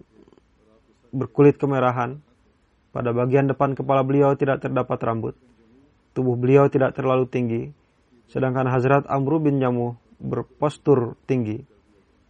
berkulit 1.08 1.56
kemerahan. 1.56 2.20
Pada 2.92 3.16
bagian 3.16 3.48
depan 3.48 3.72
kepala 3.72 4.04
beliau 4.04 4.36
tidak 4.36 4.60
terdapat 4.60 5.00
rambut 5.00 5.34
Tubuh 6.17 6.37
beliau 6.37 6.69
tidak 6.69 6.93
terlalu 6.93 7.25
tinggi. 7.25 7.63
Sedangkan 8.29 8.69
Hazrat 8.69 9.09
Amr 9.09 9.41
bin 9.41 9.57
Jamuh 9.57 9.97
berpostur 10.21 11.17
tinggi. 11.25 11.61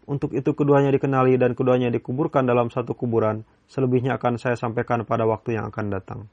Untuk 0.04 0.36
itu 0.36 0.52
keduanya 0.52 0.92
dikenali 0.92 1.40
dan 1.40 1.56
keduanya 1.56 1.88
dikuburkan 1.92 2.44
dalam 2.44 2.68
satu 2.68 2.92
kuburan. 2.96 3.48
Selebihnya 3.72 4.20
akan 4.20 4.36
saya 4.36 4.60
sampaikan 4.60 5.08
pada 5.08 5.24
waktu 5.24 5.56
yang 5.56 5.72
akan 5.72 5.86
datang. 5.92 6.28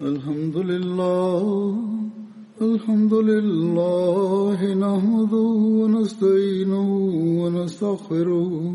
Alhamdulillah 0.00 1.44
الحمد 2.60 3.14
لله 3.14 4.58
نحمده 4.74 5.52
ونستعينه 5.80 6.88
ونستغفره 7.40 8.74